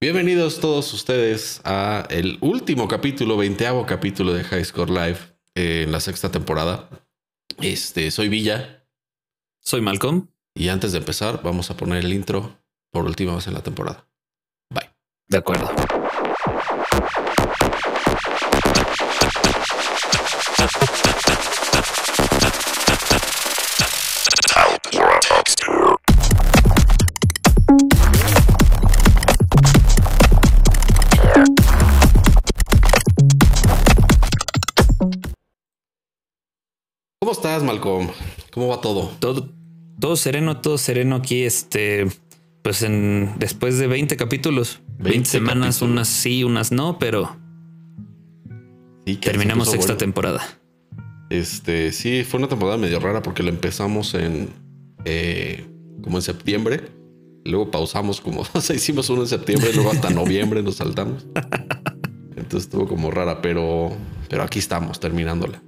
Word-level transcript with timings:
Bienvenidos 0.00 0.60
todos 0.60 0.94
ustedes 0.94 1.60
a 1.64 2.06
el 2.08 2.38
último 2.40 2.86
capítulo, 2.86 3.36
veinteavo 3.36 3.84
capítulo 3.84 4.32
de 4.32 4.44
High 4.44 4.64
Score 4.64 4.90
Live 4.90 5.18
eh, 5.56 5.82
en 5.86 5.90
la 5.90 5.98
sexta 5.98 6.30
temporada. 6.30 6.88
Este, 7.60 8.12
soy 8.12 8.28
Villa. 8.28 8.86
Soy 9.58 9.80
Malcolm. 9.80 10.28
Y 10.54 10.68
antes 10.68 10.92
de 10.92 10.98
empezar, 10.98 11.40
vamos 11.42 11.72
a 11.72 11.76
poner 11.76 12.04
el 12.04 12.12
intro 12.12 12.60
por 12.92 13.06
última 13.06 13.34
vez 13.34 13.48
en 13.48 13.54
la 13.54 13.62
temporada. 13.64 14.06
Bye. 14.70 14.88
De 15.26 15.38
acuerdo. 15.38 15.68
¿Cómo 37.28 37.36
estás, 37.36 37.62
Malcolm? 37.62 38.08
¿Cómo 38.50 38.68
va 38.68 38.80
todo? 38.80 39.10
Todo, 39.20 39.50
todo 40.00 40.16
sereno, 40.16 40.62
todo 40.62 40.78
sereno 40.78 41.16
aquí. 41.16 41.42
Este, 41.42 42.06
pues 42.62 42.82
en 42.82 43.34
después 43.38 43.76
de 43.76 43.86
20 43.86 44.16
capítulos, 44.16 44.80
20, 44.98 45.28
semanas, 45.28 45.82
unas 45.82 46.08
sí, 46.08 46.42
unas 46.42 46.72
no, 46.72 46.98
pero 46.98 47.36
terminamos 49.20 49.70
sexta 49.70 49.98
temporada. 49.98 50.40
Este, 51.28 51.92
sí, 51.92 52.24
fue 52.24 52.38
una 52.38 52.48
temporada 52.48 52.78
medio 52.78 52.98
rara 52.98 53.20
porque 53.20 53.42
la 53.42 53.50
empezamos 53.50 54.14
en 54.14 54.48
eh, 55.04 55.66
como 56.00 56.16
en 56.16 56.22
septiembre. 56.22 56.80
Luego 57.44 57.70
pausamos 57.70 58.22
como, 58.22 58.40
o 58.54 58.60
sea, 58.62 58.74
hicimos 58.74 59.10
uno 59.10 59.20
en 59.20 59.28
septiembre, 59.28 59.74
luego 59.74 59.90
hasta 59.90 60.08
noviembre 60.08 60.62
nos 60.62 60.76
saltamos. 60.76 61.26
Entonces 62.36 62.62
estuvo 62.62 62.88
como 62.88 63.10
rara, 63.10 63.42
pero, 63.42 63.92
pero 64.30 64.44
aquí 64.44 64.60
estamos 64.60 64.98
terminándola. 64.98 65.60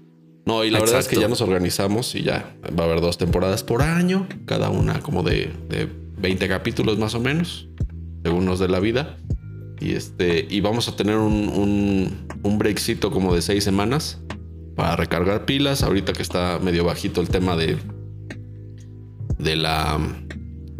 No, 0.46 0.64
y 0.64 0.70
la 0.70 0.80
verdad 0.80 1.00
es 1.00 1.08
que 1.08 1.16
ya 1.16 1.28
nos 1.28 1.40
organizamos 1.40 2.14
y 2.14 2.22
ya 2.22 2.56
va 2.78 2.84
a 2.84 2.86
haber 2.86 3.00
dos 3.00 3.18
temporadas 3.18 3.62
por 3.62 3.82
año, 3.82 4.26
cada 4.46 4.70
una 4.70 5.00
como 5.00 5.22
de, 5.22 5.52
de 5.68 5.88
20 6.18 6.48
capítulos 6.48 6.98
más 6.98 7.14
o 7.14 7.20
menos, 7.20 7.68
según 8.24 8.46
nos 8.46 8.58
de 8.58 8.68
la 8.68 8.80
vida. 8.80 9.16
Y 9.80 9.92
este, 9.92 10.46
y 10.48 10.60
vamos 10.60 10.88
a 10.88 10.96
tener 10.96 11.16
un, 11.16 11.48
un, 11.48 12.26
un 12.42 12.58
breakcito 12.58 13.10
como 13.10 13.34
de 13.34 13.42
seis 13.42 13.64
semanas 13.64 14.20
para 14.76 14.96
recargar 14.96 15.46
pilas. 15.46 15.82
Ahorita 15.82 16.12
que 16.12 16.22
está 16.22 16.58
medio 16.62 16.84
bajito 16.84 17.20
el 17.20 17.28
tema 17.28 17.56
de, 17.56 17.78
de 19.38 19.56
la 19.56 19.98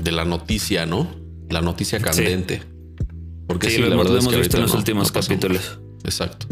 de 0.03 0.13
la 0.13 0.25
noticia, 0.25 0.87
¿no? 0.87 1.11
La 1.49 1.61
noticia 1.61 2.01
candente. 2.01 2.63
Porque 3.47 3.71
sí, 3.71 3.79
lo, 3.79 3.87
hemos 3.87 4.37
visto 4.37 4.57
en 4.57 4.63
los 4.63 4.75
últimos 4.75 5.13
capítulos. 5.13 5.81
Exacto. 6.05 6.47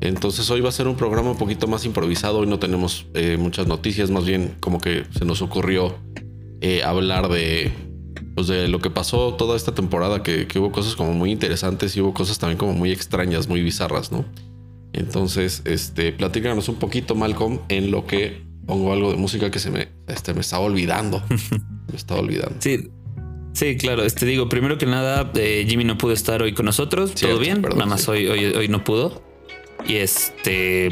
Entonces 0.00 0.48
hoy 0.50 0.60
va 0.60 0.68
a 0.68 0.72
ser 0.72 0.88
un 0.88 0.96
programa 0.96 1.30
un 1.30 1.38
poquito 1.38 1.66
más 1.66 1.84
improvisado. 1.84 2.38
Hoy 2.38 2.46
no 2.46 2.58
tenemos 2.58 3.06
eh, 3.14 3.36
muchas 3.38 3.66
noticias, 3.66 4.10
más 4.10 4.24
bien 4.24 4.54
como 4.60 4.80
que 4.80 5.04
se 5.16 5.24
nos 5.24 5.42
ocurrió 5.42 5.96
eh, 6.60 6.82
hablar 6.82 7.28
de, 7.28 7.72
pues 8.34 8.46
de 8.46 8.68
lo 8.68 8.80
que 8.80 8.90
pasó 8.90 9.34
toda 9.34 9.56
esta 9.56 9.74
temporada, 9.74 10.22
que, 10.22 10.46
hubo 10.58 10.72
cosas 10.72 10.96
como 10.96 11.12
muy 11.12 11.30
interesantes 11.32 11.96
y 11.96 12.00
hubo 12.00 12.14
cosas 12.14 12.38
también 12.38 12.58
como 12.58 12.72
muy 12.72 12.92
extrañas, 12.92 13.48
muy 13.48 13.62
bizarras, 13.62 14.12
¿no? 14.12 14.24
Entonces, 14.92 15.62
este, 15.64 16.12
platícanos 16.12 16.68
un 16.68 16.76
poquito, 16.76 17.14
Malcolm, 17.14 17.60
en 17.68 17.90
lo 17.90 18.06
que 18.06 18.46
pongo 18.66 18.92
algo 18.92 19.10
de 19.10 19.16
música 19.16 19.50
que 19.50 19.58
se 19.58 19.70
me, 19.70 19.88
este, 20.08 20.34
me 20.34 20.40
estaba 20.40 20.64
olvidando. 20.64 21.22
me 21.28 21.96
estaba 21.96 22.20
olvidando. 22.20 22.56
Sí, 22.60 22.90
Sí, 23.52 23.78
claro. 23.78 24.04
Este 24.04 24.26
digo, 24.26 24.50
primero 24.50 24.76
que 24.76 24.84
nada, 24.84 25.32
eh, 25.34 25.64
Jimmy 25.66 25.84
no 25.84 25.96
pudo 25.96 26.12
estar 26.12 26.42
hoy 26.42 26.52
con 26.52 26.66
nosotros. 26.66 27.14
Todo 27.14 27.38
bien. 27.38 27.62
nada 27.62 27.86
más 27.86 28.06
hoy, 28.06 28.26
hoy, 28.26 28.44
hoy 28.44 28.68
no 28.68 28.84
pudo. 28.84 29.22
Y 29.86 29.96
este, 29.96 30.90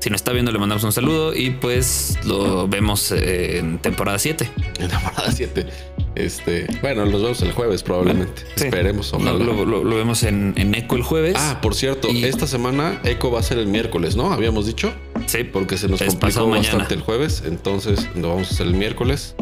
si 0.00 0.10
no 0.10 0.16
está 0.16 0.32
viendo, 0.32 0.52
le 0.52 0.58
mandamos 0.58 0.84
un 0.84 0.92
saludo 0.92 1.34
y 1.34 1.50
pues 1.50 2.18
lo 2.24 2.68
vemos 2.68 3.10
en 3.12 3.78
temporada 3.78 4.18
7. 4.18 4.50
En 4.78 4.88
temporada 4.88 5.32
7. 5.32 5.66
Este, 6.14 6.66
bueno, 6.82 7.04
los 7.06 7.22
vemos 7.22 7.42
el 7.42 7.52
jueves 7.52 7.82
probablemente. 7.82 8.42
Esperemos. 8.56 9.12
Lo, 9.12 9.84
vemos 9.84 10.22
en, 10.24 10.54
en, 10.56 10.74
Eco 10.74 10.96
el 10.96 11.02
jueves. 11.02 11.36
Ah, 11.38 11.60
por 11.62 11.74
cierto, 11.74 12.08
esta 12.08 12.46
semana 12.46 13.00
Eco 13.04 13.30
va 13.30 13.40
a 13.40 13.42
ser 13.42 13.58
el 13.58 13.66
miércoles, 13.66 14.16
¿no? 14.16 14.32
Habíamos 14.32 14.66
dicho. 14.66 14.92
Sí. 15.26 15.44
Porque 15.44 15.76
se 15.76 15.88
nos 15.88 16.02
complicó 16.02 16.48
bastante 16.48 16.94
el 16.94 17.00
jueves. 17.00 17.44
Entonces 17.46 18.08
lo 18.14 18.30
vamos 18.30 18.50
a 18.50 18.54
hacer 18.54 18.66
el 18.66 18.74
miércoles. 18.74 19.34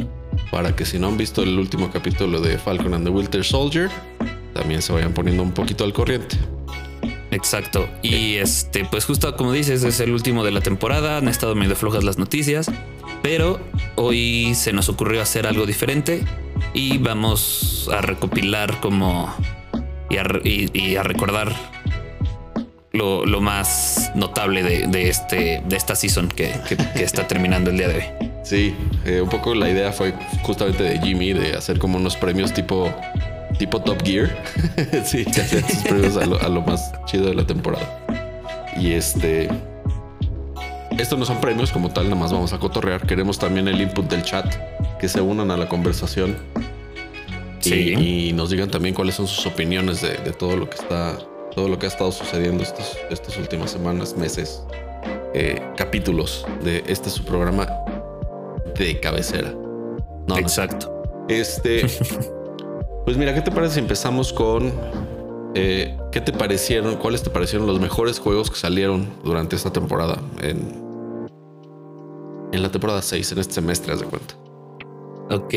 Para 0.50 0.77
que 0.77 0.84
si 0.84 0.99
no 0.99 1.09
han 1.09 1.16
visto 1.16 1.43
el 1.43 1.59
último 1.59 1.91
capítulo 1.91 2.41
de 2.41 2.59
Falcon 2.59 2.94
and 2.94 3.05
the 3.05 3.10
Winter 3.10 3.44
Soldier, 3.44 3.91
también 4.55 4.81
se 4.81 4.93
vayan 4.93 5.12
poniendo 5.12 5.43
un 5.43 5.53
poquito 5.53 5.84
al 5.84 5.93
corriente. 5.93 6.37
Exacto. 7.36 7.86
Y 8.02 8.36
este, 8.36 8.86
pues 8.86 9.04
justo 9.04 9.36
como 9.36 9.52
dices, 9.52 9.84
es 9.84 10.00
el 10.00 10.12
último 10.12 10.42
de 10.42 10.50
la 10.52 10.62
temporada. 10.62 11.19
Han 11.19 11.28
estado 11.28 11.54
medio 11.54 11.76
flojas 11.76 12.02
las 12.02 12.16
noticias. 12.16 12.70
Pero 13.22 13.60
hoy 13.97 14.54
se 14.54 14.72
nos 14.72 14.88
ocurrió 14.88 15.20
hacer 15.20 15.47
algo 15.47 15.66
diferente 15.66 16.24
y 16.72 16.97
vamos 16.98 17.91
a 17.92 18.00
recopilar 18.00 18.80
como 18.80 19.34
y 20.08 20.16
a, 20.97 21.02
recordar 21.02 21.52
lo, 22.92 23.41
más 23.41 24.12
notable 24.14 24.62
de, 24.62 25.08
este, 25.08 25.62
de 25.66 25.76
esta 25.76 25.94
season 25.94 26.28
que, 26.28 26.54
está 26.94 27.26
terminando 27.26 27.70
el 27.70 27.76
día 27.76 27.88
de 27.88 27.94
hoy. 27.97 28.28
Sí, 28.44 28.74
eh, 29.04 29.20
un 29.20 29.28
poco 29.28 29.54
la 29.54 29.68
idea 29.68 29.92
fue 29.92 30.14
justamente 30.42 30.84
de 30.84 31.00
Jimmy 31.00 31.32
de 31.32 31.54
hacer 31.54 31.78
como 31.78 31.98
unos 31.98 32.16
premios 32.16 32.54
tipo 32.54 32.94
tipo 33.59 33.81
Top 33.81 34.03
Gear. 34.05 34.31
sí, 35.05 35.25
que 35.25 35.43
sus 35.43 35.83
premios 35.83 36.17
a 36.17 36.49
lo, 36.49 36.62
más 36.62 36.93
chido 37.06 37.27
de 37.27 37.34
la 37.34 37.47
temporada. 37.47 38.05
Y 38.78 38.93
este. 38.93 39.49
Estos 40.99 41.19
no 41.19 41.27
son 41.27 41.41
premios 41.41 41.71
como 41.72 41.91
tal, 41.91 42.05
nada 42.05 42.16
más 42.16 42.33
vamos 42.33 42.53
a 42.53 42.59
cotorrear. 42.59 43.06
Queremos 43.06 43.39
también 43.39 43.69
el 43.69 43.81
input 43.81 44.09
del 44.09 44.22
chat, 44.22 44.47
que 44.99 45.09
se 45.09 45.21
unan 45.21 45.50
a 45.50 45.56
la 45.56 45.69
conversación. 45.69 46.37
Y, 47.65 48.33
nos 48.33 48.50
digan 48.50 48.71
también 48.71 48.95
cuáles 48.95 49.16
son 49.16 49.27
sus 49.27 49.45
opiniones 49.45 50.00
de, 50.00 50.15
todo 50.33 50.56
lo 50.56 50.71
que 50.71 50.77
está, 50.77 51.19
todo 51.53 51.69
lo 51.69 51.78
que 51.78 51.87
ha 51.87 51.89
estado 51.89 52.12
sucediendo 52.12 52.62
estos, 52.62 52.97
estas 53.11 53.37
últimas 53.39 53.72
semanas, 53.72 54.16
meses, 54.16 54.62
eh, 55.34 55.61
capítulos 55.77 56.47
de 56.62 56.84
este 56.87 57.11
su 57.11 57.25
programa 57.25 57.69
de 58.78 59.00
cabecera. 59.00 59.53
No, 60.28 60.39
Exacto. 60.39 61.27
Este. 61.28 61.87
Pues 63.06 63.17
mira, 63.17 63.33
¿qué 63.33 63.41
te 63.41 63.53
parece 63.53 63.75
si 63.75 63.81
empezamos 63.81 64.33
con 64.33 64.72
eh, 65.55 65.97
qué 66.11 66.21
te 66.21 66.33
parecieron, 66.33 66.97
cuáles 66.97 67.22
te 67.22 67.31
parecieron 67.31 67.69
los 67.69 67.78
mejores 67.78 68.19
juegos 68.19 68.50
que 68.50 68.56
salieron 68.56 69.09
durante 69.22 69.55
esta 69.55 69.72
temporada 69.72 70.21
en, 70.43 70.59
en 72.53 72.62
la 72.62 72.69
temporada 72.72 73.00
6, 73.00 73.31
en 73.31 73.39
este 73.39 73.55
semestre, 73.55 73.93
haz 73.93 74.00
de 74.00 74.06
cuenta? 74.06 74.34
Ok. 75.31 75.55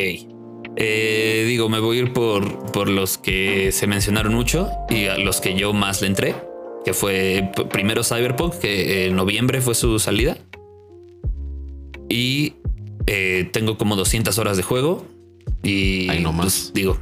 Eh, 0.75 1.43
digo, 1.47 1.69
me 1.69 1.79
voy 1.79 1.97
a 1.97 2.01
ir 2.01 2.13
por, 2.13 2.71
por 2.71 2.87
los 2.87 3.17
que 3.17 3.71
se 3.71 3.87
mencionaron 3.87 4.35
mucho 4.35 4.69
y 4.87 5.07
a 5.07 5.17
los 5.17 5.41
que 5.41 5.55
yo 5.55 5.73
más 5.73 6.01
le 6.01 6.07
entré, 6.07 6.35
que 6.85 6.93
fue 6.93 7.51
primero 7.71 8.03
Cyberpunk, 8.03 8.59
que 8.59 9.07
en 9.07 9.15
noviembre 9.15 9.59
fue 9.61 9.73
su 9.73 9.97
salida. 9.97 10.37
Y 12.09 12.53
eh, 13.07 13.49
tengo 13.51 13.79
como 13.79 13.95
200 13.95 14.37
horas 14.37 14.55
de 14.55 14.61
juego. 14.61 15.03
Y 15.63 16.07
no 16.21 16.31
más. 16.31 16.45
Pues, 16.45 16.73
digo, 16.73 16.99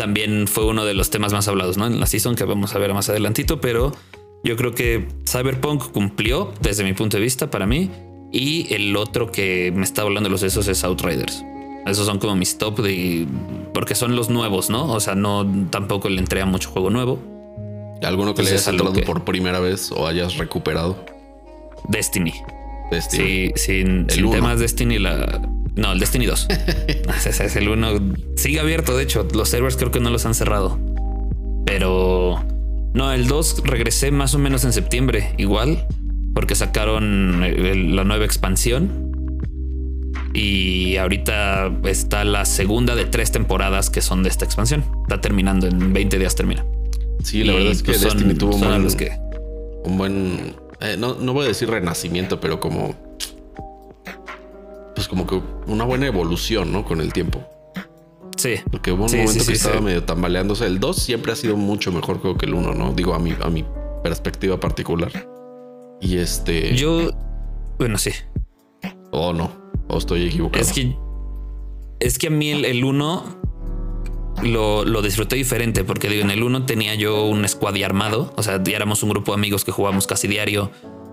también 0.00 0.48
fue 0.48 0.64
uno 0.64 0.86
de 0.86 0.94
los 0.94 1.10
temas 1.10 1.34
más 1.34 1.46
hablados 1.46 1.76
¿no? 1.76 1.86
en 1.86 2.00
la 2.00 2.06
season 2.06 2.34
que 2.34 2.44
vamos 2.44 2.74
a 2.74 2.78
ver 2.78 2.94
más 2.94 3.10
adelantito, 3.10 3.60
pero 3.60 3.92
yo 4.42 4.56
creo 4.56 4.74
que 4.74 5.06
Cyberpunk 5.30 5.92
cumplió 5.92 6.54
desde 6.62 6.84
mi 6.84 6.94
punto 6.94 7.18
de 7.18 7.22
vista 7.22 7.50
para 7.50 7.66
mí 7.66 7.90
y 8.32 8.72
el 8.72 8.96
otro 8.96 9.30
que 9.30 9.70
me 9.76 9.84
está 9.84 10.00
hablando 10.00 10.30
de 10.30 10.32
los 10.32 10.42
esos 10.42 10.68
es 10.68 10.84
Outriders. 10.84 11.44
Esos 11.84 12.06
son 12.06 12.18
como 12.18 12.34
mis 12.34 12.56
top 12.56 12.80
de 12.80 13.26
porque 13.74 13.94
son 13.94 14.16
los 14.16 14.30
nuevos, 14.30 14.70
¿no? 14.70 14.90
O 14.90 15.00
sea, 15.00 15.14
no 15.14 15.46
tampoco 15.68 16.08
le 16.08 16.18
entré 16.18 16.40
a 16.40 16.46
mucho 16.46 16.70
juego 16.70 16.88
nuevo. 16.88 17.18
¿Alguno 18.02 18.34
que 18.34 18.42
le 18.42 18.52
hayas 18.52 18.68
entrado 18.68 18.98
por 19.02 19.26
primera 19.26 19.60
vez 19.60 19.92
o 19.92 20.06
hayas 20.06 20.38
recuperado? 20.38 21.04
Destiny. 21.90 22.32
Destiny. 22.90 23.22
Sí, 23.22 23.52
sin, 23.56 24.08
sin 24.08 24.30
temas 24.30 24.60
Destiny 24.60 24.98
la 24.98 25.42
no, 25.76 25.92
el 25.92 26.00
Destiny 26.00 26.26
2. 26.26 26.48
Ese 27.26 27.44
es 27.44 27.56
el 27.56 27.68
uno. 27.68 27.88
Sigue 28.36 28.60
abierto, 28.60 28.96
de 28.96 29.02
hecho. 29.02 29.26
Los 29.34 29.48
servers 29.48 29.76
creo 29.76 29.90
que 29.90 30.00
no 30.00 30.10
los 30.10 30.26
han 30.26 30.34
cerrado. 30.34 30.78
Pero. 31.66 32.44
No, 32.92 33.12
el 33.12 33.28
2 33.28 33.62
regresé 33.64 34.10
más 34.10 34.34
o 34.34 34.38
menos 34.38 34.64
en 34.64 34.72
septiembre, 34.72 35.34
igual. 35.38 35.86
Porque 36.34 36.54
sacaron 36.54 37.40
la 37.96 38.04
nueva 38.04 38.24
expansión. 38.24 39.10
Y 40.32 40.96
ahorita 40.96 41.72
está 41.84 42.24
la 42.24 42.44
segunda 42.44 42.94
de 42.94 43.04
tres 43.04 43.32
temporadas 43.32 43.90
que 43.90 44.00
son 44.00 44.22
de 44.22 44.28
esta 44.28 44.44
expansión. 44.44 44.84
Está 45.02 45.20
terminando, 45.20 45.66
en 45.66 45.92
20 45.92 46.18
días 46.18 46.34
termina. 46.36 46.64
Sí, 47.22 47.44
la 47.44 47.52
verdad 47.52 47.72
es 47.72 47.82
que 47.82 47.92
pues 47.92 48.02
Destiny 48.02 48.34
tuvo 48.34 48.54
un 48.54 48.60
buen, 48.60 48.96
que... 48.96 49.10
un 49.84 49.98
buen 49.98 50.54
eh, 50.80 50.96
no, 50.98 51.14
no 51.14 51.34
voy 51.34 51.44
a 51.44 51.48
decir 51.48 51.68
renacimiento, 51.68 52.40
pero 52.40 52.60
como 52.60 52.94
pues 55.00 55.08
como 55.08 55.26
que 55.26 55.40
una 55.66 55.84
buena 55.84 56.06
evolución, 56.06 56.72
¿no? 56.72 56.84
Con 56.84 57.00
el 57.00 57.10
tiempo. 57.14 57.42
Sí. 58.36 58.56
Porque 58.70 58.92
hubo 58.92 59.06
un 59.06 59.10
momento 59.10 59.46
que 59.46 59.52
estaba 59.54 59.80
medio 59.80 60.04
tambaleándose. 60.04 60.66
El 60.66 60.78
2 60.78 60.94
siempre 60.94 61.32
ha 61.32 61.36
sido 61.36 61.56
mucho 61.56 61.90
mejor 61.90 62.18
juego 62.18 62.36
que 62.36 62.44
el 62.44 62.52
1, 62.52 62.74
¿no? 62.74 62.92
Digo, 62.92 63.14
a 63.14 63.18
mi, 63.18 63.34
a 63.40 63.48
mi 63.48 63.64
perspectiva 64.02 64.60
particular. 64.60 65.26
Y 66.02 66.18
este. 66.18 66.76
Yo. 66.76 67.12
Bueno, 67.78 67.96
sí. 67.96 68.10
O 69.10 69.32
no. 69.32 69.50
O 69.88 69.96
estoy 69.96 70.26
equivocado. 70.26 70.62
Es 70.62 70.72
que. 70.72 70.94
Es 71.98 72.18
que 72.18 72.26
a 72.26 72.30
mí 72.30 72.50
el 72.50 72.84
1 72.84 73.24
lo, 74.42 74.84
lo, 74.84 75.00
disfruté 75.00 75.36
diferente 75.36 75.82
porque 75.82 76.10
digo, 76.10 76.22
en 76.22 76.30
el 76.30 76.42
1 76.42 76.66
tenía 76.66 76.94
yo 76.94 77.24
un 77.24 77.48
squad 77.48 77.82
armado. 77.82 78.34
O 78.36 78.42
sea, 78.42 78.62
éramos 78.66 79.02
un 79.02 79.08
grupo 79.08 79.32
de 79.32 79.36
amigos 79.36 79.64
que 79.64 79.72
jugábamos 79.72 80.06
casi 80.06 80.28
diario 80.28 80.70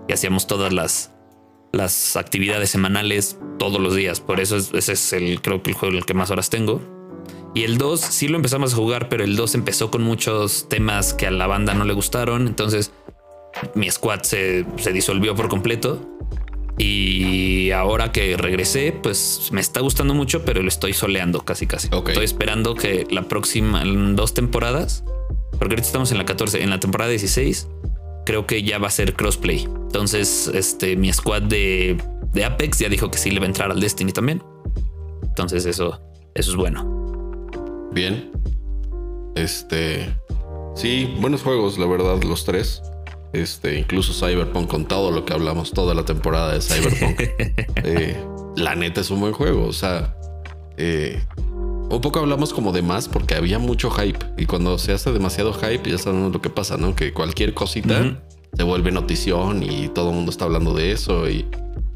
y 0.08 0.12
hacíamos 0.12 0.46
todas 0.46 0.74
las, 0.74 1.10
las 1.72 2.16
actividades 2.16 2.70
semanales 2.70 3.38
todos 3.58 3.80
los 3.80 3.94
días. 3.94 4.20
Por 4.20 4.40
eso 4.40 4.56
ese 4.56 4.92
es 4.92 5.12
el, 5.12 5.40
creo 5.42 5.62
que 5.62 5.70
el 5.70 5.76
juego 5.76 5.96
el 5.96 6.04
que 6.04 6.14
más 6.14 6.30
horas 6.30 6.50
tengo. 6.50 6.80
Y 7.54 7.64
el 7.64 7.78
2 7.78 8.00
sí 8.00 8.28
lo 8.28 8.36
empezamos 8.36 8.74
a 8.74 8.76
jugar, 8.76 9.08
pero 9.08 9.24
el 9.24 9.36
2 9.36 9.54
empezó 9.54 9.90
con 9.90 10.02
muchos 10.02 10.68
temas 10.68 11.14
que 11.14 11.26
a 11.26 11.30
la 11.30 11.46
banda 11.46 11.74
no 11.74 11.84
le 11.84 11.94
gustaron. 11.94 12.46
Entonces 12.46 12.92
mi 13.74 13.90
squad 13.90 14.22
se, 14.22 14.64
se 14.76 14.92
disolvió 14.92 15.34
por 15.34 15.48
completo. 15.48 16.06
Y 16.78 17.72
ahora 17.72 18.12
que 18.12 18.36
regresé, 18.36 18.92
pues 18.92 19.48
me 19.50 19.60
está 19.60 19.80
gustando 19.80 20.14
mucho, 20.14 20.44
pero 20.44 20.62
lo 20.62 20.68
estoy 20.68 20.92
soleando 20.92 21.40
casi 21.40 21.66
casi. 21.66 21.88
Estoy 21.88 22.24
esperando 22.24 22.76
que 22.76 23.04
la 23.10 23.22
próxima, 23.22 23.82
en 23.82 24.14
dos 24.14 24.32
temporadas, 24.32 25.02
porque 25.58 25.74
ahorita 25.74 25.86
estamos 25.86 26.12
en 26.12 26.18
la 26.18 26.24
14, 26.24 26.62
en 26.62 26.70
la 26.70 26.78
temporada 26.78 27.10
16, 27.10 27.66
creo 28.28 28.46
que 28.46 28.62
ya 28.62 28.76
va 28.76 28.88
a 28.88 28.90
ser 28.90 29.14
crossplay. 29.14 29.64
Entonces, 29.64 30.50
este, 30.52 30.96
mi 30.96 31.10
squad 31.10 31.44
de, 31.44 31.96
de 32.34 32.44
Apex 32.44 32.78
ya 32.78 32.90
dijo 32.90 33.10
que 33.10 33.16
sí 33.16 33.30
le 33.30 33.40
va 33.40 33.46
a 33.46 33.48
entrar 33.48 33.70
al 33.70 33.80
Destiny 33.80 34.12
también. 34.12 34.42
Entonces, 35.22 35.64
eso, 35.64 35.98
eso 36.34 36.50
es 36.50 36.54
bueno. 36.54 37.40
Bien. 37.90 38.30
Este. 39.34 40.14
Sí, 40.74 41.14
buenos 41.20 41.40
juegos, 41.40 41.78
la 41.78 41.86
verdad, 41.86 42.22
los 42.22 42.44
tres. 42.44 42.82
Este, 43.32 43.78
incluso 43.78 44.12
Cyberpunk 44.12 44.68
con 44.68 44.84
todo 44.84 45.10
lo 45.10 45.24
que 45.24 45.32
hablamos 45.32 45.70
toda 45.72 45.94
la 45.94 46.04
temporada 46.04 46.52
de 46.52 46.60
Cyberpunk. 46.60 47.22
Eh, 47.82 48.22
la 48.56 48.74
neta 48.74 49.00
es 49.00 49.10
un 49.10 49.20
buen 49.20 49.32
juego. 49.32 49.66
O 49.66 49.72
sea, 49.72 50.14
eh, 50.76 51.18
un 51.90 52.00
poco 52.00 52.18
hablamos 52.18 52.52
como 52.52 52.72
de 52.72 52.82
más 52.82 53.08
porque 53.08 53.34
había 53.34 53.58
mucho 53.58 53.90
hype. 53.90 54.18
Y 54.36 54.46
cuando 54.46 54.78
se 54.78 54.92
hace 54.92 55.12
demasiado 55.12 55.52
hype, 55.52 55.90
ya 55.90 55.98
sabemos 55.98 56.32
lo 56.32 56.40
que 56.42 56.50
pasa, 56.50 56.76
¿no? 56.76 56.94
Que 56.94 57.12
cualquier 57.12 57.54
cosita 57.54 58.20
se 58.52 58.62
vuelve 58.62 58.90
notición 58.90 59.62
y 59.62 59.88
todo 59.88 60.10
el 60.10 60.16
mundo 60.16 60.30
está 60.30 60.44
hablando 60.44 60.74
de 60.74 60.92
eso. 60.92 61.28
Y 61.28 61.46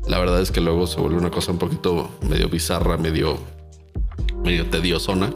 la 0.07 0.19
verdad 0.19 0.41
es 0.41 0.51
que 0.51 0.61
luego 0.61 0.87
se 0.87 1.01
vuelve 1.01 1.19
una 1.19 1.31
cosa 1.31 1.53
un 1.53 1.59
poquito 1.59 2.11
medio 2.29 2.49
bizarra, 2.49 2.97
medio, 2.97 3.39
medio 4.43 4.67
tediosona. 4.67 5.33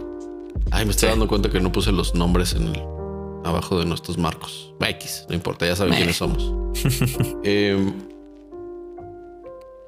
Ay, 0.70 0.84
me 0.84 0.90
estoy 0.92 1.10
dando 1.10 1.28
cuenta 1.28 1.50
que 1.50 1.60
no 1.60 1.70
puse 1.70 1.92
los 1.92 2.14
nombres 2.14 2.54
en 2.54 2.68
el, 2.68 2.82
abajo 3.44 3.78
de 3.78 3.86
nuestros 3.86 4.18
marcos. 4.18 4.72
X, 4.80 5.26
no 5.28 5.34
importa, 5.34 5.66
ya 5.66 5.76
saben 5.76 5.94
quiénes 5.94 6.16
somos. 6.16 6.52
Em, 7.44 7.92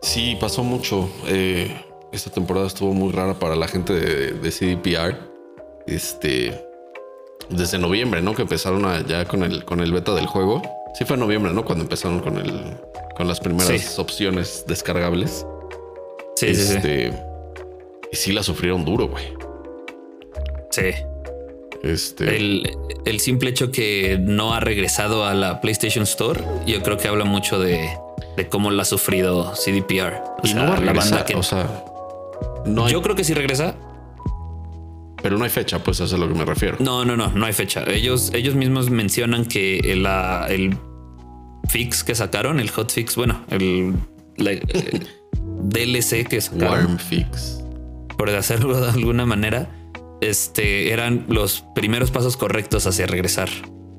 sí, 0.01 0.37
pasó 0.41 0.63
mucho. 0.63 1.09
Eh, 1.27 1.88
esta 2.13 2.31
temporada 2.31 2.67
estuvo 2.67 2.95
muy 2.95 3.13
rara 3.13 3.35
para 3.35 3.57
la 3.57 3.69
gente 3.69 3.93
de, 3.93 4.51
CDPR. 4.51 5.17
Este, 5.87 6.65
desde 7.51 7.79
noviembre, 7.79 8.21
¿no? 8.23 8.35
Que 8.35 8.43
empezaron 8.43 9.07
ya 9.07 9.25
con 9.27 9.43
el, 9.43 9.65
con 9.65 9.81
el 9.81 9.93
beta 9.93 10.15
del 10.15 10.27
juego. 10.27 10.63
Sí 10.95 11.05
fue 11.05 11.15
en 11.15 11.21
noviembre, 11.21 11.53
¿no? 11.53 11.65
Cuando 11.65 11.85
empezaron 11.85 12.21
con 12.21 12.39
el, 12.39 12.77
con 13.17 13.29
las 13.29 13.41
primeras 13.41 13.99
opciones 13.99 14.65
descargables. 14.67 15.47
Sí, 16.37 16.55
sí, 16.55 16.63
sí. 16.65 16.77
Este, 16.77 17.13
y 18.13 18.17
sí 18.17 18.33
la 18.33 18.43
sufrieron 18.43 18.85
duro, 18.85 19.09
güey. 19.09 19.25
Sí. 20.71 20.91
Este... 21.83 22.37
El, 22.37 23.21
simple 23.21 23.51
hecho 23.51 23.71
que 23.71 24.19
no 24.21 24.53
ha 24.53 24.61
regresado 24.61 25.25
a 25.25 25.35
la 25.35 25.61
PlayStation 25.61 26.05
Store, 26.05 26.41
yo 26.67 26.83
creo 26.83 26.97
que 26.97 27.09
habla 27.09 27.25
mucho 27.25 27.59
de, 27.59 27.91
cómo 28.51 28.71
la 28.71 28.83
ha 28.83 28.85
sufrido 28.85 29.53
CDPR. 29.55 30.23
O 30.39 30.41
y 30.43 30.49
sea, 30.49 30.63
no 30.63 30.71
va 30.71 30.77
a 30.77 30.81
la 30.81 30.93
banda 30.93 31.25
que. 31.25 31.35
O 31.35 31.43
sea, 31.43 31.85
no 32.69 32.89
Yo 32.89 33.03
creo 33.03 33.17
que 33.17 33.25
sí 33.25 33.35
regresa. 33.35 33.77
Pero 35.23 35.37
no 35.37 35.45
hay 35.45 35.51
fecha, 35.51 35.83
pues 35.83 35.97
eso 35.97 36.05
es 36.05 36.13
a 36.13 36.17
lo 36.17 36.29
que 36.29 36.35
me 36.35 36.45
refiero. 36.45 36.77
No, 36.79 37.05
no, 37.05 37.17
no, 37.17 37.29
no 37.33 37.47
hay 37.47 37.53
fecha. 37.53 37.83
Ellos, 37.89 38.31
ellos 38.35 38.55
mismos 38.55 38.89
mencionan 38.89 39.47
que 39.47 39.79
el, 39.81 40.07
el 40.49 40.79
fix 41.69 42.05
que 42.05 42.15
sacaron, 42.15 42.61
el 42.61 42.71
hotfix, 42.71 43.17
bueno, 43.17 43.45
el, 43.51 43.95
DLC 44.37 46.29
que 46.29 46.41
sacaron. 46.41 46.87
Warm 46.87 46.99
fix. 46.99 47.65
Por 48.17 48.31
hacerlo 48.31 48.81
de 48.81 48.91
alguna 48.91 49.27
manera 49.27 49.69
este, 50.21 50.93
eran 50.93 51.25
los 51.29 51.65
primeros 51.75 52.11
pasos 52.11 52.37
correctos 52.37 52.87
hacia 52.87 53.07
regresar 53.07 53.49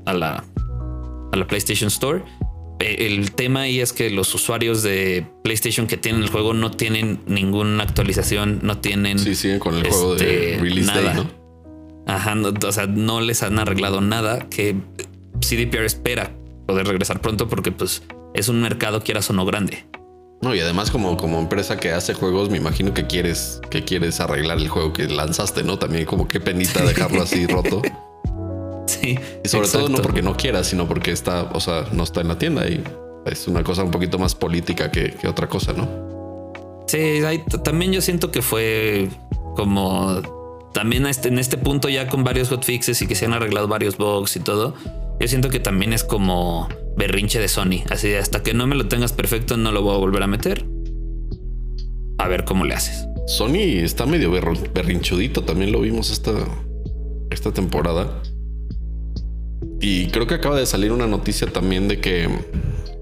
a 0.06 0.14
la, 0.14 0.44
a 1.32 1.36
la 1.36 1.48
PlayStation 1.48 1.88
Store. 1.88 2.24
E, 2.80 3.08
el 3.08 3.32
tema 3.32 3.62
ahí 3.62 3.80
es 3.80 3.94
que 3.94 4.10
los 4.10 4.34
usuarios 4.34 4.84
de 4.84 5.26
PlayStation 5.44 5.88
que 5.88 5.98
tienen 5.98 6.24
el 6.24 6.30
juego 6.30 6.54
no 6.54 6.72
tienen 6.72 7.22
ninguna 7.28 7.84
actualización, 7.84 8.60
no 8.64 8.80
tienen. 8.80 9.20
Sí, 9.20 9.36
siguen 9.36 9.60
con 9.60 9.76
el 9.76 9.88
juego 9.88 10.16
de 10.16 10.54
este, 10.54 10.64
release 10.64 10.88
nada. 10.88 11.14
Day, 11.14 11.16
¿no? 11.16 11.40
Ajá, 12.08 12.36
o 12.66 12.72
sea, 12.72 12.88
no 12.88 13.22
les 13.22 13.44
han 13.44 13.60
arreglado 13.60 14.02
nada 14.02 14.50
que 14.50 14.76
CDPR 15.40 15.86
espera 15.86 16.32
poder 16.66 16.88
regresar 16.88 17.22
pronto 17.22 17.48
porque 17.48 17.72
pues 17.72 18.04
es 18.34 18.50
un 18.50 18.62
mercado 18.62 19.04
quieras 19.04 19.30
o 19.30 19.34
no 19.34 19.46
grande. 19.46 19.86
No, 20.42 20.56
y 20.56 20.60
además 20.60 20.90
como, 20.90 21.18
como 21.18 21.40
empresa 21.40 21.78
que 21.78 21.92
hace 21.92 22.14
juegos, 22.14 22.50
me 22.50 22.58
imagino 22.58 22.94
que 22.94 23.08
quieres, 23.08 23.60
que 23.70 23.84
quieres 23.84 24.22
arreglar 24.22 24.58
el 24.58 24.70
juego 24.70 24.94
que 24.94 25.08
lanzaste, 25.08 25.64
¿no? 25.64 25.78
También 25.78 26.06
como 26.06 26.28
qué 26.28 26.40
penita 26.40 26.84
dejarlo 26.86 27.22
así 27.22 27.46
roto. 27.46 27.82
Sí. 29.00 29.18
Y 29.44 29.48
sobre 29.48 29.68
todo 29.68 29.90
no 29.90 30.02
porque 30.02 30.22
no 30.22 30.36
quieras, 30.36 30.68
sino 30.68 30.88
porque 30.88 31.12
está, 31.12 31.44
o 31.54 31.60
sea, 31.60 31.86
no 31.92 32.04
está 32.04 32.22
en 32.22 32.28
la 32.28 32.38
tienda 32.38 32.68
y 32.68 32.84
es 33.26 33.48
una 33.48 33.64
cosa 33.64 33.84
un 33.84 33.92
poquito 33.92 34.18
más 34.20 34.36
política 34.36 34.92
que, 34.92 35.16
otra 35.28 35.48
cosa, 35.48 35.74
¿no? 35.74 36.10
Sí, 36.88 37.22
también 37.64 37.92
yo 37.92 38.02
siento 38.02 38.32
que 38.32 38.42
fue 38.42 39.10
como 39.56 40.22
también 40.74 41.06
este, 41.06 41.28
en 41.30 41.40
este 41.40 41.58
punto 41.58 41.90
ya 41.90 42.08
con 42.08 42.24
varios 42.24 42.50
hotfixes 42.50 43.02
y 43.02 43.08
que 43.08 43.16
se 43.16 43.26
han 43.26 43.34
arreglado 43.34 43.68
varios 43.68 43.98
bugs 43.98 44.36
y 44.36 44.40
todo. 44.40 44.74
Yo 45.20 45.28
siento 45.28 45.50
que 45.50 45.60
también 45.60 45.94
es 45.94 46.04
como 46.04 46.70
berrinche 46.98 47.40
de 47.40 47.48
Sony. 47.48 47.84
Así 47.90 48.08
de 48.08 48.18
hasta 48.18 48.42
que 48.42 48.54
no 48.54 48.66
me 48.68 48.76
lo 48.76 48.88
tengas 48.88 49.14
perfecto, 49.14 49.58
no 49.58 49.72
lo 49.72 49.82
voy 49.82 49.96
a 49.96 49.98
volver 49.98 50.24
a 50.24 50.28
meter. 50.28 50.66
A 52.18 52.28
ver 52.28 52.46
cómo 52.46 52.66
le 52.66 52.74
haces. 52.74 53.08
Sony 53.28 53.84
está 53.84 54.06
medio 54.06 54.32
berrinchudito. 54.32 55.44
También 55.44 55.72
lo 55.72 55.82
vimos 55.82 56.10
esta, 56.10 56.32
esta 57.30 57.52
temporada. 57.52 58.22
Y 59.82 60.08
creo 60.08 60.28
que 60.28 60.36
acaba 60.36 60.58
de 60.58 60.66
salir 60.66 60.92
una 60.92 61.08
noticia 61.08 61.48
también 61.48 61.88
de 61.88 62.00
que. 62.00 62.30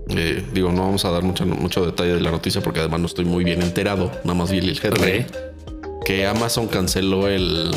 Eh, 0.10 0.44
digo, 0.54 0.72
no 0.72 0.84
vamos 0.84 1.04
a 1.04 1.12
dar 1.12 1.24
mucho, 1.24 1.46
mucho 1.46 1.86
detalle 1.86 2.14
de 2.14 2.22
la 2.22 2.32
noticia 2.32 2.62
porque 2.62 2.80
además 2.80 3.02
no 3.02 3.06
estoy 3.08 3.26
muy 3.26 3.44
bien 3.44 3.62
enterado. 3.62 4.12
Nada 4.24 4.36
más 4.36 4.52
vi 4.52 4.60
el 4.60 4.70
headline. 4.70 5.26
Que 6.06 6.26
Amazon 6.26 6.68
canceló 6.68 7.28
el, 7.28 7.72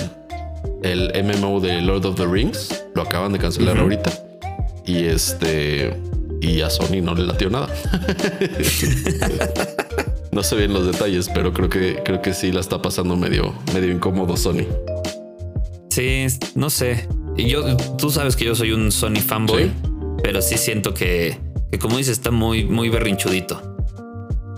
el 0.82 1.12
MMO 1.24 1.60
de 1.60 1.80
Lord 1.80 2.06
of 2.06 2.16
the 2.16 2.26
Rings. 2.26 2.84
Lo 2.94 3.02
acaban 3.02 3.32
de 3.32 3.38
cancelar 3.38 3.78
ahorita. 3.78 4.12
Y 4.86 5.04
este. 5.04 5.96
Y 6.40 6.62
a 6.62 6.70
Sony 6.70 7.02
no 7.02 7.14
le 7.14 7.24
latió 7.24 7.50
nada. 7.50 7.68
no 10.32 10.42
sé 10.42 10.56
bien 10.56 10.72
los 10.72 10.86
detalles, 10.86 11.28
pero 11.34 11.52
creo 11.52 11.68
que 11.68 12.00
creo 12.02 12.22
que 12.22 12.32
sí 12.32 12.50
la 12.50 12.60
está 12.60 12.80
pasando 12.80 13.14
medio, 13.14 13.52
medio 13.74 13.92
incómodo 13.92 14.36
Sony. 14.36 14.66
Sí, 15.90 16.26
no 16.54 16.70
sé. 16.70 17.06
Yo, 17.48 17.76
tú 17.98 18.10
sabes 18.10 18.36
que 18.36 18.44
yo 18.44 18.54
soy 18.54 18.72
un 18.72 18.92
Sony 18.92 19.20
fanboy, 19.24 19.70
pero 20.22 20.42
sí 20.42 20.58
siento 20.58 20.94
que, 20.94 21.38
que, 21.70 21.78
como 21.78 21.96
dices, 21.96 22.12
está 22.12 22.30
muy, 22.30 22.64
muy 22.64 22.88
berrinchudito. 22.88 23.62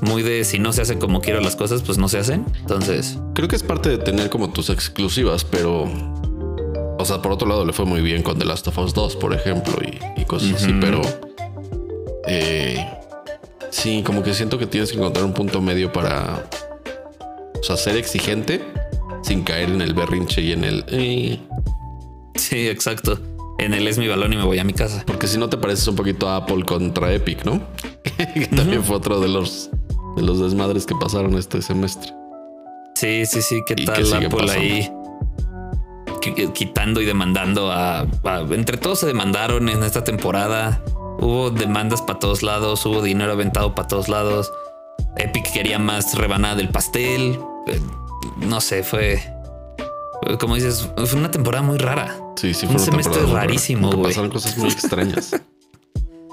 Muy 0.00 0.22
de 0.22 0.44
si 0.44 0.58
no 0.58 0.72
se 0.72 0.82
hacen 0.82 0.98
como 0.98 1.20
quiero 1.20 1.40
las 1.40 1.54
cosas, 1.54 1.82
pues 1.82 1.96
no 1.98 2.08
se 2.08 2.18
hacen. 2.18 2.44
Entonces. 2.60 3.18
Creo 3.34 3.48
que 3.48 3.56
es 3.56 3.62
parte 3.62 3.88
de 3.88 3.98
tener 3.98 4.30
como 4.30 4.50
tus 4.50 4.68
exclusivas, 4.68 5.44
pero 5.44 5.88
o 7.02 7.04
sea, 7.04 7.20
por 7.20 7.32
otro 7.32 7.48
lado 7.48 7.64
le 7.64 7.72
fue 7.72 7.84
muy 7.84 8.00
bien 8.00 8.22
con 8.22 8.38
The 8.38 8.44
Last 8.44 8.68
of 8.68 8.78
Us 8.78 8.94
2, 8.94 9.16
por 9.16 9.34
ejemplo, 9.34 9.74
y, 10.16 10.24
cosas 10.24 10.62
así, 10.62 10.72
pero 10.80 11.02
eh, 12.28 12.86
sí, 13.70 14.02
como 14.06 14.22
que 14.22 14.32
siento 14.34 14.56
que 14.56 14.66
tienes 14.66 14.92
que 14.92 14.98
encontrar 14.98 15.24
un 15.24 15.32
punto 15.32 15.60
medio 15.60 15.92
para, 15.92 16.48
o 17.58 17.62
sea, 17.62 17.76
ser 17.76 17.96
exigente 17.96 18.62
sin 19.22 19.42
caer 19.42 19.70
en 19.70 19.80
el 19.80 19.94
berrinche 19.94 20.42
y 20.42 20.52
en 20.52 20.64
el... 20.64 20.84
Eh. 20.88 21.40
Sí, 22.42 22.68
exacto. 22.68 23.18
En 23.58 23.72
el 23.72 23.86
es 23.86 23.98
mi 23.98 24.08
balón 24.08 24.32
y 24.32 24.36
me 24.36 24.42
voy 24.42 24.58
a 24.58 24.64
mi 24.64 24.72
casa. 24.72 25.04
Porque 25.06 25.28
si 25.28 25.38
no 25.38 25.48
te 25.48 25.56
pareces 25.56 25.86
un 25.86 25.94
poquito 25.94 26.28
a 26.28 26.38
Apple 26.38 26.64
contra 26.64 27.12
Epic, 27.12 27.44
¿no? 27.44 27.62
que 28.34 28.48
también 28.48 28.82
fue 28.82 28.96
otro 28.96 29.20
de 29.20 29.28
los, 29.28 29.70
de 30.16 30.22
los 30.22 30.40
desmadres 30.40 30.84
que 30.84 30.96
pasaron 30.96 31.38
este 31.38 31.62
semestre. 31.62 32.12
Sí, 32.96 33.24
sí, 33.26 33.40
sí. 33.42 33.60
¿Qué 33.64 33.76
tal 33.76 34.12
Apple 34.12 34.50
ahí? 34.50 34.90
quitando 36.54 37.00
y 37.00 37.04
demandando 37.04 37.70
a, 37.72 38.06
Entre 38.50 38.76
todos 38.76 39.00
se 39.00 39.06
demandaron 39.06 39.68
en 39.68 39.82
esta 39.84 40.02
temporada. 40.02 40.82
Hubo 41.20 41.50
demandas 41.50 42.02
para 42.02 42.18
todos 42.18 42.42
lados, 42.42 42.84
hubo 42.86 43.02
dinero 43.02 43.32
aventado 43.32 43.74
para 43.74 43.86
todos 43.86 44.08
lados. 44.08 44.52
Epic 45.16 45.52
quería 45.52 45.78
más 45.78 46.14
rebanada 46.16 46.56
del 46.56 46.68
pastel. 46.68 47.38
Eh, 47.68 47.80
no 48.38 48.60
sé, 48.60 48.82
fue. 48.82 49.22
como 50.40 50.56
dices, 50.56 50.88
fue 50.96 51.18
una 51.18 51.30
temporada 51.30 51.62
muy 51.62 51.78
rara. 51.78 52.21
Sí, 52.36 52.54
sí, 52.54 52.66
fue 52.66 52.76
un 52.76 52.80
semestre 52.80 53.22
rarísimo, 53.26 53.90
güey. 53.90 54.04
Pasaron 54.04 54.30
cosas 54.30 54.56
muy 54.58 54.68
extrañas. 54.68 55.40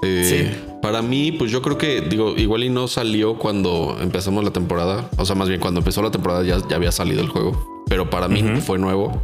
Eh, 0.02 0.56
para 0.80 1.02
mí, 1.02 1.30
pues 1.32 1.50
yo 1.50 1.60
creo 1.60 1.76
que, 1.76 2.00
digo, 2.00 2.34
igual 2.36 2.64
y 2.64 2.70
no 2.70 2.88
salió 2.88 3.36
cuando 3.36 3.98
empezamos 4.00 4.42
la 4.44 4.50
temporada. 4.50 5.10
O 5.18 5.26
sea, 5.26 5.36
más 5.36 5.48
bien 5.48 5.60
cuando 5.60 5.80
empezó 5.80 6.00
la 6.00 6.10
temporada 6.10 6.42
ya, 6.42 6.56
ya 6.68 6.76
había 6.76 6.90
salido 6.90 7.20
el 7.20 7.28
juego. 7.28 7.84
Pero 7.86 8.08
para 8.08 8.26
mí 8.28 8.42
fue 8.62 8.78
nuevo. 8.78 9.20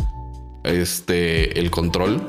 Este, 0.64 1.58
el 1.58 1.70
control. 1.70 2.20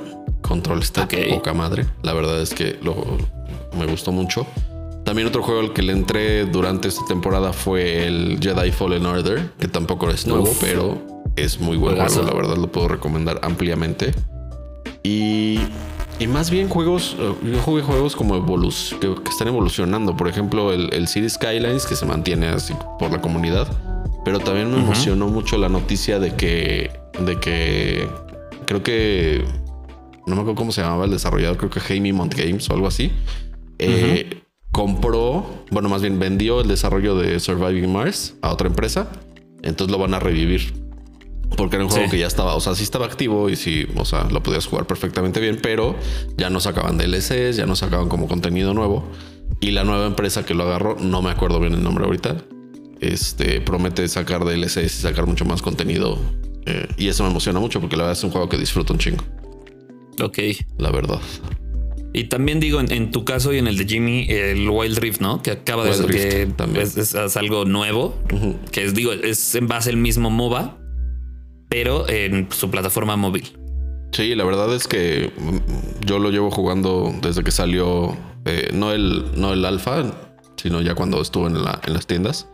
Control 0.42 0.82
está 0.82 1.08
poca 1.30 1.54
madre. 1.54 1.88
La 2.04 2.13
verdad 2.13 2.42
es 2.42 2.54
que 2.54 2.77
lo, 2.82 3.18
me 3.77 3.86
gustó 3.86 4.12
mucho. 4.12 4.48
También 5.04 5.27
otro 5.27 5.42
juego 5.42 5.62
al 5.62 5.74
que 5.74 5.82
le 5.82 5.94
entré 5.94 6.46
durante 6.46 6.89
esta 6.89 7.06
temporada 7.06 7.54
fue 7.54 8.06
el 8.06 8.39
Jedi 8.42 8.72
Fallen 8.72 9.06
Order, 9.06 9.51
que 9.58 9.68
tampoco 9.68 10.10
es 10.10 10.27
nuevo, 10.27 10.50
pero 10.60 11.01
es 11.36 11.60
muy 11.60 11.77
buen 11.77 11.96
juego. 11.96 12.24
La 12.24 12.34
verdad 12.34 12.58
lo 12.58 12.72
puedo 12.72 12.89
recomendar 12.89 13.39
ampliamente. 13.42 14.13
Y 15.08 15.60
y 16.20 16.26
más 16.26 16.50
bien 16.50 16.68
juegos, 16.68 17.16
eh, 17.20 17.34
yo 17.44 17.62
jugué 17.62 17.84
juegos 17.84 18.16
como 18.16 18.44
que, 19.00 19.30
están 19.30 19.48
evolucionando. 19.48 20.18
Por 20.18 20.28
ejemplo, 20.28 20.74
el, 20.74 20.92
el 20.94 21.08
City 21.08 21.30
Skylines 21.30 21.86
que 21.86 21.96
se 21.96 22.06
mantiene 22.06 22.48
así 22.48 22.74
por 22.98 23.12
la 23.12 23.22
comunidad. 23.22 23.68
Pero 24.26 24.40
también 24.40 24.72
me 24.72 24.80
emocionó 24.80 25.28
mucho 25.28 25.58
la 25.58 25.70
noticia 25.70 26.20
de 26.20 26.36
que, 26.36 26.92
de 27.20 27.40
que 27.40 28.08
creo 28.66 28.84
que 28.84 29.46
no 30.26 30.36
me 30.36 30.42
acuerdo 30.42 30.56
cómo 30.56 30.72
se 30.72 30.82
llamaba 30.82 31.06
el 31.06 31.12
desarrollador, 31.12 31.56
creo 31.56 31.70
que 31.70 31.80
Jamie 31.80 32.12
Mont 32.12 32.34
Games 32.34 32.70
o 32.70 32.74
algo 32.74 32.88
así. 32.88 33.12
Eh, 33.80 34.42
compró, 34.72 35.46
bueno, 35.72 35.88
más 35.88 36.02
bien 36.02 36.20
vendió 36.20 36.62
el 36.62 36.68
desarrollo 36.68 37.16
de 37.16 37.40
Surviving 37.40 37.94
Mars 37.94 38.36
a 38.42 38.52
otra 38.52 38.68
empresa. 38.68 39.08
Entonces 39.62 39.92
lo 39.92 40.02
van 40.02 40.14
a 40.16 40.20
revivir. 40.20 40.74
Porque 41.56 41.77
era 41.77 41.86
un 41.86 41.92
juego 41.92 42.10
que 42.10 42.20
ya 42.20 42.27
estaba, 42.27 42.56
o 42.56 42.60
sea, 42.60 42.75
sí 42.75 42.84
estaba 42.84 43.06
activo 43.06 43.50
y 43.50 43.56
sí, 43.56 43.88
o 43.96 44.06
sea, 44.06 44.25
lo 44.25 44.44
podías 44.44 44.66
jugar 44.66 44.86
perfectamente 44.86 45.39
bien, 45.39 45.60
pero 45.62 45.96
ya 46.36 46.50
no 46.50 46.60
sacaban 46.60 46.98
DLCs, 46.98 47.56
ya 47.56 47.66
no 47.66 47.75
sacaban 47.75 48.10
como 48.10 48.27
contenido 48.27 48.74
nuevo. 48.74 49.10
Y 49.60 49.72
la 49.72 49.84
nueva 49.84 50.06
empresa 50.06 50.46
que 50.46 50.54
lo 50.54 50.63
agarró, 50.63 50.98
no 51.00 51.22
me 51.22 51.32
acuerdo 51.32 51.60
bien 51.60 51.74
el 51.74 51.84
nombre 51.84 52.06
ahorita, 52.06 52.38
este 53.00 53.62
promete 53.62 54.08
sacar 54.08 54.44
DLCs 54.44 54.77
y 54.77 54.89
sacar 54.89 55.25
mucho 55.25 55.46
más 55.46 55.62
contenido. 55.62 56.20
Eh, 56.66 56.88
y 56.98 57.08
eso 57.08 57.24
me 57.24 57.30
emociona 57.30 57.60
mucho 57.60 57.80
porque 57.80 57.96
la 57.96 58.04
verdad 58.04 58.18
es 58.18 58.24
un 58.24 58.32
juego 58.32 58.50
que 58.50 58.58
disfruto 58.58 58.94
un 58.94 59.00
chingo. 59.00 59.24
Ok. 60.22 60.39
La 60.77 60.92
verdad. 60.92 61.20
Y 62.13 62.25
también 62.25 62.60
digo, 62.60 62.80
en, 62.80 63.12
tu 63.12 63.25
caso 63.25 63.54
y 63.54 63.60
en 63.60 63.68
el 63.68 63.77
de 63.77 63.86
Jimmy, 63.86 64.25
el 64.30 64.68
Wild 64.70 64.98
Rift, 64.98 65.22
¿no? 65.22 65.44
Que 65.44 65.51
acaba 65.51 65.86
de 65.86 65.94
ser 65.94 66.08
que 66.08 66.48
es, 66.82 67.38
algo 67.38 67.66
nuevo, 67.66 68.16
que 68.72 68.86
es, 68.86 68.96
digo, 68.96 69.12
es 69.13 69.54
en 69.56 69.68
base 69.68 69.92
al 69.92 69.98
mismo 69.98 70.30
MOBA, 70.30 70.77
pero 71.69 72.07
en 72.09 72.47
su 72.51 72.69
plataforma 72.69 73.15
móvil. 73.15 73.57
Sí, 74.12 74.36
la 74.36 74.45
verdad 74.45 74.74
es 74.74 74.88
que 74.88 75.31
mm, 75.38 76.05
yo 76.05 76.19
lo 76.19 76.31
llevo 76.31 76.50
jugando 76.50 77.13
desde 77.21 77.43
que 77.43 77.51
salió, 77.51 78.15
eh, 78.45 78.69
no 78.74 78.91
el, 78.91 79.25
no 79.36 79.53
el 79.53 79.65
alfa, 79.65 80.03
sino 80.55 80.81
ya 80.81 80.95
cuando 80.95 81.21
estuvo 81.21 81.47
en, 81.47 81.63
la, 81.63 81.79
en 81.86 81.93
las 81.93 82.07
tiendas. 82.07 82.47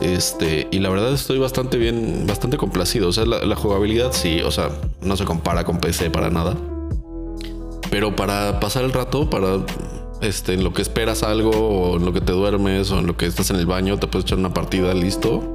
Este, 0.00 0.66
y 0.70 0.80
la 0.80 0.90
verdad 0.90 1.12
estoy 1.12 1.38
bastante 1.38 1.78
bien, 1.78 2.26
bastante 2.26 2.56
complacido. 2.56 3.08
O 3.08 3.12
sea, 3.12 3.24
la, 3.24 3.56
jugabilidad 3.56 4.12
sí, 4.12 4.40
o 4.40 4.50
sea, 4.50 4.70
no 5.00 5.16
se 5.16 5.24
compara 5.24 5.64
con 5.64 5.78
PC 5.78 6.10
para 6.10 6.30
nada. 6.30 6.56
Pero 7.90 8.14
para 8.16 8.60
pasar 8.60 8.84
el 8.84 8.92
rato, 8.92 9.30
para 9.30 9.64
este, 10.20 10.54
en 10.54 10.64
lo 10.64 10.72
que 10.72 10.82
esperas 10.82 11.22
algo, 11.22 11.50
o 11.50 11.96
en 11.96 12.04
lo 12.04 12.12
que 12.12 12.20
te 12.20 12.32
duermes, 12.32 12.90
o 12.90 12.98
en 12.98 13.06
lo 13.06 13.16
que 13.16 13.26
estás 13.26 13.50
en 13.50 13.56
el 13.56 13.66
baño, 13.66 13.98
te 13.98 14.08
puedes 14.08 14.26
echar 14.26 14.38
una 14.38 14.52
partida, 14.52 14.92
listo 14.94 15.53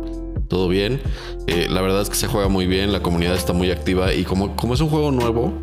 todo 0.50 0.68
bien. 0.68 1.01
Eh, 1.48 1.68
la 1.70 1.82
verdad 1.82 2.01
es 2.01 2.10
que 2.10 2.15
se 2.15 2.27
juega 2.27 2.50
muy 2.50 2.68
bien, 2.68 2.91
la 2.91 3.01
comunidad 3.01 3.36
está 3.36 3.53
muy 3.53 3.72
activa 3.72 4.13
y 4.13 4.25
como, 4.25 4.58
como 4.58 4.74
es 4.74 4.82
un 4.82 4.89
juego 4.89 5.12
nuevo, 5.12 5.53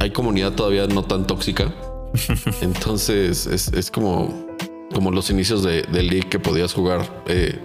hay 0.00 0.10
comunidad 0.10 0.52
todavía 0.52 0.86
no 0.86 1.04
tan 1.04 1.26
tóxica. 1.26 1.72
Entonces 2.60 3.46
es, 3.46 3.90
como, 3.90 4.46
como 4.92 5.10
los 5.10 5.30
inicios 5.30 5.62
de, 5.62 5.82
de 5.82 6.02
League 6.02 6.28
que 6.28 6.38
podías 6.38 6.74
jugar 6.74 7.22
eh, 7.26 7.58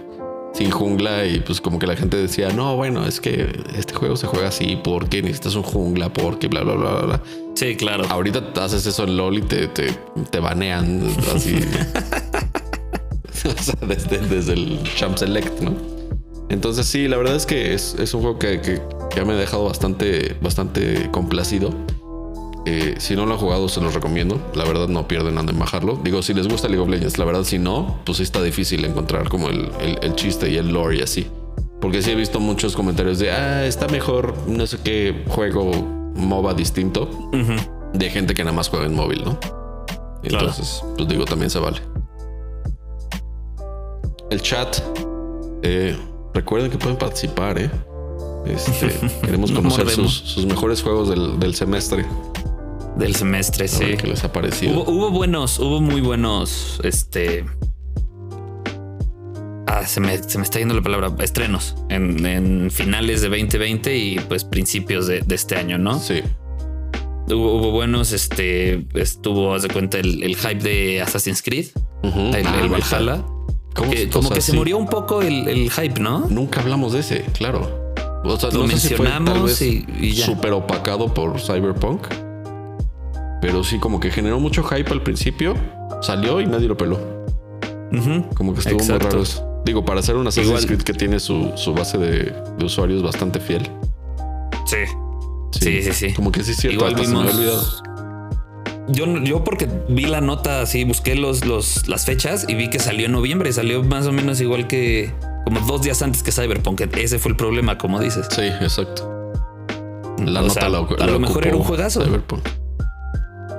sin 0.52 0.70
jungla 0.70 1.26
y 1.26 1.40
pues 1.40 1.60
como 1.60 1.78
que 1.78 1.86
la 1.86 1.96
gente 1.96 2.16
decía, 2.16 2.50
no, 2.50 2.76
bueno, 2.76 3.06
es 3.06 3.20
que 3.20 3.62
este 3.76 3.94
juego 3.94 4.16
se 4.16 4.26
juega 4.26 4.48
así 4.48 4.78
porque 4.82 5.22
necesitas 5.22 5.54
un 5.54 5.62
jungla, 5.62 6.12
porque 6.12 6.48
bla, 6.48 6.62
bla, 6.62 6.74
bla, 6.74 6.92
bla. 7.02 7.22
Sí, 7.54 7.76
claro. 7.76 8.04
Ahorita 8.08 8.52
haces 8.56 8.86
eso 8.86 9.04
en 9.04 9.16
LOL 9.16 9.38
y 9.38 9.42
te, 9.42 9.68
te, 9.68 10.40
banean 10.40 11.02
así. 11.34 11.56
o 13.44 13.62
sea, 13.62 13.74
desde, 13.86 14.18
desde 14.18 14.52
el 14.54 14.80
Champ 14.96 15.16
Select, 15.16 15.60
¿no? 15.60 15.99
Entonces 16.50 16.86
sí, 16.86 17.08
la 17.08 17.16
verdad 17.16 17.36
es 17.36 17.46
que 17.46 17.72
es, 17.74 17.94
un 18.12 18.20
juego 18.20 18.38
que, 18.38 18.60
que, 18.60 18.82
ya 19.16 19.24
me 19.24 19.32
ha 19.32 19.36
dejado 19.36 19.64
bastante, 19.64 20.36
bastante 20.40 21.08
complacido. 21.10 21.72
Eh, 22.66 22.96
si 22.98 23.16
no 23.16 23.24
lo 23.24 23.34
han 23.34 23.38
jugado, 23.38 23.68
se 23.68 23.80
los 23.80 23.94
recomiendo. 23.94 24.40
La 24.54 24.64
verdad, 24.64 24.88
no 24.88 25.08
pierden 25.08 25.36
nada 25.36 25.50
en 25.50 25.58
bajarlo. 25.58 25.98
Digo, 26.02 26.22
si 26.22 26.34
les 26.34 26.48
gusta 26.48 26.68
League 26.68 26.82
of 26.82 26.88
Legends, 26.88 27.18
la 27.18 27.24
verdad, 27.24 27.44
si 27.44 27.58
no, 27.58 28.00
pues 28.04 28.18
sí 28.18 28.24
está 28.24 28.42
difícil 28.42 28.84
encontrar 28.84 29.28
como 29.28 29.48
el, 29.48 30.14
chiste 30.16 30.50
y 30.50 30.56
el 30.56 30.72
lore 30.72 30.98
y 30.98 31.02
así. 31.02 31.26
Porque 31.80 32.02
sí 32.02 32.10
he 32.10 32.14
visto 32.14 32.40
muchos 32.40 32.76
comentarios 32.76 33.18
de, 33.20 33.30
ah, 33.30 33.64
está 33.64 33.88
mejor, 33.88 34.34
no 34.46 34.66
sé 34.66 34.78
qué 34.84 35.24
juego 35.28 35.70
MOBA 36.14 36.52
distinto 36.52 37.08
de 37.94 38.10
gente 38.10 38.34
que 38.34 38.44
nada 38.44 38.54
más 38.54 38.68
juega 38.68 38.86
en 38.86 38.94
móvil, 38.94 39.24
¿no? 39.24 39.38
Entonces, 40.22 40.84
pues 40.96 41.08
digo, 41.08 41.24
también 41.24 41.48
se 41.48 41.58
vale. 41.58 41.80
El 44.30 44.42
chat. 44.42 44.76
Eh, 45.62 45.96
Recuerden 46.34 46.70
que 46.70 46.78
pueden 46.78 46.96
participar, 46.96 47.58
¿eh? 47.58 47.70
Este, 48.46 48.90
queremos 49.20 49.52
conocer 49.52 49.88
sus, 49.90 50.44
mejores 50.46 50.82
juegos 50.82 51.08
del, 51.08 51.54
semestre. 51.54 52.04
Del 52.96 53.14
semestre, 53.14 53.68
sí. 53.68 53.96
Que 53.96 54.06
les 54.06 54.24
ha 54.24 54.32
parecido. 54.32 54.84
Hubo, 54.84 55.10
buenos, 55.10 55.58
hubo 55.58 55.80
muy 55.80 56.00
buenos, 56.00 56.80
este... 56.84 57.44
Ah, 59.66 59.86
se 59.86 60.00
me, 60.00 60.14
está 60.14 60.58
yendo 60.58 60.74
la 60.74 60.82
palabra, 60.82 61.12
estrenos 61.22 61.76
en, 61.90 62.70
finales 62.72 63.22
de 63.22 63.28
2020 63.28 63.96
y 63.96 64.18
pues 64.18 64.42
principios 64.42 65.06
de, 65.06 65.24
este 65.28 65.56
año, 65.56 65.78
¿no? 65.78 66.00
Sí. 66.00 66.22
Hubo, 67.28 67.70
buenos, 67.70 68.12
este, 68.12 68.84
estuvo, 68.94 69.54
haz 69.54 69.62
de 69.62 69.68
cuenta, 69.68 69.98
el, 69.98 70.36
hype 70.36 70.56
de 70.56 71.00
Assassin's 71.00 71.40
Creed, 71.40 71.66
el, 72.02 72.34
el 72.34 72.46
ah, 72.46 72.66
Valhalla 72.68 73.24
como 73.74 74.30
que 74.30 74.40
se 74.40 74.52
murió 74.52 74.78
un 74.78 74.86
poco 74.86 75.22
el, 75.22 75.70
hype, 75.70 76.00
¿no? 76.00 76.26
Nunca 76.28 76.60
hablamos 76.60 76.92
de 76.92 77.00
ese, 77.00 77.24
claro. 77.32 77.92
O 78.24 78.38
sea, 78.38 78.50
Lo 78.50 78.66
mencionamos 78.66 79.62
y, 79.62 80.14
ya. 80.14 80.26
Súper 80.26 80.52
opacado 80.52 81.12
por 81.12 81.40
Cyberpunk. 81.40 82.06
Pero 83.40 83.64
sí, 83.64 83.78
como 83.78 84.00
que 84.00 84.10
generó 84.10 84.38
mucho 84.38 84.62
hype 84.62 84.90
al 84.90 85.02
principio. 85.02 85.54
Salió 86.02 86.40
y 86.40 86.46
nadie 86.46 86.68
lo 86.68 86.76
peló. 86.76 86.98
Como 88.34 88.54
que 88.54 88.60
estuvo 88.60 88.78
muy 88.78 88.98
raro 88.98 89.22
eso. 89.22 89.46
Digo, 89.64 89.84
para 89.84 90.00
hacer 90.00 90.16
un 90.16 90.26
Assassin's 90.26 90.66
Creed 90.66 90.82
que 90.82 90.92
tiene 90.92 91.20
su, 91.20 91.52
base 91.74 91.98
de, 91.98 92.34
usuarios 92.64 93.02
bastante 93.02 93.40
fiel. 93.40 93.70
Sí. 94.66 94.76
Sí, 95.52 95.82
sí, 95.82 95.92
sí. 95.92 96.12
Como 96.12 96.30
que 96.30 96.44
sí 96.44 96.52
es 96.52 96.58
cierto. 96.58 96.86
Igual 96.86 96.94
vimos, 96.94 97.82
yo, 98.88 99.44
porque 99.44 99.68
vi 99.88 100.06
la 100.06 100.20
nota 100.20 100.62
así, 100.62 100.84
busqué 100.84 101.14
los, 101.14 101.44
los, 101.44 101.88
las 101.88 102.04
fechas 102.04 102.46
y 102.48 102.54
vi 102.54 102.70
que 102.70 102.78
salió 102.78 103.06
en 103.06 103.12
noviembre. 103.12 103.52
Salió 103.52 103.82
más 103.82 104.06
o 104.06 104.12
menos 104.12 104.40
igual 104.40 104.66
que 104.66 105.12
como 105.44 105.60
dos 105.60 105.82
días 105.82 106.02
antes 106.02 106.22
que 106.22 106.32
Cyberpunk. 106.32 106.80
Ese 106.96 107.18
fue 107.18 107.30
el 107.32 107.36
problema, 107.36 107.78
como 107.78 108.00
dices. 108.00 108.26
Sí, 108.30 108.42
exacto. 108.42 109.32
La 110.24 110.42
nota 110.42 110.66
a 110.66 110.68
lo 111.06 111.18
mejor 111.18 111.46
era 111.46 111.56
un 111.56 111.62
juegazo. 111.62 112.02
Cyberpunk. 112.04 112.46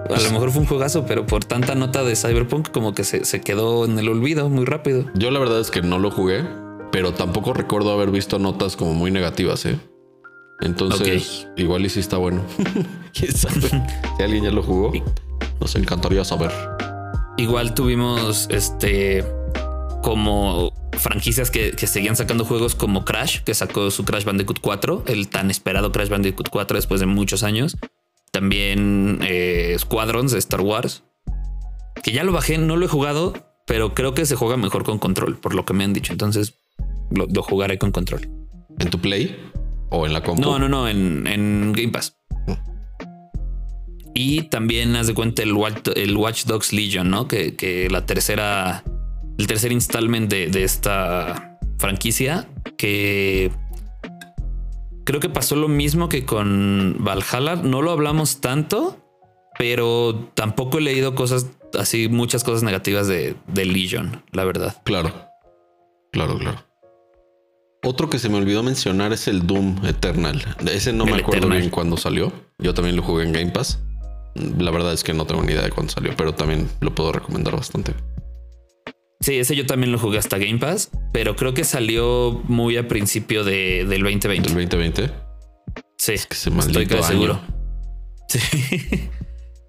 A 0.10 0.20
lo 0.20 0.32
mejor 0.32 0.52
fue 0.52 0.62
un 0.62 0.68
juegazo, 0.68 1.06
pero 1.06 1.26
por 1.26 1.46
tanta 1.46 1.74
nota 1.74 2.04
de 2.04 2.16
Cyberpunk 2.16 2.70
como 2.72 2.94
que 2.94 3.06
se, 3.06 3.24
se 3.24 3.40
quedó 3.40 3.86
en 3.86 3.98
el 3.98 4.10
olvido 4.10 4.50
muy 4.50 4.66
rápido. 4.66 5.06
Yo 5.16 5.32
la 5.32 5.40
verdad 5.40 5.62
es 5.62 5.72
que 5.72 5.82
no 5.82 6.00
lo 6.00 6.12
jugué, 6.12 6.44
pero 6.92 7.14
tampoco 7.14 7.54
recuerdo 7.54 7.92
haber 7.92 8.12
visto 8.12 8.38
notas 8.38 8.76
como 8.76 8.94
muy 8.94 9.10
negativas, 9.10 9.66
¿eh? 9.66 9.80
Entonces, 10.62 11.48
igual 11.58 11.86
y 11.86 11.90
si 11.90 12.00
está 12.00 12.18
bueno. 12.18 12.44
¿Quién 13.14 13.34
sabe? 13.34 13.62
si 14.18 14.24
alguien 14.24 14.44
ya 14.44 14.52
lo 14.52 14.64
jugó, 14.64 14.94
nos 15.60 15.76
encantaría 15.76 16.24
saber. 16.24 16.52
Igual 17.38 17.74
tuvimos 17.74 18.48
este 18.50 19.26
como 20.04 20.74
franquicias 20.94 21.52
que, 21.52 21.76
seguían 21.88 22.16
sacando 22.16 22.46
juegos 22.46 22.76
como 22.76 23.06
Crash, 23.06 23.42
que 23.42 23.54
sacó 23.54 23.92
su 23.92 24.06
Crash 24.06 24.24
Bandicoot 24.24 24.60
4, 24.60 25.04
el 25.08 25.30
tan 25.30 25.50
esperado 25.50 25.92
Crash 25.92 26.10
Bandicoot 26.10 26.50
4 26.50 26.76
después 26.76 27.00
de 27.00 27.06
muchos 27.06 27.44
años. 27.44 27.78
También 28.32 29.20
eh, 29.24 29.76
Squadrons 29.80 30.32
de 30.32 30.40
Star 30.40 30.62
Wars, 30.62 31.04
que 32.04 32.12
ya 32.12 32.24
lo 32.24 32.32
bajé, 32.32 32.58
no 32.58 32.78
lo 32.78 32.86
he 32.86 32.90
jugado, 32.90 33.34
pero 33.68 33.94
creo 33.94 34.14
que 34.14 34.26
se 34.26 34.36
juega 34.36 34.58
mejor 34.58 34.84
con 34.84 35.00
control, 35.00 35.38
por 35.38 35.54
lo 35.54 35.66
que 35.66 35.74
me 35.74 35.84
han 35.84 35.94
dicho. 35.94 36.14
Entonces 36.14 36.56
lo, 37.10 37.26
lo 37.28 37.44
jugaré 37.44 37.78
con 37.78 37.92
control. 37.92 38.30
¿En 38.80 38.90
tu 38.90 39.00
play? 39.00 39.38
¿O 39.92 40.06
en 40.06 40.14
la 40.14 40.24
compu? 40.24 40.42
No, 40.42 40.58
no, 40.58 40.68
no, 40.68 40.88
en, 40.88 41.74
Game 41.74 41.90
Pass. 41.90 42.18
Mm. 42.48 42.54
Y 44.14 44.42
también 44.44 44.96
haz 44.96 45.08
de 45.08 45.14
cuenta 45.14 45.44
el 45.44 45.54
Watch, 45.54 45.90
el 45.96 46.18
Watch 46.18 46.46
Dogs 46.46 46.74
Legion, 46.74 47.10
¿no? 47.10 47.28
Que, 47.28 47.88
la 47.92 48.06
tercera, 48.06 48.84
el 49.38 49.48
tercer 49.48 49.72
installment 49.72 50.30
de, 50.30 50.64
esta 50.64 51.60
franquicia 51.78 52.48
que 52.78 53.52
creo 55.04 55.20
que 55.20 55.30
pasó 55.30 55.56
lo 55.56 55.68
mismo 55.68 56.10
que 56.10 56.26
con 56.26 56.98
Valhalla. 57.00 57.56
No 57.58 57.82
lo 57.82 57.92
hablamos 57.92 58.40
tanto, 58.40 58.98
pero 59.58 60.32
tampoco 60.36 60.78
he 60.78 60.82
leído 60.82 61.16
cosas 61.16 61.48
así, 61.78 62.08
muchas 62.08 62.44
cosas 62.44 62.64
negativas 62.64 63.08
de, 63.08 63.36
de 63.48 63.66
Legion, 63.66 64.24
la 64.32 64.46
verdad. 64.46 64.76
Claro, 64.84 65.12
claro, 66.12 66.38
claro. 66.38 66.71
Otro 67.84 68.10
que 68.10 68.20
se 68.20 68.30
me 68.30 68.38
olvidó 68.38 68.62
mencionar 68.62 69.12
es 69.12 69.28
el 69.28 69.48
Doom 69.48 69.84
Eternal. 69.86 70.44
Ese 70.72 70.94
no 70.94 71.06
me 71.06 71.18
acuerdo 71.18 71.50
bien 71.50 71.70
cuándo 71.72 71.98
salió. 71.98 72.32
Yo 72.60 72.76
también 72.76 72.96
lo 72.96 73.02
jugué 73.02 73.24
en 73.24 73.32
Game 73.34 73.52
Pass. 73.52 73.80
La 74.36 74.70
verdad 74.70 74.94
es 74.94 75.04
que 75.04 75.14
no 75.14 75.26
tengo 75.26 75.42
ni 75.42 75.54
idea 75.54 75.64
de 75.64 75.72
cuándo 75.72 75.92
salió, 75.92 76.16
pero 76.16 76.34
también 76.36 76.70
lo 76.80 76.94
puedo 76.94 77.12
recomendar 77.12 77.56
bastante. 77.56 77.94
Sí, 79.20 79.40
ese 79.40 79.56
yo 79.56 79.66
también 79.66 79.92
lo 79.92 79.98
jugué 79.98 80.20
hasta 80.20 80.38
Game 80.38 80.60
Pass, 80.60 80.92
pero 81.12 81.36
creo 81.36 81.56
que 81.56 81.64
salió 81.64 82.42
muy 82.48 82.78
a 82.78 82.88
principio 82.88 83.44
de, 83.44 83.86
del 83.86 84.04
2020. 84.04 84.54
¿Del 84.54 84.68
2020? 84.68 85.12
Sí, 85.98 86.14
es 86.14 86.28
que 86.28 86.36
se 86.36 86.50
estoy 86.50 86.86
casi 86.86 87.14
seguro. 87.14 87.42
Sí. 88.28 89.10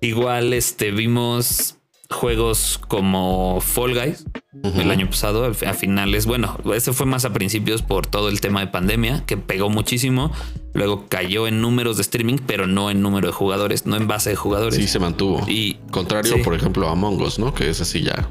Igual 0.00 0.52
este, 0.52 0.92
vimos 0.92 1.78
juegos 2.12 2.80
como 2.88 3.60
Fall 3.60 3.94
Guys 3.94 4.24
el 4.62 4.90
año 4.90 5.08
pasado, 5.08 5.44
a 5.44 5.72
finales. 5.74 6.26
Bueno, 6.26 6.58
ese 6.74 6.92
fue 6.92 7.06
más 7.06 7.24
a 7.24 7.32
principios 7.32 7.82
por 7.82 8.06
todo 8.06 8.28
el 8.28 8.40
tema 8.40 8.60
de 8.60 8.66
pandemia, 8.66 9.24
que 9.26 9.36
pegó 9.36 9.70
muchísimo. 9.70 10.30
Luego 10.74 11.06
cayó 11.08 11.46
en 11.46 11.60
números 11.60 11.96
de 11.96 12.02
streaming, 12.02 12.36
pero 12.46 12.66
no 12.66 12.90
en 12.90 13.02
número 13.02 13.28
de 13.28 13.32
jugadores, 13.32 13.86
no 13.86 13.96
en 13.96 14.06
base 14.06 14.30
de 14.30 14.36
jugadores. 14.36 14.76
Sí, 14.76 14.86
se 14.86 14.98
mantuvo. 14.98 15.42
Y 15.48 15.78
contrario, 15.90 16.40
por 16.42 16.54
ejemplo, 16.54 16.88
a 16.88 16.92
Among 16.92 17.20
Us, 17.22 17.38
¿no? 17.38 17.54
Que 17.54 17.70
es 17.70 17.80
así 17.80 18.02
ya. 18.02 18.28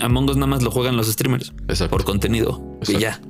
Among 0.00 0.28
Us 0.28 0.36
nada 0.36 0.46
más 0.46 0.62
lo 0.62 0.70
juegan 0.70 0.96
los 0.96 1.06
streamers 1.06 1.52
por 1.88 2.04
contenido 2.04 2.62
y 2.86 2.98
ya. 2.98 3.20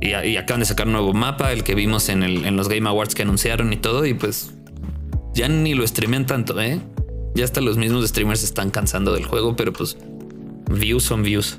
Y, 0.00 0.36
acaban 0.36 0.60
de 0.60 0.66
sacar 0.66 0.86
un 0.86 0.92
nuevo 0.92 1.12
mapa, 1.12 1.52
el 1.52 1.64
que 1.64 1.74
vimos 1.74 2.08
en, 2.08 2.22
el, 2.22 2.44
en 2.44 2.56
los 2.56 2.68
Game 2.68 2.88
Awards 2.88 3.16
que 3.16 3.22
anunciaron 3.22 3.72
y 3.72 3.76
todo. 3.76 4.06
Y 4.06 4.14
pues 4.14 4.52
ya 5.34 5.48
ni 5.48 5.74
lo 5.74 5.86
streamean 5.86 6.26
tanto, 6.26 6.60
¿eh? 6.60 6.80
Ya 7.38 7.44
hasta 7.44 7.60
los 7.60 7.76
mismos 7.76 8.04
streamers 8.04 8.42
están 8.42 8.72
cansando 8.72 9.12
del 9.12 9.24
juego, 9.24 9.54
pero 9.54 9.72
pues 9.72 9.96
views 10.72 11.04
son 11.04 11.22
views. 11.22 11.56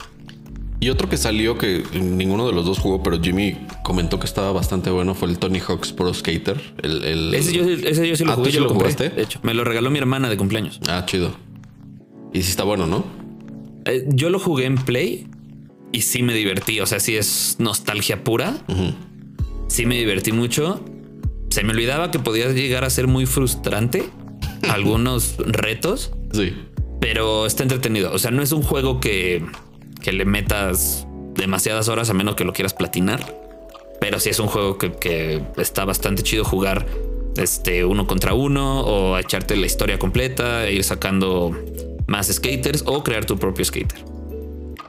Y 0.81 0.89
otro 0.89 1.07
que 1.07 1.15
salió 1.15 1.57
que 1.57 1.85
ninguno 1.93 2.45
de 2.45 2.51
los 2.51 2.65
dos 2.65 2.79
jugó, 2.79 3.01
pero 3.01 3.17
Jimmy 3.21 3.55
comentó 3.81 4.19
que 4.19 4.25
estaba 4.25 4.51
bastante 4.51 4.89
bueno 4.89 5.15
fue 5.15 5.29
el 5.29 5.39
Tony 5.39 5.61
Hawk's 5.61 5.93
Pro 5.93 6.13
Skater. 6.13 6.59
El, 6.83 7.33
Ese, 7.33 7.53
yo, 7.53 7.63
sí 7.63 8.25
lo 8.25 8.33
ah, 8.33 8.35
jugué. 8.35 8.51
yo 8.51 8.59
lo, 8.59 8.71
jugaste? 8.71 9.09
De 9.09 9.21
hecho, 9.21 9.39
me 9.41 9.53
lo 9.53 9.63
regaló 9.63 9.89
mi 9.89 9.99
hermana 9.99 10.29
de 10.29 10.35
cumpleaños. 10.35 10.81
Ah, 10.89 11.05
chido. 11.05 11.31
Y 12.33 12.41
sí 12.41 12.49
está 12.49 12.65
bueno, 12.65 12.85
¿no? 12.85 13.05
Eh, 13.85 14.03
yo 14.09 14.29
lo 14.29 14.37
jugué 14.37 14.65
en 14.65 14.75
Play 14.75 15.27
y 15.93 16.01
sí 16.01 16.23
me 16.23 16.33
divertí. 16.33 16.81
O 16.81 16.87
sea, 16.87 16.99
sí 16.99 17.15
es 17.15 17.55
nostalgia 17.57 18.25
pura. 18.25 18.57
Sí 19.69 19.85
me 19.85 19.95
divertí 19.95 20.33
mucho. 20.33 20.83
Se 21.51 21.63
me 21.63 21.71
olvidaba 21.71 22.11
que 22.11 22.19
podía 22.19 22.51
llegar 22.51 22.83
a 22.83 22.89
ser 22.89 23.07
muy 23.07 23.25
frustrante 23.25 24.09
algunos 24.67 25.35
retos. 25.37 26.11
Sí. 26.33 26.53
Pero 26.99 27.45
está 27.45 27.63
entretenido. 27.63 28.11
O 28.13 28.19
sea, 28.19 28.31
no 28.31 28.41
es 28.41 28.51
un 28.51 28.61
juego 28.61 28.99
que, 28.99 29.45
que 30.01 30.11
le 30.11 30.25
metas 30.25 31.07
demasiadas 31.35 31.87
horas 31.87 32.09
a 32.09 32.13
menos 32.13 32.35
que 32.35 32.43
lo 32.43 32.53
quieras 32.53 32.73
platinar. 32.73 33.37
Pero 34.01 34.19
sí 34.19 34.29
es 34.29 34.39
un 34.39 34.47
juego 34.47 34.77
que, 34.77 34.93
que 34.93 35.41
está 35.57 35.85
bastante 35.85 36.23
chido 36.23 36.43
jugar 36.43 36.85
este 37.37 37.85
uno 37.85 38.07
contra 38.07 38.33
uno 38.33 38.81
o 38.81 39.17
echarte 39.17 39.55
la 39.55 39.65
historia 39.65 39.99
completa 39.99 40.67
e 40.67 40.73
ir 40.73 40.83
sacando 40.83 41.55
más 42.07 42.27
skaters 42.27 42.83
o 42.85 43.03
crear 43.03 43.25
tu 43.25 43.37
propio 43.37 43.63
skater. 43.63 43.99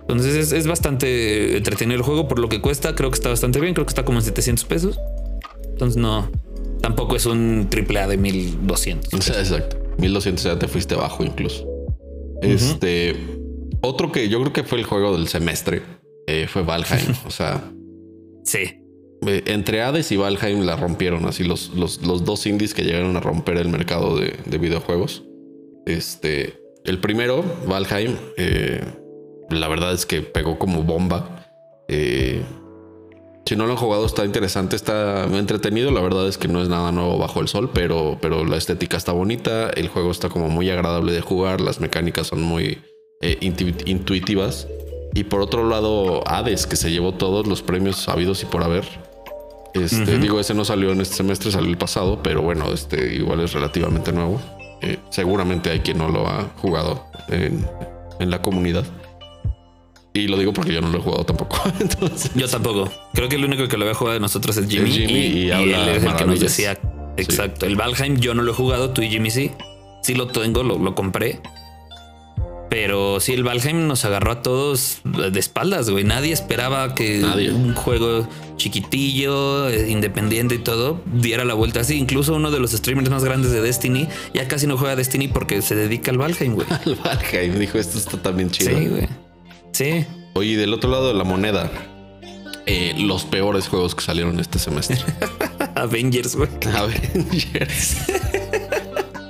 Entonces 0.03 0.53
es, 0.53 0.67
bastante 0.67 1.57
entretenido 1.57 1.97
el 1.97 2.03
juego 2.03 2.27
por 2.27 2.41
lo 2.41 2.49
que 2.49 2.61
cuesta. 2.61 2.95
Creo 2.97 3.11
que 3.11 3.15
está 3.15 3.29
bastante 3.29 3.61
bien. 3.61 3.75
Creo 3.75 3.87
que 3.87 3.91
está 3.91 4.05
como 4.05 4.19
en 4.19 4.25
700 4.25 4.65
pesos. 4.65 4.99
Entonces 5.65 5.97
no, 5.97 6.29
tampoco 6.81 7.17
es 7.17 7.27
un 7.27 7.69
triple 7.71 8.01
A 8.01 8.07
de 8.07 8.17
1200. 8.17 9.29
Exacto. 9.29 9.77
1200 9.99 10.45
ya 10.45 10.59
te 10.59 10.69
fuiste 10.69 10.95
bajo 10.95 11.25
incluso. 11.25 11.67
Este 12.43 13.17
otro 13.83 14.13
que 14.13 14.29
yo 14.29 14.41
creo 14.41 14.53
que 14.53 14.65
fue 14.65 14.79
el 14.79 14.85
juego 14.85 15.17
del 15.17 15.29
semestre 15.29 15.83
eh, 16.27 16.47
fue 16.49 16.63
Valheim. 16.63 17.15
o 17.27 17.31
sea, 17.31 17.63
sí. 18.45 18.77
Eh, 19.27 19.43
entre 19.47 19.83
Hades 19.83 20.11
y 20.13 20.17
Valheim 20.17 20.61
la 20.61 20.77
rompieron 20.77 21.27
así 21.27 21.45
los, 21.45 21.75
los, 21.75 22.01
dos 22.25 22.47
indies 22.47 22.73
que 22.73 22.83
llegaron 22.83 23.17
a 23.17 23.21
romper 23.21 23.59
el 23.59 23.69
mercado 23.69 24.17
de, 24.17 24.35
de 24.47 24.59
videojuegos. 24.59 25.25
Este, 25.87 26.61
el 26.85 26.99
primero, 26.99 27.45
Valheim, 27.67 28.17
eh, 28.37 28.81
la 29.51 29.69
verdad 29.69 29.93
es 29.93 30.07
que 30.07 30.23
pegó 30.23 30.59
como 30.59 30.83
bomba. 30.83 31.47
Eh, 31.89 32.43
si 33.47 33.57
no 33.57 33.67
lo 33.67 33.73
han 33.73 33.79
jugado, 33.79 34.07
está 34.07 34.25
interesante, 34.25 34.77
está 34.77 35.25
entretenido. 35.25 35.91
La 35.91 36.01
verdad 36.01 36.29
es 36.29 36.39
que 36.39 36.49
no 36.49 36.63
es 36.63 36.69
nada 36.69 36.93
nuevo 36.93 37.19
bajo 37.19 37.41
el 37.41 37.49
sol, 37.49 37.71
pero, 37.73 38.19
pero 38.21 38.45
la 38.45 38.57
estética 38.57 38.97
está 38.97 39.13
bonita. 39.13 39.71
El 39.71 39.89
juego 39.89 40.11
está 40.11 40.29
como 40.29 40.49
muy 40.49 40.71
agradable 40.71 41.13
de 41.13 41.21
jugar. 41.21 41.61
Las 41.61 41.81
mecánicas 41.81 42.29
son 42.29 42.43
muy 42.43 42.79
eh, 43.21 43.39
intuitivas. 43.41 44.69
Y 45.15 45.25
por 45.25 45.41
otro 45.41 45.69
lado, 45.69 46.23
Hades, 46.29 46.67
que 46.67 46.77
se 46.77 46.91
llevó 46.91 47.13
todos 47.15 47.47
los 47.47 47.63
premios 47.63 48.09
habidos 48.09 48.43
y 48.43 48.47
por 48.47 48.63
haber. 48.63 48.85
Este, 49.75 50.19
Digo, 50.19 50.41
ese 50.41 50.55
no 50.55 50.65
salió 50.65 50.93
en 50.93 51.01
este 51.01 51.17
semestre, 51.17 51.51
salió 51.51 51.71
el 51.71 51.79
pasado, 51.79 52.23
pero 52.23 52.43
bueno, 52.43 52.73
este 52.73 53.15
igual 53.15 53.41
es 53.41 53.53
relativamente 53.53 54.13
nuevo. 54.13 54.41
Eh, 54.83 54.99
seguramente 55.11 55.71
hay 55.71 55.81
quien 55.81 55.99
no 55.99 56.09
lo 56.09 56.27
ha 56.27 56.49
jugado 56.57 57.05
en, 57.29 57.67
la 58.19 58.43
comunidad. 58.43 58.85
Y 60.13 60.27
lo 60.27 60.39
digo 60.39 60.53
porque 60.53 60.73
yo 60.73 60.81
no 60.81 60.89
lo 60.89 60.99
he 60.99 61.01
jugado 61.01 61.25
tampoco. 61.25 61.63
Yo 62.35 62.49
tampoco. 62.49 62.91
Creo 63.15 63.29
que 63.29 63.37
el 63.37 63.45
único 63.45 63.69
que 63.69 63.77
lo 63.77 63.85
había 63.85 63.95
jugado 63.95 64.15
de 64.15 64.21
nosotros 64.21 64.57
es 64.57 64.69
Jimmy. 64.69 64.91
y, 64.91 65.51
él 65.51 65.89
es 65.89 66.03
el 66.03 66.17
que 66.17 66.25
nos 66.25 66.41
decía. 66.41 66.79
Exacto. 67.17 67.67
El 67.67 67.77
Valheim 67.77 68.17
yo 68.19 68.35
no 68.35 68.43
lo 68.43 68.51
he 68.53 68.55
jugado, 68.55 68.91
tú 68.91 69.03
y 69.03 69.09
Jimmy 69.09 69.31
sí. 69.31 69.53
Sí 70.03 70.15
lo 70.15 70.29
tengo, 70.29 70.63
lo, 70.63 70.79
lo 70.79 70.95
compré. 70.95 71.41
Pero 72.71 73.19
sí, 73.19 73.33
el 73.33 73.43
Valheim 73.43 73.89
nos 73.89 74.05
agarró 74.05 74.31
a 74.31 74.43
todos 74.43 75.01
de 75.05 75.39
espaldas, 75.41 75.91
güey. 75.91 76.05
Nadie 76.05 76.33
esperaba 76.33 76.95
que 76.95 77.23
un 77.53 77.75
juego 77.75 78.29
chiquitillo, 78.57 79.69
eh, 79.69 79.91
independiente 79.91 80.55
y 80.55 80.59
todo, 80.59 81.03
diera 81.07 81.45
la 81.45 81.55
vuelta 81.55 81.81
así. 81.81 81.99
Incluso 81.99 82.35
uno 82.35 82.53
de 82.53 82.61
los 82.61 82.71
streamers 82.71 83.11
más 83.11 83.25
grandes 83.25 83.51
de 83.51 83.61
Destiny 83.61 84.07
ya 84.35 84.47
casi 84.47 84.69
no 84.69 84.77
juega 84.77 84.95
Destiny 84.95 85.27
porque 85.27 85.63
se 85.63 85.75
dedica 85.75 86.13
al 86.13 86.19
Valheim, 86.19 86.55
güey. 86.55 86.67
Al 86.85 86.95
Valheim, 86.95 87.59
dijo, 87.59 87.77
esto 87.77 87.99
está 87.99 88.23
también 88.23 88.51
chido. 88.51 88.79
Sí, 88.79 88.87
güey. 88.87 89.09
Sí. 89.81 90.05
Oye, 90.35 90.59
del 90.59 90.75
otro 90.75 90.91
lado 90.91 91.09
de 91.09 91.15
la 91.15 91.25
moneda, 91.25 91.71
eh, 92.67 92.93
los 92.99 93.25
peores 93.25 93.67
juegos 93.67 93.95
que 93.95 94.03
salieron 94.03 94.39
este 94.39 94.59
semestre. 94.59 94.99
Avengers, 95.75 96.37
güey. 96.37 96.51
Avengers. 96.77 97.97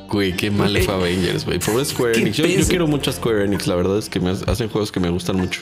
Güey, 0.08 0.36
qué 0.36 0.50
mal 0.50 0.72
le 0.72 0.82
fue 0.82 0.94
Avengers, 0.94 1.44
güey. 1.44 1.60
Pobre 1.60 1.84
Square 1.84 2.18
Enix. 2.18 2.36
Yo, 2.36 2.44
quiero 2.66 2.88
mucho 2.88 3.10
a 3.10 3.12
Square 3.12 3.44
Enix. 3.44 3.68
La 3.68 3.76
verdad 3.76 3.96
es 3.96 4.08
que 4.08 4.18
me 4.18 4.30
hacen 4.30 4.68
juegos 4.68 4.90
que 4.90 4.98
me 4.98 5.08
gustan 5.08 5.36
mucho. 5.36 5.60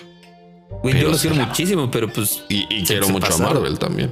Güey, 0.83 0.99
yo 0.99 1.11
los 1.11 1.21
quiero 1.21 1.37
muchísimo, 1.37 1.91
pero 1.91 2.11
pues. 2.11 2.43
Y, 2.49 2.83
quiero 2.85 3.11
mucho 3.11 3.35
a 3.35 3.37
Marvel 3.37 3.79
también. 3.79 4.11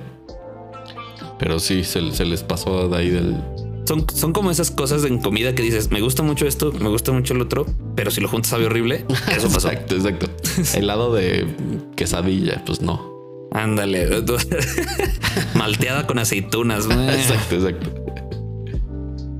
Pero 1.39 1.59
sí, 1.59 1.85
se, 1.85 2.03
les 2.03 2.43
pasó 2.43 2.87
de 2.91 2.99
ahí 2.99 3.09
del. 3.09 3.43
Son, 3.87 4.05
son 4.13 4.33
como 4.33 4.51
esas 4.51 4.71
cosas 4.71 5.05
en 5.05 5.19
comida 5.19 5.55
que 5.55 5.63
dices, 5.63 5.91
me 5.91 6.01
gusta 6.01 6.23
mucho 6.23 6.47
esto, 6.47 6.73
me 6.73 6.89
gusta 6.89 7.13
mucho 7.13 7.35
el 7.35 7.41
otro, 7.41 7.67
pero 7.95 8.11
si 8.11 8.21
lo 8.21 8.29
juntas 8.29 8.51
sabe 8.51 8.67
horrible. 8.67 9.05
Eso 9.35 9.49
pasó. 9.49 9.71
exacto, 9.71 9.95
exacto. 9.95 10.31
El 10.75 10.87
lado 10.87 11.15
de 11.15 11.47
quesadilla, 11.95 12.63
pues 12.65 12.81
no. 12.81 13.15
Ándale. 13.53 14.09
Malteada 15.55 16.07
con 16.07 16.19
aceitunas. 16.19 16.87
exacto, 16.87 17.55
exacto 17.55 18.07